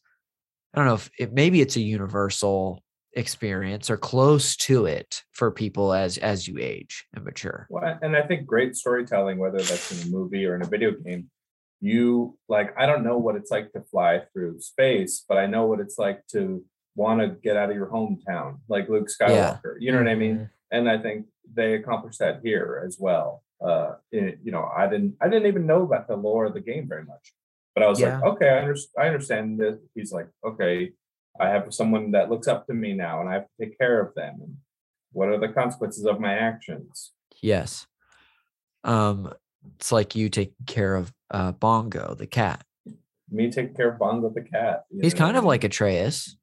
[0.73, 2.81] I don't know if it maybe it's a universal
[3.15, 7.67] experience or close to it for people as as you age and mature.
[7.69, 10.91] Well, and I think great storytelling, whether that's in a movie or in a video
[10.91, 11.29] game,
[11.79, 12.73] you like.
[12.77, 15.97] I don't know what it's like to fly through space, but I know what it's
[15.99, 16.63] like to
[16.95, 19.75] want to get out of your hometown, like Luke Skywalker.
[19.79, 20.37] You know what I mean?
[20.37, 20.49] Mhm.
[20.71, 23.43] and I think they accomplished that here as well.
[23.61, 26.61] Uh, it- you know, I didn't, I didn't even know about the lore of the
[26.61, 27.33] game very much,
[27.73, 28.15] but I was Yeah.
[28.19, 29.79] like, okay, I, under, I understand that.
[29.95, 30.91] He's like, okay,
[31.39, 33.99] I have someone that looks up to me now, and I have to take care
[34.01, 34.39] of them.
[34.41, 34.57] And
[35.11, 37.11] what are the consequences of my actions?
[37.41, 37.87] Yes.
[38.83, 39.33] Um
[39.77, 42.63] it's like you taking care of uh Bongo the cat.
[43.31, 44.83] Me taking care of Bongo the cat.
[45.01, 46.35] He's know kind of like Atreus.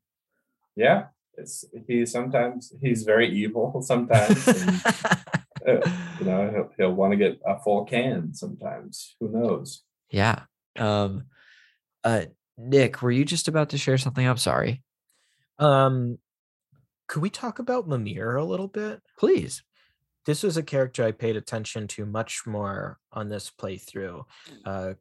[0.77, 1.07] yeah.
[1.37, 4.47] It's he sometimes he's very evil sometimes.
[4.47, 4.83] and,
[5.85, 9.17] uh, you know, he'll, he'll want to get a full can sometimes.
[9.21, 9.83] Who knows?
[10.11, 10.41] yeah.
[10.77, 11.25] Um
[12.05, 12.27] uh
[12.57, 14.27] Nick, were you just about to share something?
[14.27, 14.83] I'm sorry.
[15.59, 16.19] um
[17.09, 19.03] could we talk about Mimir a little bit?
[19.19, 19.65] Please.
[20.27, 24.23] This was a character I paid attention to much more on this playthrough.
[24.65, 24.93] Uh,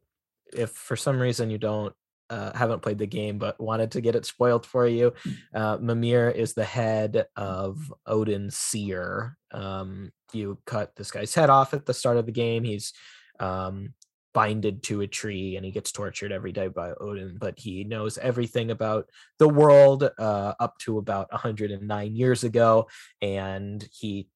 [0.52, 1.94] if for some reason you don't
[2.28, 5.12] uh, haven't played the game but wanted to get it spoiled for you,
[5.54, 9.36] uh, Mimir is the head of Odin seer.
[9.52, 12.64] Um, you cut this guy's head off at the start of the game.
[12.64, 12.92] He's
[13.38, 13.94] um,
[14.32, 18.18] binded to a tree and he gets tortured every day by Odin, but he knows
[18.18, 19.08] everything about
[19.38, 22.88] the world uh, up to about 109 years ago,
[23.20, 24.28] and he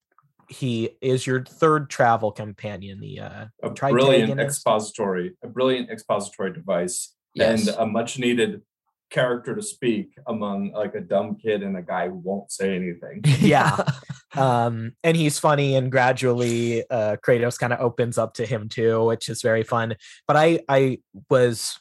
[0.49, 3.01] he is your third travel companion.
[3.01, 7.67] The uh, a brilliant expository, a brilliant expository device, yes.
[7.67, 8.63] and a much needed
[9.11, 13.23] character to speak among like a dumb kid and a guy who won't say anything.
[13.41, 13.85] yeah.
[14.37, 19.05] um, and he's funny and gradually uh Kratos kind of opens up to him too,
[19.05, 19.97] which is very fun.
[20.27, 20.99] But I I
[21.31, 21.79] was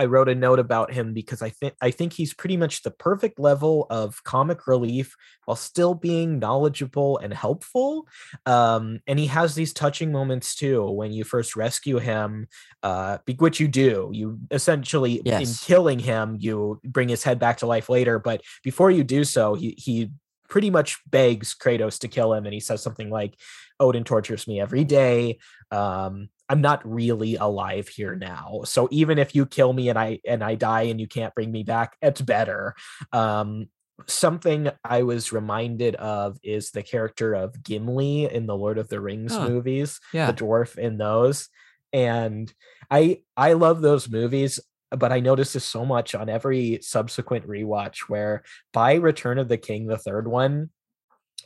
[0.00, 2.90] I wrote a note about him because I think I think he's pretty much the
[2.90, 8.06] perfect level of comic relief while still being knowledgeable and helpful.
[8.46, 12.46] Um, and he has these touching moments too when you first rescue him,
[12.82, 14.08] uh, which you do.
[14.12, 15.48] You essentially yes.
[15.48, 18.18] in killing him, you bring his head back to life later.
[18.18, 20.10] But before you do so, he he
[20.50, 23.34] pretty much begs Kratos to kill him, and he says something like,
[23.78, 25.38] "Odin tortures me every day.
[25.70, 28.62] Um, I'm not really alive here now.
[28.64, 31.52] So even if you kill me and I and I die and you can't bring
[31.52, 32.74] me back, it's better.
[33.12, 33.68] Um,
[34.06, 39.00] something I was reminded of is the character of Gimli in the Lord of the
[39.00, 39.48] Rings huh.
[39.48, 40.26] movies, yeah.
[40.26, 41.48] the dwarf in those.
[41.92, 42.52] And
[42.90, 44.58] I I love those movies,
[44.96, 48.42] but I noticed this so much on every subsequent rewatch where
[48.72, 50.70] by Return of the King, the third one,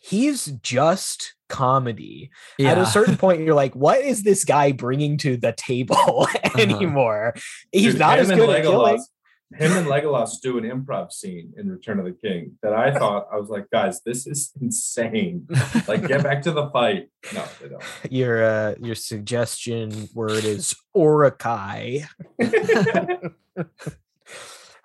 [0.02, 2.30] he's just comedy.
[2.58, 2.72] Yeah.
[2.72, 5.96] At a certain point, you're like, what is this guy bringing to the table
[6.28, 6.58] uh-huh.
[6.58, 7.34] anymore?
[7.72, 9.02] He's Dude, not as good at killing.
[9.56, 13.28] Him and Legolas do an improv scene in Return of the King that I thought
[13.32, 15.46] I was like, guys, this is insane.
[15.86, 17.08] Like, get back to the fight.
[17.32, 17.82] No, they don't.
[18.10, 22.08] Your uh, your suggestion word is Uruk-hai.
[22.42, 23.28] oh.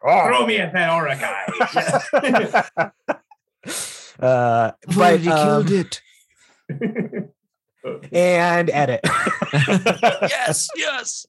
[0.02, 2.92] Throw me at that Uruk-hai.
[4.20, 6.02] uh, but you um, killed it
[8.12, 9.02] and edit.
[10.22, 11.26] yes, yes.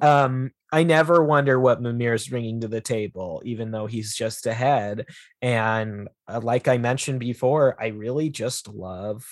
[0.00, 5.06] um, I never wonder what Mimir's bringing to the table, even though he's just ahead.
[5.40, 9.24] And uh, like I mentioned before, I really just love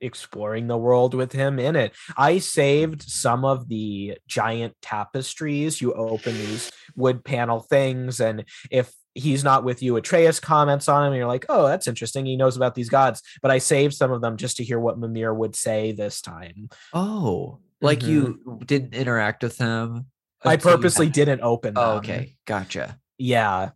[0.00, 1.94] exploring the world with him in it.
[2.16, 5.80] I saved some of the giant tapestries.
[5.80, 9.96] You open these wood panel things, and if he's not with you.
[9.96, 12.26] Atreus comments on him, and you're like, oh, that's interesting.
[12.26, 13.22] He knows about these gods.
[13.40, 16.68] But I saved some of them just to hear what Mimir would say this time.
[16.92, 18.10] Oh, like mm-hmm.
[18.10, 20.06] you didn't interact with them.
[20.46, 21.82] I purposely didn't open them.
[21.84, 22.98] Oh, okay, gotcha.
[23.18, 23.70] Yeah,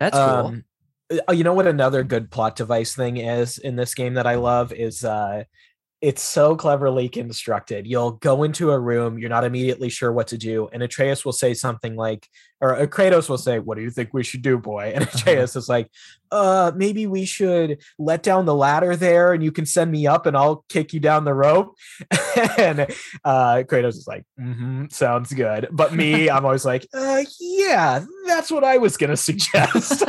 [0.00, 0.24] that's cool.
[0.24, 0.64] Um,
[1.28, 4.34] uh, you know what another good plot device thing is in this game that I
[4.34, 5.44] love is uh
[6.00, 7.86] it's so cleverly constructed.
[7.86, 11.32] You'll go into a room, you're not immediately sure what to do, and Atreus will
[11.32, 12.28] say something like,
[12.60, 15.18] or uh, Kratos will say, "What do you think we should do, boy?" And uh-huh.
[15.18, 15.90] Atreus is like,
[16.30, 20.26] "Uh, maybe we should let down the ladder there, and you can send me up,
[20.26, 21.76] and I'll kick you down the rope."
[22.58, 22.80] and
[23.24, 28.50] uh, Kratos is like, mm-hmm, "Sounds good," but me, I'm always like, uh, "Yeah, that's
[28.50, 30.04] what I was gonna suggest."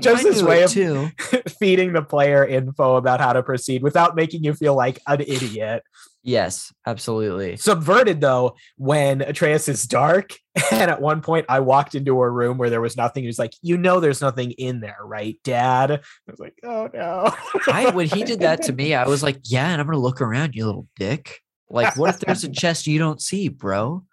[0.00, 1.10] Just this way of too.
[1.58, 5.82] feeding the player info about how to proceed without making you feel like an idiot.
[6.22, 7.56] Yes, absolutely.
[7.56, 10.34] Subverted though, when Atreus is dark,
[10.72, 13.22] and at one point I walked into a room where there was nothing.
[13.22, 16.00] He was like, "You know, there's nothing in there, right, Dad?" I
[16.30, 17.32] was like, "Oh no!"
[17.68, 20.20] I when he did that to me, I was like, "Yeah," and I'm gonna look
[20.20, 21.40] around, you little dick.
[21.70, 24.04] Like, what if there's a chest you don't see, bro?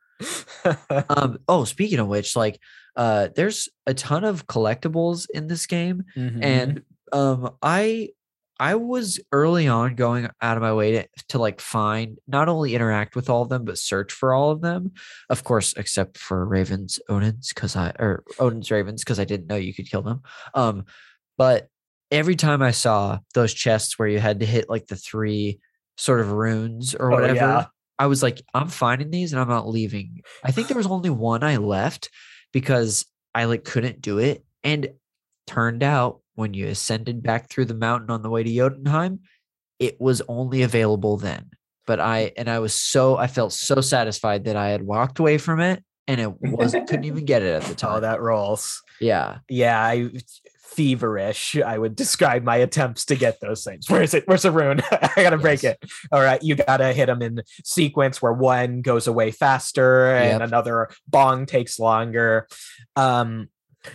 [1.10, 1.40] um.
[1.48, 2.60] Oh, speaking of which, like,
[2.96, 6.44] uh, there's a ton of collectibles in this game, mm-hmm.
[6.44, 8.10] and um, I
[8.60, 12.76] I was early on going out of my way to, to like find not only
[12.76, 14.94] interact with all of them, but search for all of them.
[15.30, 19.56] Of course, except for Ravens, Odin's, because I or Odin's Ravens, because I didn't know
[19.56, 20.22] you could kill them.
[20.54, 20.86] Um,
[21.38, 21.68] but
[22.12, 25.60] every time I saw those chests where you had to hit like the three
[25.98, 27.66] sort of runes or whatever, oh, yeah.
[28.00, 30.22] I was like, I'm finding these and I'm not leaving.
[30.44, 32.10] I think there was only one I left
[32.54, 34.46] because I like couldn't do it.
[34.64, 34.90] And
[35.46, 39.22] turned out when you ascended back through the mountain on the way to Jotunheim,
[39.80, 41.50] it was only available then.
[41.88, 45.38] But I and I was so I felt so satisfied that I had walked away
[45.38, 47.98] from it and it wasn't couldn't even get it at the oh, time.
[47.98, 48.82] Oh, that rolls.
[49.00, 49.40] Yeah.
[49.50, 50.10] Yeah, I
[50.76, 51.56] feverish.
[51.58, 53.90] I would describe my attempts to get those things.
[53.90, 54.28] Where is it?
[54.28, 54.82] Where's the rune?
[54.92, 55.42] I gotta yes.
[55.42, 55.84] break it.
[56.12, 60.42] All right, you gotta hit them in sequence where one goes away faster and yep.
[60.42, 62.48] another bong takes longer.
[62.96, 63.50] Um,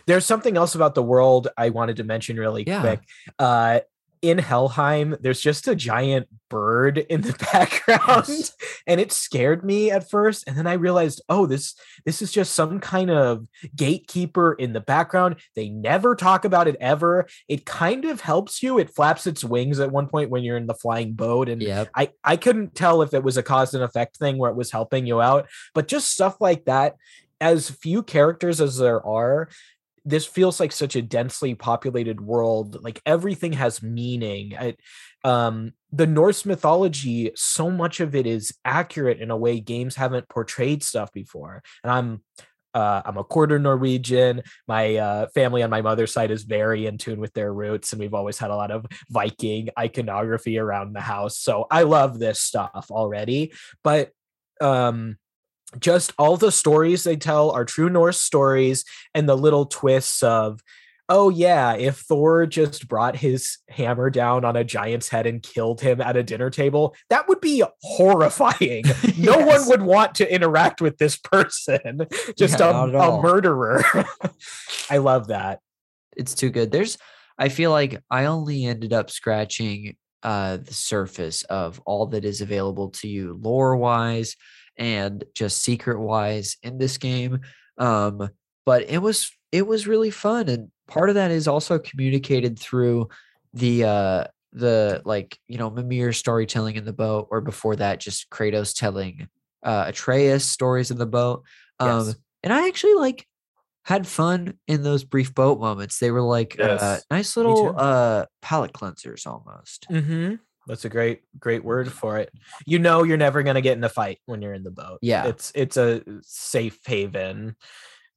[0.06, 2.80] There's something else about the world I wanted to mention really Yeah.
[2.80, 3.00] quick.
[3.38, 3.80] Uh,
[4.22, 8.52] in Helheim, there's just a giant bird in the background, Yes.
[8.86, 10.44] and it scared me at first.
[10.46, 14.80] And then I realized, oh, this this is just some kind of gatekeeper in the
[14.80, 15.36] background.
[15.56, 17.28] They never talk about it ever.
[17.48, 18.78] It kind of helps you.
[18.78, 21.88] It flaps its wings at one point when you're in the flying boat, and Yep.
[21.94, 24.70] I I couldn't tell if it was a cause and effect thing where it was
[24.70, 26.96] helping you out, but just stuff like that.
[27.40, 29.48] As few characters as there are,
[30.04, 32.82] this feels like such a densely populated world.
[32.82, 34.54] Like everything has meaning.
[34.58, 34.76] I,
[35.24, 40.28] um, the Norse mythology, so much of it is accurate in a way games haven't
[40.28, 41.62] portrayed stuff before.
[41.82, 42.22] And I'm
[42.72, 44.42] uh, I'm a quarter Norwegian.
[44.68, 48.00] My uh, family on my mother's side is very in tune with their roots, and
[48.00, 51.38] we've always had a lot of Viking iconography around the house.
[51.38, 53.52] So I love this stuff already.
[53.82, 54.12] But
[54.60, 55.16] um,
[55.78, 58.84] just all the stories they tell are true Norse stories,
[59.14, 60.60] and the little twists of,
[61.08, 65.80] oh yeah, if Thor just brought his hammer down on a giant's head and killed
[65.80, 68.84] him at a dinner table, that would be horrifying.
[69.18, 72.06] No one would want to interact with this person,
[72.38, 73.82] just Yeah, a, a murderer.
[74.90, 75.60] I love that.
[76.16, 76.70] it's too good.
[76.70, 76.96] There's
[77.38, 82.40] I feel like I only ended up scratching uh the surface of all that is
[82.40, 84.36] available to you lore wise
[84.80, 87.38] and just secret wise in this game.
[87.78, 88.30] Um
[88.66, 93.08] but it was it was really fun and part of that is also communicated through
[93.54, 98.28] the uh the like you know Mimir storytelling in the boat or before that just
[98.30, 99.28] Kratos telling
[99.62, 101.44] uh Atreus stories in the boat.
[101.78, 102.16] Um Yes.
[102.42, 103.26] and I actually like
[103.84, 105.98] had fun in those brief boat moments.
[105.98, 109.86] They were like uh, nice little uh palate cleansers almost.
[109.90, 110.34] Mm-hmm.
[110.70, 112.32] That's a great, great word for it.
[112.64, 115.00] You know, you're never gonna get in a fight when you're in the boat.
[115.02, 115.26] Yeah.
[115.26, 117.56] it's it's a safe haven.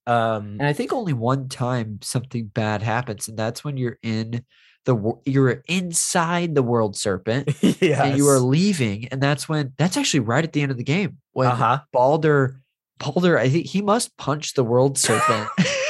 [0.05, 4.45] Um, And I think only one time something bad happens, and that's when you're in
[4.85, 7.49] the you're inside the world serpent
[7.81, 10.77] yeah, and you are leaving, and that's when that's actually right at the end of
[10.77, 11.79] the game when Uh huh.
[11.91, 12.61] Baldur
[12.99, 15.49] Baldur I think he must punch the world serpent.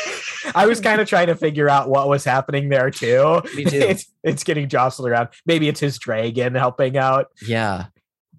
[0.55, 3.41] I was kind of trying to figure out what was happening there too.
[3.55, 3.77] Me too.
[3.79, 5.29] It's it's getting jostled around.
[5.45, 7.85] Maybe it's his dragon helping out, yeah.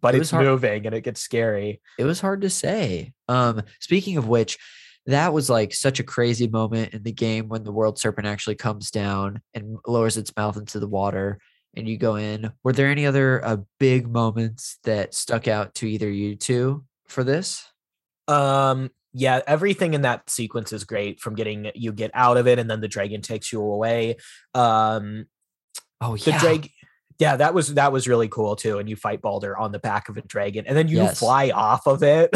[0.01, 1.81] but It it's was hard- moving and it gets scary.
[1.99, 3.13] it was hard to say.
[3.29, 4.59] Um, speaking of which,
[5.07, 8.55] that was like such a crazy moment in the game when the world serpent actually
[8.55, 11.39] comes down and lowers its mouth into the water
[11.77, 12.51] and you go in.
[12.63, 17.23] Were there any other uh, big moments that stuck out to either you two for
[17.25, 17.67] this?
[18.29, 22.59] Um, yeah, everything in that sequence is great from getting you get out of it
[22.59, 24.17] and then the dragon takes you away.
[24.55, 25.27] Um,
[26.01, 26.71] Oh the yeah, dragon
[27.19, 30.09] yeah that was that was really cool too and you fight baldur on the back
[30.09, 31.19] of a dragon and then you Yes.
[31.19, 32.35] fly off of it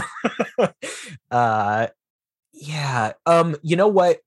[1.31, 1.89] uh
[2.53, 4.19] yeah um you know what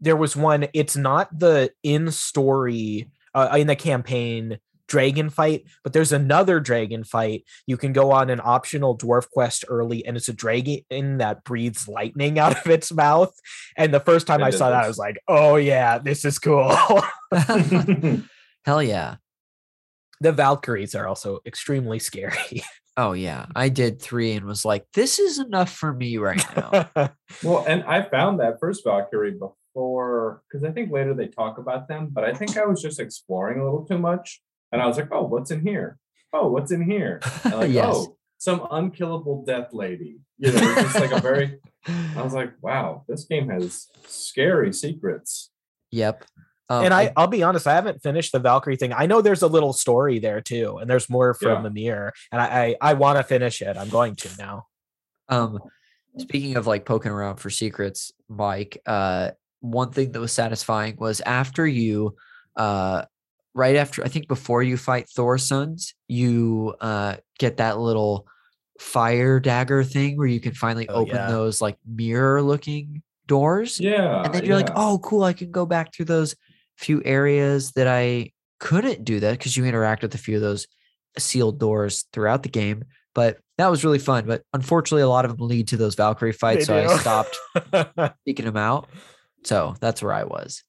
[0.00, 4.58] there was one it's not the in story uh, in the campaign
[4.90, 9.64] dragon fight but there's another dragon fight you can go on an optional dwarf quest
[9.68, 13.32] early and it's a dragon that breathes lightning out of its mouth
[13.76, 16.24] and the first time I i did saw that i was like oh yeah this
[16.24, 16.68] is cool
[18.64, 19.16] hell yeah.
[20.20, 22.62] the Valkyries are also extremely scary.
[22.96, 26.90] Oh yeah, I did three and was like, this is enough for me right now.
[27.42, 31.88] well, and I found that first Valkyrie before because I think later they talk about
[31.88, 34.42] them, but I think I was just exploring a little too much,
[34.72, 35.98] and I was like, oh, what's in here?
[36.32, 37.20] Oh, what's in here?
[37.44, 37.86] Like, yes.
[37.88, 40.20] oh, some unkillable death lady.
[40.38, 41.58] You know, it's just like a very.
[42.16, 45.50] I was like, wow, this game has scary secrets.
[45.90, 46.24] Yep.
[46.68, 48.92] Um, and I, I'll be honest, I haven't finished the Valkyrie thing.
[48.92, 51.62] I know there's a little story there too, and there's more from Yeah.
[51.62, 53.76] the mirror, and I I, I want to finish it.
[53.76, 54.66] I'm going to now.
[55.28, 55.58] Um,
[56.18, 61.20] speaking of like poking around for secrets, Mike, uh, one thing that was satisfying was
[61.22, 62.14] after you,
[62.56, 63.04] uh,
[63.54, 68.26] right after I think before you fight Thor's sons, you uh get that little
[68.78, 71.28] fire dagger thing where you can finally Oh, open yeah.
[71.28, 75.66] those like mirror looking doors, Yeah, and then you're like, oh, cool, I can go
[75.66, 76.34] back through those
[76.78, 80.66] few areas that I couldn't do that because you interact with a few of those
[81.18, 82.84] sealed doors throughout the game.
[83.14, 84.24] But that was really fun.
[84.26, 87.36] But unfortunately, a lot of them lead to those Valkyrie fights, so I stopped
[88.26, 88.88] seeking them out.
[89.44, 90.62] So that's where I was.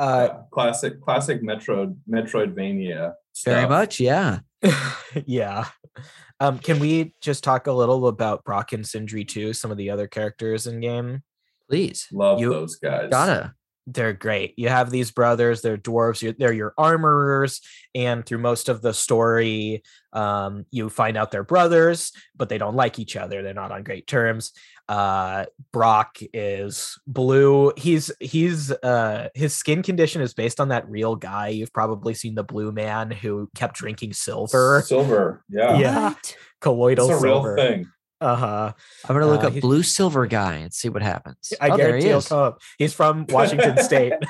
[0.00, 3.12] Uh, classic, classic Metroid, Metroidvania.
[3.44, 3.68] Very stuff.
[3.70, 4.38] much, yeah.
[5.26, 5.66] yeah.
[6.40, 9.52] Um, can we just talk a little about Brok and Sindri too?
[9.52, 11.22] Some of the other characters in game.
[11.68, 13.10] Please, Love You- those guys.
[13.10, 13.54] gotta.
[13.86, 14.54] They're great.
[14.56, 17.60] You have these brothers, they're dwarves, you're, they're your armorers,
[17.94, 19.82] and through most of the story,
[20.12, 23.42] um, you find out they're brothers, but they don't like each other.
[23.42, 24.52] They're not on great terms.
[24.88, 27.72] Uh, Brok is blue.
[27.76, 31.48] He's he's uh his skin condition is based on that real guy.
[31.48, 35.44] You've probably seen the blue man who kept drinking silver, Silver.
[35.48, 35.78] Yeah.
[35.78, 36.08] Yeah.
[36.08, 36.36] What?
[36.60, 37.56] colloidal It's a real silver.
[37.56, 37.86] thing.
[38.20, 38.72] Uh huh.
[39.08, 41.52] I'm gonna look Uh, up blue silver guy and see what happens.
[41.60, 42.28] I oh, there guarantee he he'll is.
[42.28, 42.60] come up.
[42.78, 44.12] He's from Washington State.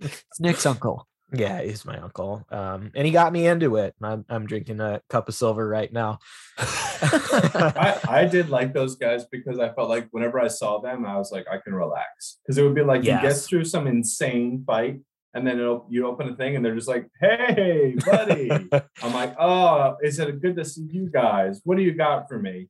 [0.00, 1.06] It's Nick's uncle.
[1.32, 2.44] Yeah, he's my uncle.
[2.50, 3.94] Um, and he got me into it.
[4.02, 6.18] I'm I'm drinking a cup of silver right now.
[6.58, 11.16] I, I did like those guys because I felt like whenever I saw them, I
[11.16, 12.38] was like, I can relax.
[12.42, 15.00] Because it would be like you get through some insane fight,
[15.34, 18.50] and then it'll, you open a thing, and they're just like, "Hey, buddy."
[19.02, 21.60] I'm like, "Oh, is it good to see you guys?
[21.64, 22.68] What do you got for me?"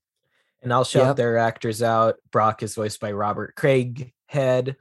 [0.67, 1.17] And I'll shout Yep.
[1.17, 2.17] their actors out.
[2.33, 4.75] Brok is voiced by Robert Craig Head.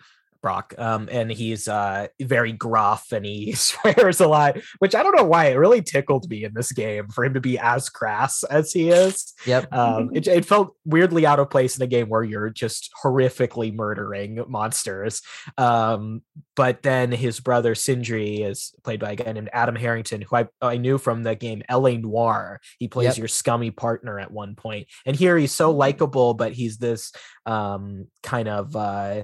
[0.45, 5.15] Brok, um, and he's uh very gruff and he swears a lot, which I don't
[5.17, 8.43] know why it really tickled me in this game for him to be as crass
[8.43, 9.33] as he is.
[9.47, 9.73] Yep.
[9.73, 13.73] Um, it, it felt weirdly out of place in a game where you're just horrifically
[13.73, 15.23] murdering monsters.
[15.57, 16.21] Um,
[16.55, 20.47] but then his brother Sindri is played by a guy named Adam Harrington, who I,
[20.61, 21.97] I knew from the game L.A.
[21.97, 22.61] Noire.
[22.77, 23.17] He plays Yep.
[23.17, 24.89] your scummy partner at one point.
[25.07, 27.11] And here he's so likable, but he's this
[27.47, 29.23] um, kind of uh,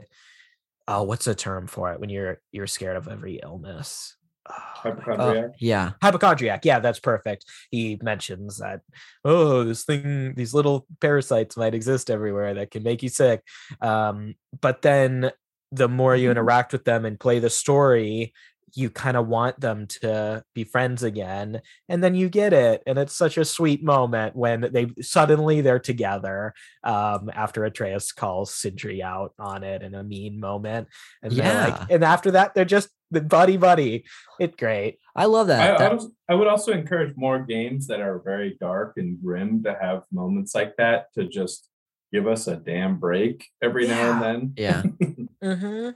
[0.91, 4.15] oh, what's the term for it when you're you're scared of every illness?
[4.49, 5.45] Oh, Hypochondriac.
[5.45, 5.91] Uh, yeah.
[6.01, 8.81] hypochondriac yeah that's perfect he mentions that
[9.23, 13.43] oh this thing these little parasites might exist everywhere that can make you sick
[13.81, 15.31] um but then
[15.71, 18.33] the more you interact with them and play the story
[18.75, 22.97] you kind of want them to be friends again and then you get it and
[22.97, 26.53] it's such a sweet moment when they suddenly they're together
[26.83, 30.87] um after atreus calls sindri out on it in a mean moment
[31.21, 31.67] and Yeah.
[31.67, 34.05] like and after that they're just buddy buddy
[34.39, 35.81] it's great I love I, that.
[35.81, 39.77] I, was, I would also encourage more games that are very dark and grim to
[39.79, 41.67] have moments like that to just
[42.13, 44.53] give us a damn break every now and then.
[44.57, 44.81] yeah.
[45.43, 45.89] mm-hmm.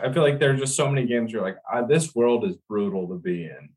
[0.00, 1.56] I feel like there's just so many games you're like,
[1.88, 3.70] this world is brutal to be in.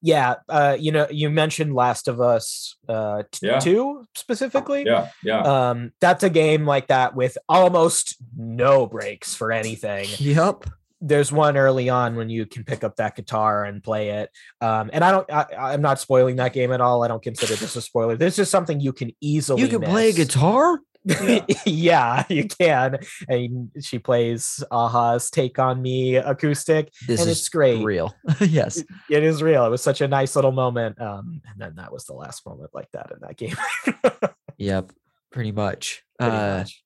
[0.00, 3.58] yeah uh you know you mentioned last of us uh t- Yeah.
[3.58, 5.40] 2 specifically Yeah, yeah.
[5.70, 10.66] um that's a game like that with almost no breaks for anything Yep.
[11.00, 14.30] there's one early on when you can pick up that guitar and play it
[14.60, 17.54] um and i don't I, i'm not spoiling that game at all i don't consider
[17.56, 20.78] this a spoiler this is something you can easily You can play a guitar.
[21.04, 21.44] Yeah.
[21.66, 22.98] yeah you can
[23.28, 28.14] and she plays a-ha's take on me acoustic This and is it's great real.
[28.40, 28.82] yes.
[29.08, 29.64] it is real.
[29.64, 31.00] It was such a nice little moment.
[31.00, 33.56] Um, and then that was the last moment like that in that game.
[34.58, 34.92] Yep.
[35.30, 36.02] Pretty much.
[36.18, 36.84] Pretty uh, much.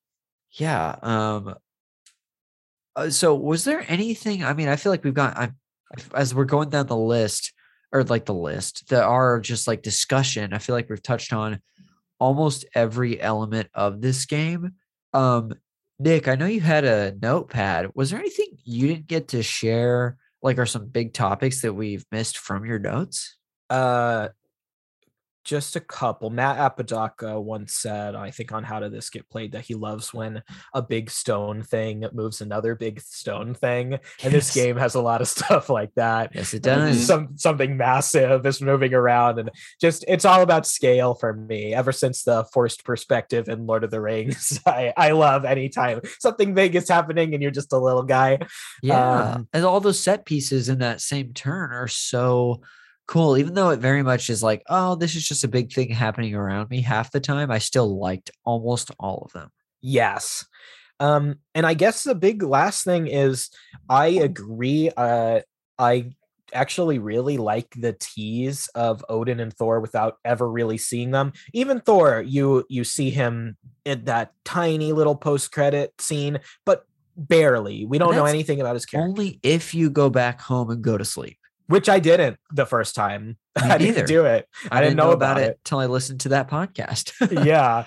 [0.51, 0.95] Yeah.
[1.01, 1.55] Um.
[2.95, 4.43] uh, so, was there anything?
[4.43, 5.35] I mean, I feel like we've got.
[5.37, 5.51] I,
[6.13, 7.51] as we're going down the list,
[7.91, 10.53] or like the list, that are just like discussion.
[10.53, 11.59] I feel like we've touched on
[12.23, 14.75] almost every element of this game.
[15.13, 15.51] Um,
[15.99, 17.91] Nick, I know you had a notepad.
[17.95, 20.15] Was there anything you didn't get to share?
[20.41, 23.35] Like, are some big topics that we've missed from your notes?
[23.69, 24.29] Uh,
[25.43, 26.29] just a couple.
[26.29, 30.13] Matt Apodaca once said, I think on How Did This Get Played, that he loves
[30.13, 30.41] when
[30.73, 33.99] a big stone thing moves another big stone thing.
[34.23, 36.31] And this game has a lot of stuff like that.
[36.33, 37.05] Yes, it does.
[37.05, 39.49] Some something massive is moving around, and
[39.81, 41.73] just it's all about scale for me.
[41.73, 46.53] Ever since the forced perspective in Lord of the Rings, I I love anytime something
[46.53, 48.39] big is happening and you're just a little guy.
[48.81, 49.33] Yeah.
[49.33, 52.61] Um, and all those set pieces in that same turn are so
[53.07, 53.37] cool.
[53.37, 56.35] Even though it very much is like, oh, this is just a big thing happening
[56.35, 59.51] around me half the time, I still liked almost all of them.
[59.81, 60.45] Yes.
[60.99, 63.49] Um, and I guess the big last thing is
[63.89, 64.89] I agree.
[64.95, 65.41] Uh,
[65.77, 66.11] I
[66.53, 71.33] actually really like the tease of Odin and Thor without ever really seeing them.
[71.53, 76.85] Even Thor, you you see him in that tiny little post credit scene, but
[77.17, 77.85] barely.
[77.85, 80.97] We don't know anything about his character, Only if you go back home and go
[80.97, 81.37] to sleep.
[81.67, 83.37] Which I didn't the first time.
[83.61, 84.47] Me I didn't do it.
[84.71, 85.59] I didn't know about it.
[85.59, 87.45] until I listened to that podcast.
[87.45, 87.85] yeah.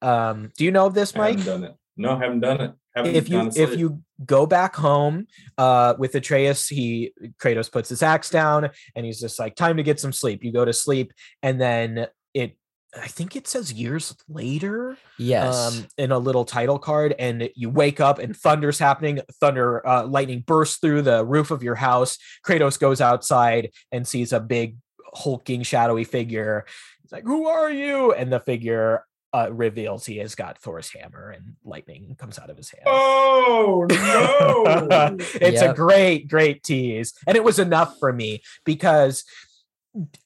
[0.00, 1.38] Um, do you know of this, I Mike?
[1.38, 1.76] haven't done it.
[1.96, 2.72] No, haven't done it.
[2.94, 5.26] Haven't if you if you go back home
[5.56, 9.82] uh with Atreus, he Kratos puts his axe down and he's just like, time to
[9.82, 10.44] get some sleep.
[10.44, 12.56] You go to sleep, and then it
[12.96, 15.54] I think it says years later yes.
[15.54, 20.06] um in a little title card, and you wake up and thunder's happening, thunder uh
[20.06, 22.18] lightning bursts through the roof of your house.
[22.46, 24.76] Kratos goes outside and sees a big
[25.14, 26.64] hulking shadowy figure.
[27.02, 28.12] He's like, Who are you?
[28.12, 29.04] And the figure
[29.34, 32.84] uh, reveals he has got Thor's hammer and lightning comes out of his hand.
[32.86, 35.16] Oh no!
[35.34, 37.12] it's a great, great tease.
[37.26, 39.24] And it was enough for me because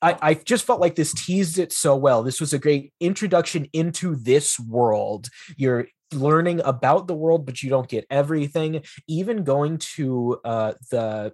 [0.00, 2.22] I, I just felt like this teased it so well.
[2.22, 5.28] This was a great introduction into this world.
[5.56, 8.82] You're learning about the world, but you don't get everything.
[9.08, 11.32] Even going to uh, the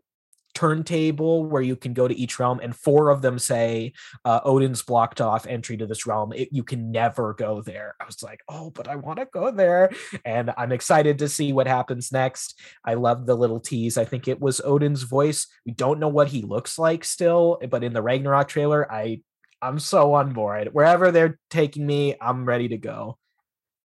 [0.59, 3.93] turntable where you can go to each realm and four of them say
[4.25, 6.33] uh, odin's blocked off entry to this realm.
[6.33, 7.95] It, you can never go there.
[8.01, 9.91] I was like oh but i want to go there.
[10.25, 12.61] And i'm excited to see what happens next.
[12.85, 13.97] I love the little tease.
[13.97, 15.47] I think it was odin's voice.
[15.65, 19.21] We don't know what he looks like still but in the ragnarok trailer i
[19.63, 20.71] i'm so on board.
[20.73, 23.17] Wherever they're taking me i'm ready to go.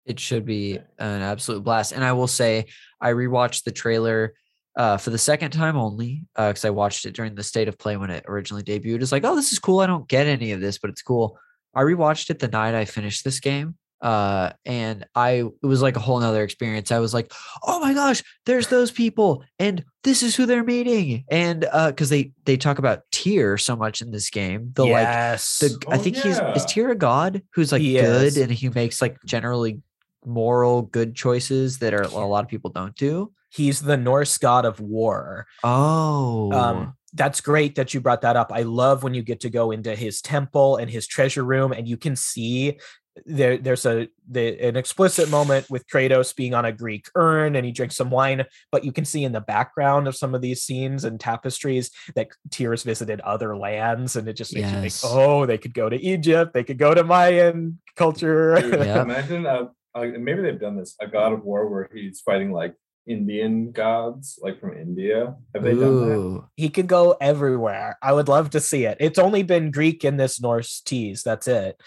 [0.06, 1.92] It should be an absolute blast.
[1.92, 2.66] And I will say,
[3.00, 4.34] I rewatched the trailer
[4.76, 7.98] uh, for the second time only because I watched it during the state of play
[7.98, 9.02] when it originally debuted.
[9.02, 9.80] It's like, oh, this is cool.
[9.80, 11.38] I don't get any of this, but it's cool.
[11.76, 13.76] I rewatched it the night I finished this game.
[14.02, 16.92] Uh, and I it was like a whole nother experience.
[16.92, 17.32] I was like,
[17.64, 21.24] oh my gosh, there's those people, and this is who they're meeting.
[21.32, 24.92] And uh, because they they talk about Tyr so much in this game, the like
[24.92, 26.54] yes the I Oh, think he's is yeah.
[26.68, 28.38] Tyr a god who's like He good is.
[28.38, 29.82] and he makes like generally
[30.26, 33.32] moral good choices that are a lot of people don't do.
[33.54, 35.48] He's the norse god of war.
[35.64, 38.52] Oh, um that's great that you brought that up.
[38.52, 41.88] I love when you get to go into his temple and his treasure room and
[41.88, 42.80] you can see
[43.28, 47.64] there there's a the, an explicit moment with kratos being on a greek urn and
[47.64, 50.64] he drinks some wine but you can see in the background of some of these
[50.64, 55.46] scenes and tapestries that Tyr's visited other lands and it just makes you think oh
[55.46, 58.60] they could go to egypt they could go to mayan culture.
[58.60, 59.02] Dude, Yeah.
[59.04, 62.76] Imagine a, a, maybe they've done this a God of War where he's fighting like
[63.06, 65.36] Indian gods, like from India.
[65.54, 66.44] Have they done that?
[66.56, 67.98] He could go everywhere.
[68.02, 68.98] I would love to see it.
[69.00, 71.24] It's only been Greek in this Norse tease.
[71.24, 71.80] That's it.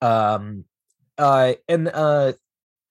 [0.00, 0.64] Um,
[1.16, 2.32] uh, and uh,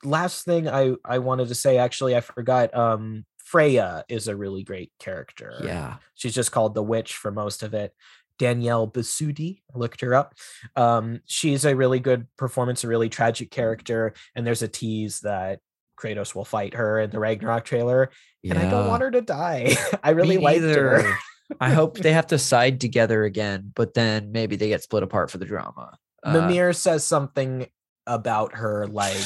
[0.03, 2.75] last thing I I wanted to say, actually, I forgot.
[2.75, 5.53] Um, Freya is a really great character.
[5.63, 7.93] yeah, she's just called the witch for most of it.
[8.39, 10.33] Danielle Bisutti, looked her up.
[10.75, 15.59] Um, she's a really good performance, a really tragic character, and there's a tease that
[15.99, 18.09] Kratos will fight her in the Ragnarok trailer,
[18.43, 19.75] and I don't want her to die.
[20.03, 21.15] I really like her.
[21.59, 25.29] I hope they have to side together again, but then maybe they get split apart
[25.31, 25.97] for the drama.
[26.23, 27.67] Uh, Mimir says something
[28.07, 29.17] about her like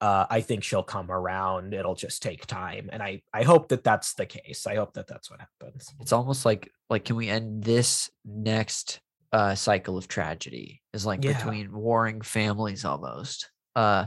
[0.00, 1.74] uh, I think she'll come around.
[1.74, 4.66] It'll just take time, and I I hope that that's the case.
[4.66, 5.94] I hope that that's what happens.
[6.00, 9.00] it's almost like like can we end this next
[9.32, 11.32] uh cycle of tragedy is like Yeah.
[11.32, 14.06] between warring families almost uh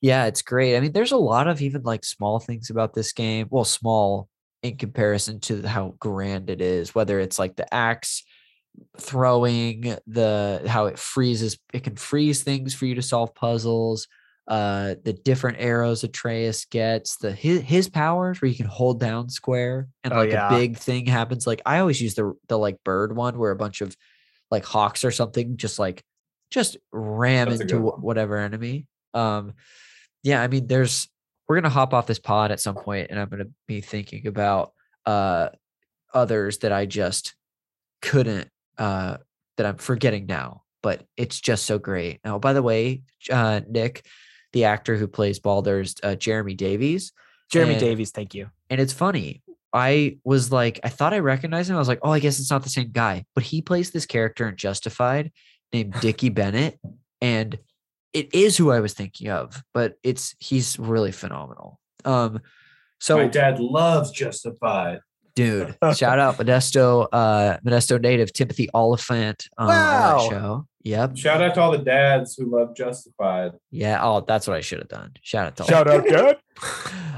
[0.00, 3.12] yeah it's great i mean there's a lot of even like small things about this
[3.12, 4.28] game well small
[4.62, 8.24] in comparison to how grand it is whether it's like the axe
[9.00, 14.06] throwing the how it freezes it can freeze things for you to solve puzzles
[14.48, 19.28] uh the different arrows atreus gets the his, his powers where you can hold down
[19.28, 20.48] square and Oh, like yeah.
[20.48, 23.56] a big thing happens like i always use the the like bird one where a
[23.56, 23.96] bunch of
[24.50, 26.02] like hawks or something just like
[26.50, 28.02] just ram That's into good wh- one.
[28.02, 28.86] whatever enemy
[29.16, 29.52] um
[30.22, 31.08] yeah i mean there's
[31.48, 34.72] we're gonna hop off this pod at some point and i'm gonna be thinking about
[35.06, 35.48] uh
[36.14, 37.34] others that i just
[38.02, 38.48] couldn't
[38.78, 39.16] uh
[39.56, 44.04] that i'm forgetting now but it's just so great now by the way uh nick
[44.52, 47.12] the actor who plays baldur's uh, jeremy davies
[47.48, 48.50] Jeremy And- Davies, thank you.
[48.70, 52.10] and it's funny i was like i thought i recognized him i was like oh
[52.10, 55.30] i guess it's not the same guy but he plays this character in justified
[55.72, 56.78] named dickie bennett
[57.20, 57.58] and
[58.18, 62.40] it is who i was thinking of but it's he's really phenomenal um
[62.98, 65.00] so My dad loves Justified.
[65.34, 70.18] dude shout out modesto uh modesto native timothy olyphant um, on Wow.
[70.18, 73.52] that show yep Shout out to all the dads who love Justified.
[73.70, 76.36] yeah oh that's what i should have done shout out to all- Shout out, Dad.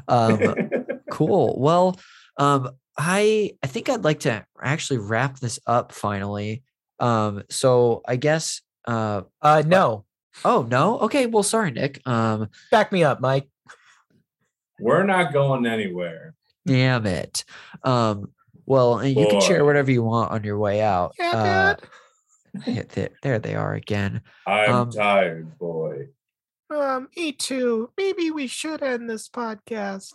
[0.08, 0.54] um
[1.10, 1.98] cool well
[2.38, 6.62] um i i think i'd like to actually wrap this up finally
[6.98, 10.04] um so i guess uh Uh, no,
[10.44, 13.48] oh no okay well sorry nick um back me up, Mike.
[14.80, 16.34] We're not going anywhere.
[16.66, 17.44] damn it
[17.82, 18.30] um
[18.66, 21.82] well and you can share whatever you want on your way out Yeah, uh, Dad.
[22.66, 26.08] yeah, there, there they are again I'm Um, tired, boy.
[26.70, 27.90] Um, me too.
[27.96, 30.12] Maybe we should end this podcast.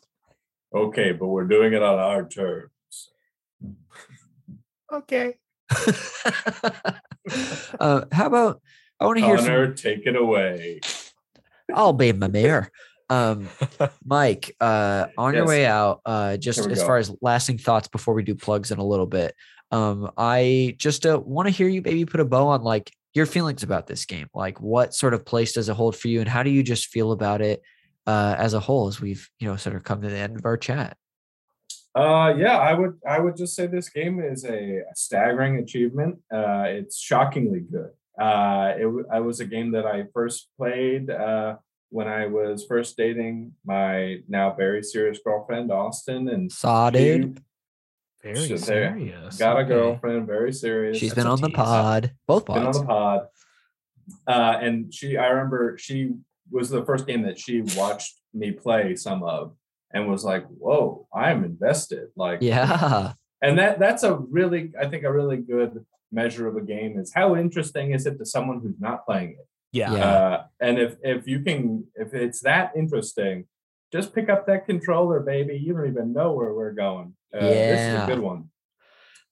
[0.74, 2.70] Okay, but we're doing it on our terms.
[4.92, 5.38] Okay.
[7.80, 8.62] uh how about
[9.04, 10.80] i want to hear Connor, take it away.
[11.74, 12.72] I'll be my mayor.
[13.10, 13.50] Um,
[14.06, 16.86] Mike, uh, on your way out, uh, just as go.
[16.86, 19.36] far as lasting thoughts before we do plugs in a little bit,
[19.72, 23.26] um, I just uh, want to hear you maybe put a bow on like your
[23.26, 24.28] feelings about this game.
[24.34, 26.88] Like, what sort of place does it hold for you, and how do you just
[26.88, 27.62] feel about it
[28.08, 28.88] uh, as a whole?
[28.88, 30.96] As we've you know sort of come to the end of our chat.
[31.96, 36.20] Uh, yeah, I would I would just say this game is a, a staggering achievement.
[36.34, 37.92] Uh, it's shockingly good.
[38.20, 41.56] Uh, it I was a game that I first played uh,
[41.90, 47.42] when I was first dating my now very serious girlfriend Austin, and Saw, she- dude.
[48.22, 49.38] Very So there, serious.
[49.38, 50.98] got a girlfriend, very serious.
[50.98, 53.28] She's That's been a on the pod, both been on the pod.
[54.26, 56.12] Uh, and she, I remember she
[56.50, 59.56] was the first game that she watched me play some of,
[59.94, 63.12] and was like, "Whoa, I'm invested!" Like, Yeah,
[63.42, 67.12] and that that's a really, I think, a really good measure of a game is
[67.14, 69.48] how interesting is it to someone who's not playing it.
[69.72, 69.94] Yeah.
[69.94, 70.06] Yeah.
[70.06, 73.48] Uh, and if if you can, if it's that interesting,
[73.92, 75.58] just pick up that controller, baby.
[75.58, 77.16] You don't even know where we're going.
[77.34, 78.50] Uh, This is a good one.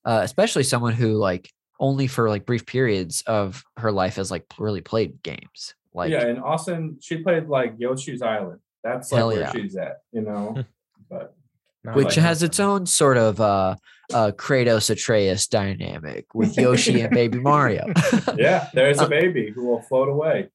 [0.04, 1.50] uh, especially someone who like
[1.80, 5.76] only for like brief periods of her life has like really played games.
[5.94, 8.60] Like, yeah, and Austin, she played like Yoshi's Island.
[8.84, 9.52] That's like Hell where yeah.
[9.52, 10.64] she's at, you know.
[11.10, 11.36] but
[11.84, 12.48] Not which like has that.
[12.48, 13.76] its own sort of uh,
[14.14, 17.86] uh Kratos Atreus dynamic with Yoshi and Baby Mario.
[18.38, 20.50] yeah, there's Uh, a baby who will float away.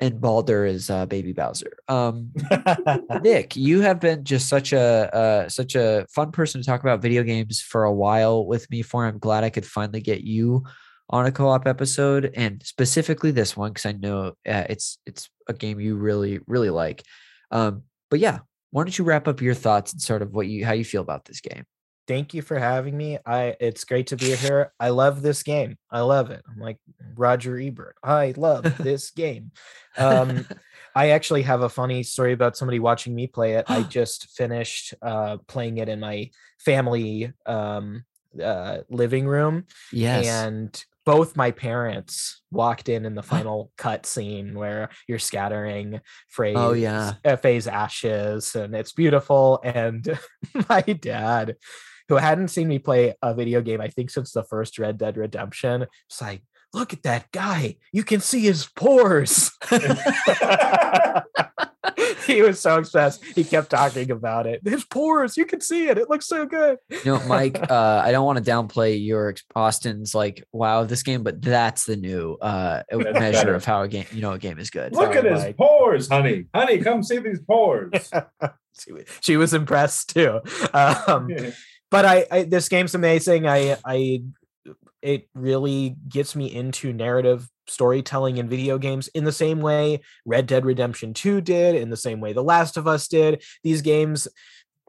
[0.00, 1.76] and Baldur is uh, Baby Bowser.
[1.88, 2.32] Um,
[3.22, 7.00] Nick, you have been just such a uh, such a fun person to talk about
[7.02, 8.82] video games for a while with me.
[8.82, 10.64] For I'm glad I could finally get you
[11.10, 15.52] on a co-op episode, and specifically this one because I know uh, it's it's a
[15.52, 17.04] game you really really like.
[17.52, 18.38] Um, but yeah,
[18.74, 21.00] why don't you wrap up your thoughts and sort of what you how you feel
[21.00, 21.64] about this game?
[22.08, 23.18] Thank you for having me.
[23.24, 24.72] I it's great to be here.
[24.80, 25.78] I love this game.
[25.92, 26.42] I love it.
[26.50, 26.78] I'm like
[27.14, 27.94] Roger Ebert.
[28.02, 29.52] I love this game.
[29.96, 30.44] Um
[30.92, 33.66] I actually have a funny story about somebody watching me play it.
[33.68, 38.04] I just finished uh playing it in my family um
[38.42, 44.54] uh living room yes, and both my parents walked in in the final cut scene
[44.58, 47.14] where you're scattering Frey's, Oh, yeah.
[47.24, 49.60] uh, Faye's ashes and it's beautiful.
[49.62, 50.18] And
[50.68, 51.56] my dad,
[52.08, 55.16] who hadn't seen me play a video game, I think since the first Red Dead
[55.16, 57.76] Redemption, was like, look at that guy.
[57.92, 59.50] You can see his pores.
[62.26, 63.24] he was so obsessed.
[63.24, 64.60] He kept talking about it.
[64.64, 65.98] His pores, you can see it.
[65.98, 66.78] It looks so good.
[66.90, 71.02] you know, Mike, uh, I don't want to downplay your Austin's like wow of this
[71.02, 73.54] game, but that's the new uh That's measure better.
[73.54, 74.92] of how a game, you know, a game is good.
[74.94, 75.56] Look at his Mike.
[75.56, 76.46] pores, honey.
[76.54, 78.10] Honey, come see these pores.
[78.78, 80.40] she, she was impressed too.
[80.72, 81.28] Um,
[81.90, 83.46] but I, I this game's amazing.
[83.46, 84.22] I I
[85.02, 90.46] it really gets me into narrative storytelling in video games in the same way Red
[90.46, 93.42] Dead Redemption 2 did, in the same way The Last of Us did.
[93.62, 94.28] These games,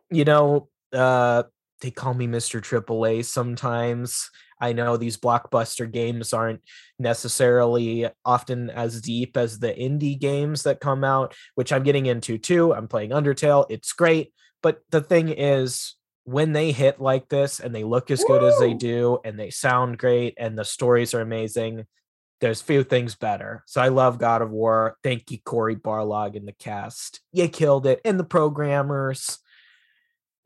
[0.09, 1.43] you know, uh
[1.81, 2.61] they call me Mr.
[2.61, 4.29] AAA sometimes.
[4.59, 6.61] I know these blockbuster games aren't
[6.97, 12.37] necessarily often as deep as the indie games that come out, which I'm getting into
[12.37, 12.73] too.
[12.73, 13.65] I'm playing Undertale.
[13.69, 14.33] It's great.
[14.63, 15.95] But the thing is,
[16.25, 19.51] when they hit like this and they look as good as they do and they
[19.51, 21.85] sound great and the stories are amazing,
[22.41, 23.63] there's few things better.
[23.67, 24.97] So I love God of War.
[25.03, 27.21] Thank you, Cory Barlog and the cast.
[27.31, 28.01] You killed it.
[28.03, 29.37] And the programmers.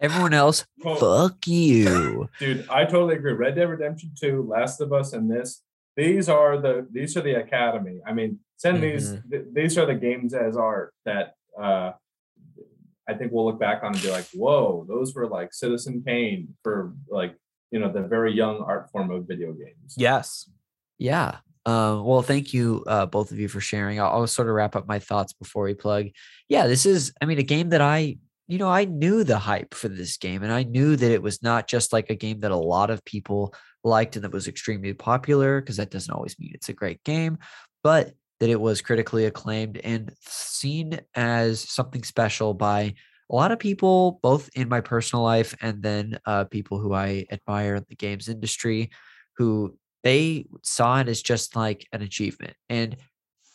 [0.02, 2.30] Everyone else, Oh, fuck you.
[2.40, 3.34] dude, I totally agree.
[3.34, 5.62] Red Dead Redemption 2, Last of Us, and this.
[5.96, 8.00] These are the these are the academy.
[8.08, 11.92] I mean, send these th- these are the games as art that uh
[13.10, 16.56] I think we'll look back on and be like, whoa, those were like Citizen Kane
[16.64, 17.34] for like,
[17.72, 19.96] you know, the very young art form of video games.
[19.98, 20.50] Yes.
[21.00, 21.38] Yeah.
[21.66, 24.00] Uh, well, thank you, uh, both of you, for sharing.
[24.00, 26.08] I'll, I'll sort of wrap up my thoughts before we plug.
[26.48, 28.18] Yeah, this is, I mean, a game that I,
[28.48, 31.44] you know, I knew the hype for this game, and I knew that it was
[31.44, 33.54] not just like a game that a lot of people
[33.84, 37.38] liked and that was extremely popular, because that doesn't always mean it's a great game,
[37.84, 42.94] but that it was critically acclaimed and seen as something special by
[43.32, 47.26] a lot of people, both in my personal life and then uh, people who I
[47.32, 48.90] admire in the games industry,
[49.38, 52.56] who they saw it as just like an achievement.
[52.70, 52.96] And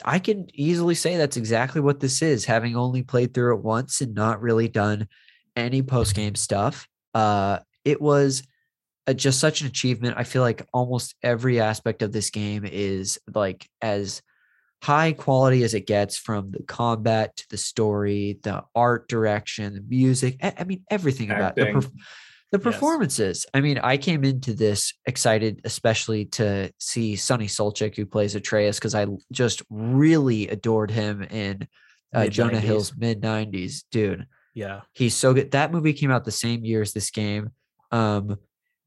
[0.04, 4.00] I can easily say that's exactly what this is, having only played through it once
[4.00, 5.08] and not really done
[5.56, 6.88] any post game stuff.
[7.14, 8.42] Uh, it was
[9.06, 10.16] a, just such an achievement.
[10.18, 14.22] I feel like almost every aspect of this game is like as
[14.84, 19.80] high quality as it gets from the combat to the story, the art direction, the
[19.88, 20.36] music.
[20.42, 21.90] I, I mean, everything about the, perf-
[22.52, 22.62] the Yes.
[22.62, 23.46] performances.
[23.54, 28.78] I mean, I came into this excited, especially to see Sunny Suljic, who plays Atreus,
[28.78, 31.66] because I just really adored him in
[32.14, 33.84] uh, Jonah Hill's mid 90s.
[33.90, 34.82] Dude, Yeah.
[34.92, 35.52] he's so good.
[35.52, 37.50] That movie came out the same year as this game.
[37.90, 38.36] Um,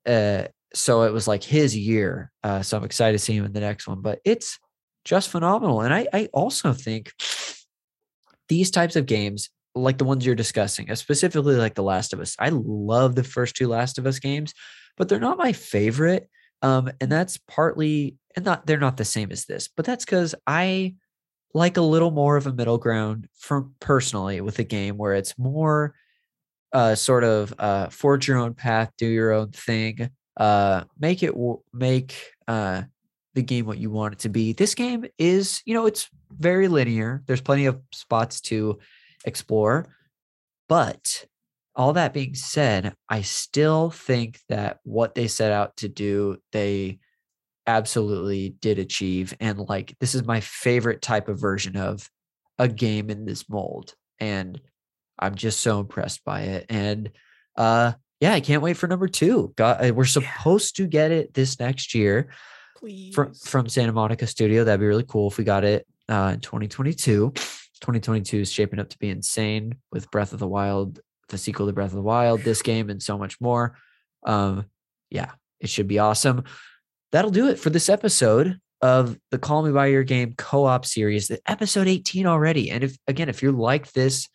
[0.05, 0.43] uh,
[0.75, 2.31] so it was like his year.
[2.43, 4.01] Uh, so I'm excited to see him in the next one.
[4.01, 4.59] But it's
[5.07, 5.81] just phenomenal.
[5.81, 7.13] And I, I also think
[8.49, 12.19] these types of games, like the ones you're discussing, uh, specifically like The Last of
[12.19, 14.53] Us, I love the first two Last of Us games,
[14.97, 16.29] but they're not my favorite.
[16.61, 20.35] Um, and that's partly, and not they're not the same as this, but that's because
[20.45, 20.95] I
[21.53, 25.37] like a little more of a middle ground from personally with a game where it's
[25.37, 25.95] more
[26.73, 31.33] uh, sort of uh, forge your own path, do your own thing, uh, make it
[31.73, 32.15] make
[32.47, 32.81] uh,
[33.37, 34.51] the game what you want it to be.
[34.51, 37.21] This game is, you know, it's very linear.
[37.27, 38.79] There's plenty of spots to
[39.25, 39.95] explore,
[40.67, 41.25] but
[41.75, 46.97] all that being said, I still think that what they set out to do, they
[47.67, 49.35] absolutely did achieve.
[49.39, 52.09] And like, this is my favorite type of version of
[52.57, 53.93] a game in this mold.
[54.19, 54.59] And
[55.19, 56.65] I'm just so impressed by it.
[56.69, 57.11] And
[57.55, 59.53] uh yeah, I can't wait for number two.
[59.55, 60.85] Got uh, we're supposed yeah.
[60.85, 62.29] to get it this next year.
[62.77, 63.13] Please.
[63.13, 64.63] From from Santa Monica Studio.
[64.63, 67.31] That'd be really cool if we got it uh in 2022.
[67.79, 70.99] 2022 is shaping up to be insane with Breath of the Wild,
[71.29, 73.77] the sequel to Breath of the Wild, this game, and so much more.
[74.25, 74.65] Um,
[75.11, 76.43] yeah, it should be awesome
[77.11, 81.27] that'll do it for this episode of the Call Me By Your Game co-op series,
[81.27, 82.69] the episode 18 already.
[82.69, 84.27] And if again, if you're like this,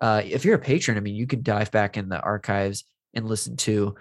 [0.00, 3.28] uh, if you're a patron, I mean, you can dive back in the archives and
[3.28, 3.96] listen to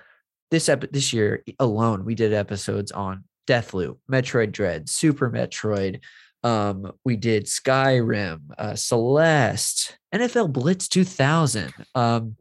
[0.51, 2.05] this ep- this year alone.
[2.05, 6.01] We did episodes on Deathloop, Metroid Dread, Super Metroid.
[6.43, 11.73] Um, we did Skyrim, uh, Celeste, NFL Blitz 2000.
[11.95, 12.35] Um,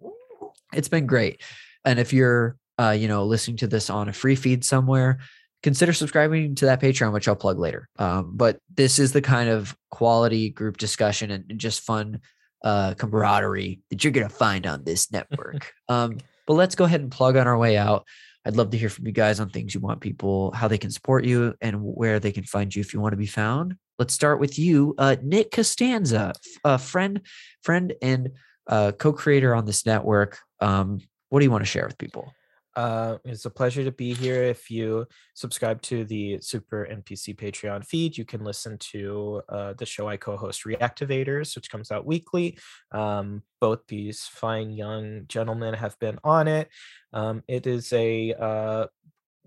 [0.74, 1.42] it's been great.
[1.86, 5.18] And if you're, uh, you know, listening to this on a free feed somewhere,
[5.62, 7.88] consider subscribing to that Patreon, which I'll plug later.
[7.98, 12.20] Um, but this is the kind of quality group discussion and, and just fun
[12.62, 15.72] uh, camaraderie that you're going to find on this network.
[15.88, 18.06] um, but let's go ahead and plug on our way out.
[18.48, 20.90] I'd love to hear from you guys on things you want people, how they can
[20.90, 23.76] support you, and where they can find you if you want to be found.
[23.98, 26.32] Let's start with you, uh, Nick Costanza,
[26.64, 27.20] a friend,
[27.62, 28.30] friend, and
[28.66, 30.38] uh, co-creator on this network.
[30.60, 32.32] Um, what do you want to share with people?
[32.78, 34.44] Uh, it's a pleasure to be here.
[34.44, 39.84] If you subscribe to the Super NPC Patreon feed, you can listen to uh, the
[39.84, 42.56] show I co host, Reactivators, which comes out weekly.
[42.92, 46.68] Um, both these fine young gentlemen have been on it.
[47.12, 48.86] Um, it is a uh,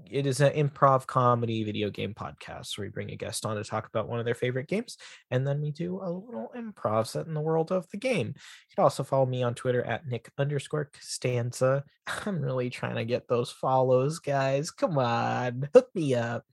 [0.09, 3.63] it is an improv comedy video game podcast where we bring a guest on to
[3.63, 4.97] talk about one of their favorite games,
[5.29, 8.27] and then we do a little improv set in the world of the game.
[8.27, 11.83] You can also follow me on Twitter at Nick underscore Costanza.
[12.25, 14.71] I'm really trying to get those follows, guys.
[14.71, 16.45] Come on, hook me up.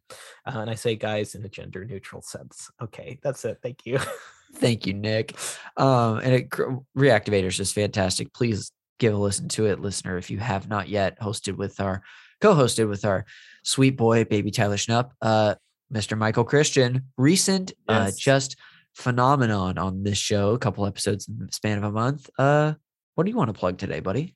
[0.47, 2.71] Uh, and I say guys in a gender neutral sense.
[2.83, 3.59] Okay, that's it.
[3.63, 3.99] Thank you.
[4.55, 5.37] Thank you, Nick.
[5.77, 6.51] Um, and it,
[6.97, 8.33] Reactivators is fantastic.
[8.33, 11.21] Please give a listen to it, listener, if you have not yet.
[11.21, 12.03] Hosted with our
[12.41, 13.25] co-hosted with our
[13.63, 15.55] sweet boy, baby Tyler Schnupp, uh,
[15.93, 16.17] Mr.
[16.17, 18.13] Michael Christian, recent, uh, yes.
[18.13, 18.57] uh, just
[18.95, 22.29] phenomenon on this show, a couple episodes in the span of a month.
[22.39, 22.75] Uh,
[23.15, 24.35] what do you want to plug today, buddy?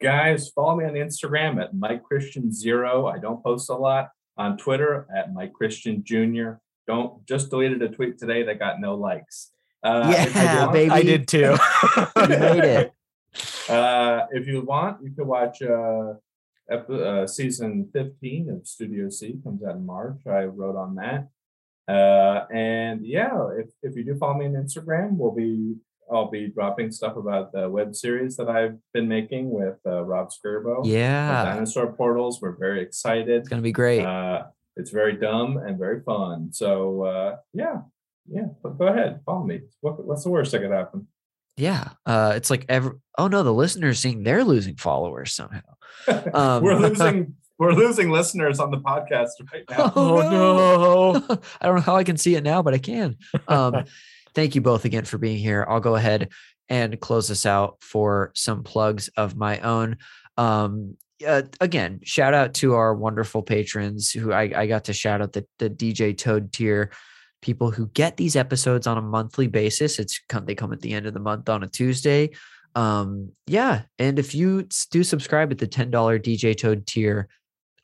[0.00, 3.06] Guys, follow me on Instagram at Mike Christian Zero.
[3.06, 6.52] I don't post a lot on Twitter at Mike Christian Jr.
[6.86, 9.52] Don't just deleted a tweet today that got no likes.
[9.82, 11.56] Uh, yeah, baby, I did too.
[12.16, 12.92] you made it.
[13.68, 16.14] Uh, if you want, you can watch uh,
[16.70, 20.18] uh, season 15 of Studio C comes out in March.
[20.26, 21.28] I wrote on that.
[21.88, 25.76] Uh, and yeah, if, if you do follow me on Instagram, we'll be
[26.10, 30.30] I'll be dropping stuff about the web series that I've been making with uh, Rob
[30.30, 30.82] Skirbo.
[30.84, 32.40] Yeah, Dinosaur Portals.
[32.40, 33.28] We're very excited.
[33.28, 34.04] It's gonna be great.
[34.04, 34.44] Uh,
[34.76, 36.52] it's very dumb and very fun.
[36.52, 37.80] So uh, yeah,
[38.28, 38.46] yeah.
[38.62, 39.62] But go ahead, follow me.
[39.80, 41.08] What, what's the worst that could happen?
[41.56, 42.92] Yeah, uh, it's like every.
[43.16, 45.60] Oh no, the listeners seeing they're losing followers somehow.
[46.34, 47.34] Um, we're losing.
[47.58, 49.92] We're losing listeners on the podcast right now.
[49.96, 51.38] Oh, no.
[51.60, 53.16] I don't know how I can see it now, but I can.
[53.48, 53.84] Um,
[54.34, 55.66] thank you both again for being here.
[55.66, 56.32] I'll go ahead
[56.68, 59.96] and close this out for some plugs of my own.
[60.36, 65.22] Um, uh, again, shout out to our wonderful patrons who I, I got to shout
[65.22, 66.90] out the, the DJ Toad tier
[67.46, 70.00] people who get these episodes on a monthly basis.
[70.00, 72.30] It's they come at the end of the month on a Tuesday.
[72.74, 77.28] Um, yeah, and if you do subscribe at the ten dollar DJ Toad tier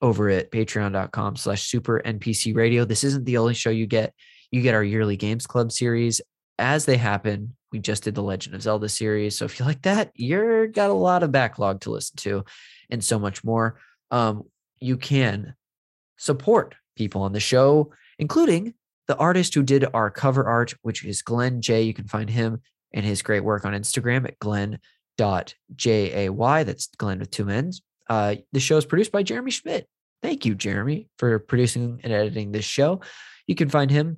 [0.02, 2.84] over at patreon.com slash super npc radio.
[2.84, 4.12] This isn't the only show you get.
[4.50, 6.20] You get our yearly games club series.
[6.58, 9.38] As they happen we just did the legend of zelda series.
[9.38, 12.44] So if you like that you're got a lot of backlog to listen to
[12.90, 13.78] and so much more.
[14.10, 14.42] Um,
[14.78, 15.54] you can
[16.18, 18.74] support people on the show including
[19.12, 21.82] the artist who did our cover art, which is Glenn J.
[21.82, 22.62] You can find him
[22.94, 26.28] and his great work on Instagram at glenn.jay.
[26.64, 27.82] That's Glenn with two N's.
[28.08, 29.86] Uh, the show is produced by Jeremy Schmidt.
[30.22, 33.02] Thank you, Jeremy, for producing and editing this show.
[33.46, 34.16] You can find him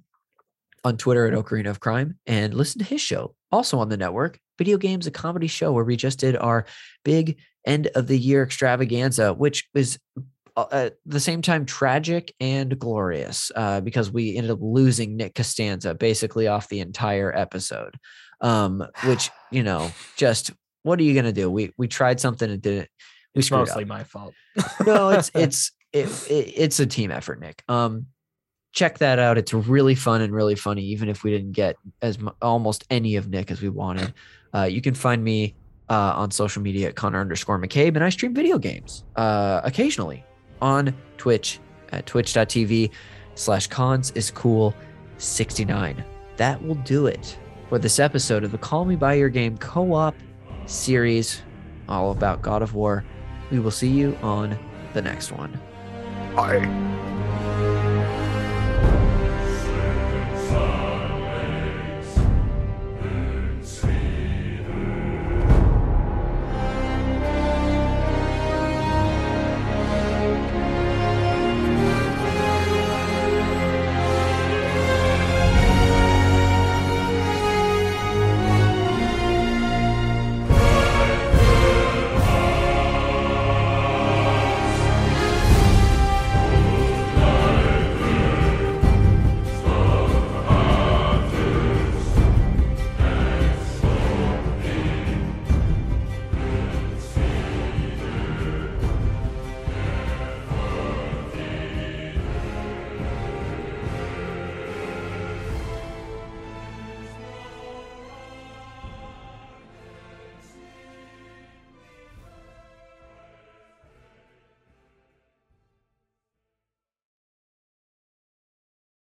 [0.85, 4.39] on Twitter at Ocarina of Crime and listen to his show, also on the network,
[4.59, 6.67] Video Games, a comedy show where we just did our
[7.05, 9.99] big end of the year extravaganza, which is
[10.57, 15.95] at the same time tragic and glorious uh, because we ended up losing Nick Costanza
[15.95, 17.97] basically off the entire episode.
[18.41, 20.53] Um, which you know, just
[20.83, 21.51] what are you gonna do?
[21.51, 22.89] We we tried something and didn't.
[23.35, 23.89] We It's mostly up.
[23.89, 24.35] my fault.
[24.87, 27.63] no, it's it's it, it, it's a team effort, Nick.
[27.69, 28.07] Um,
[28.73, 29.39] check that out.
[29.39, 33.29] It's really fun and really funny, even if we didn't get as almost any of
[33.29, 34.13] Nick as we wanted.
[34.53, 35.57] Uh, you can find me
[35.89, 40.25] uh, on social media at Connor underscore McCabe, and I stream video games uh, occasionally
[40.61, 41.61] on Twitch
[41.93, 42.91] at twitch.tv
[43.35, 44.75] slash cons is cool
[45.19, 46.05] 69.
[46.37, 49.95] That will do it for this episode of the Call Me By Your Game co
[49.95, 50.15] op
[50.67, 51.43] series,
[51.89, 53.05] all about God of War.
[53.51, 54.59] We will see you on
[54.93, 55.61] the next one.
[56.35, 57.14] Bye.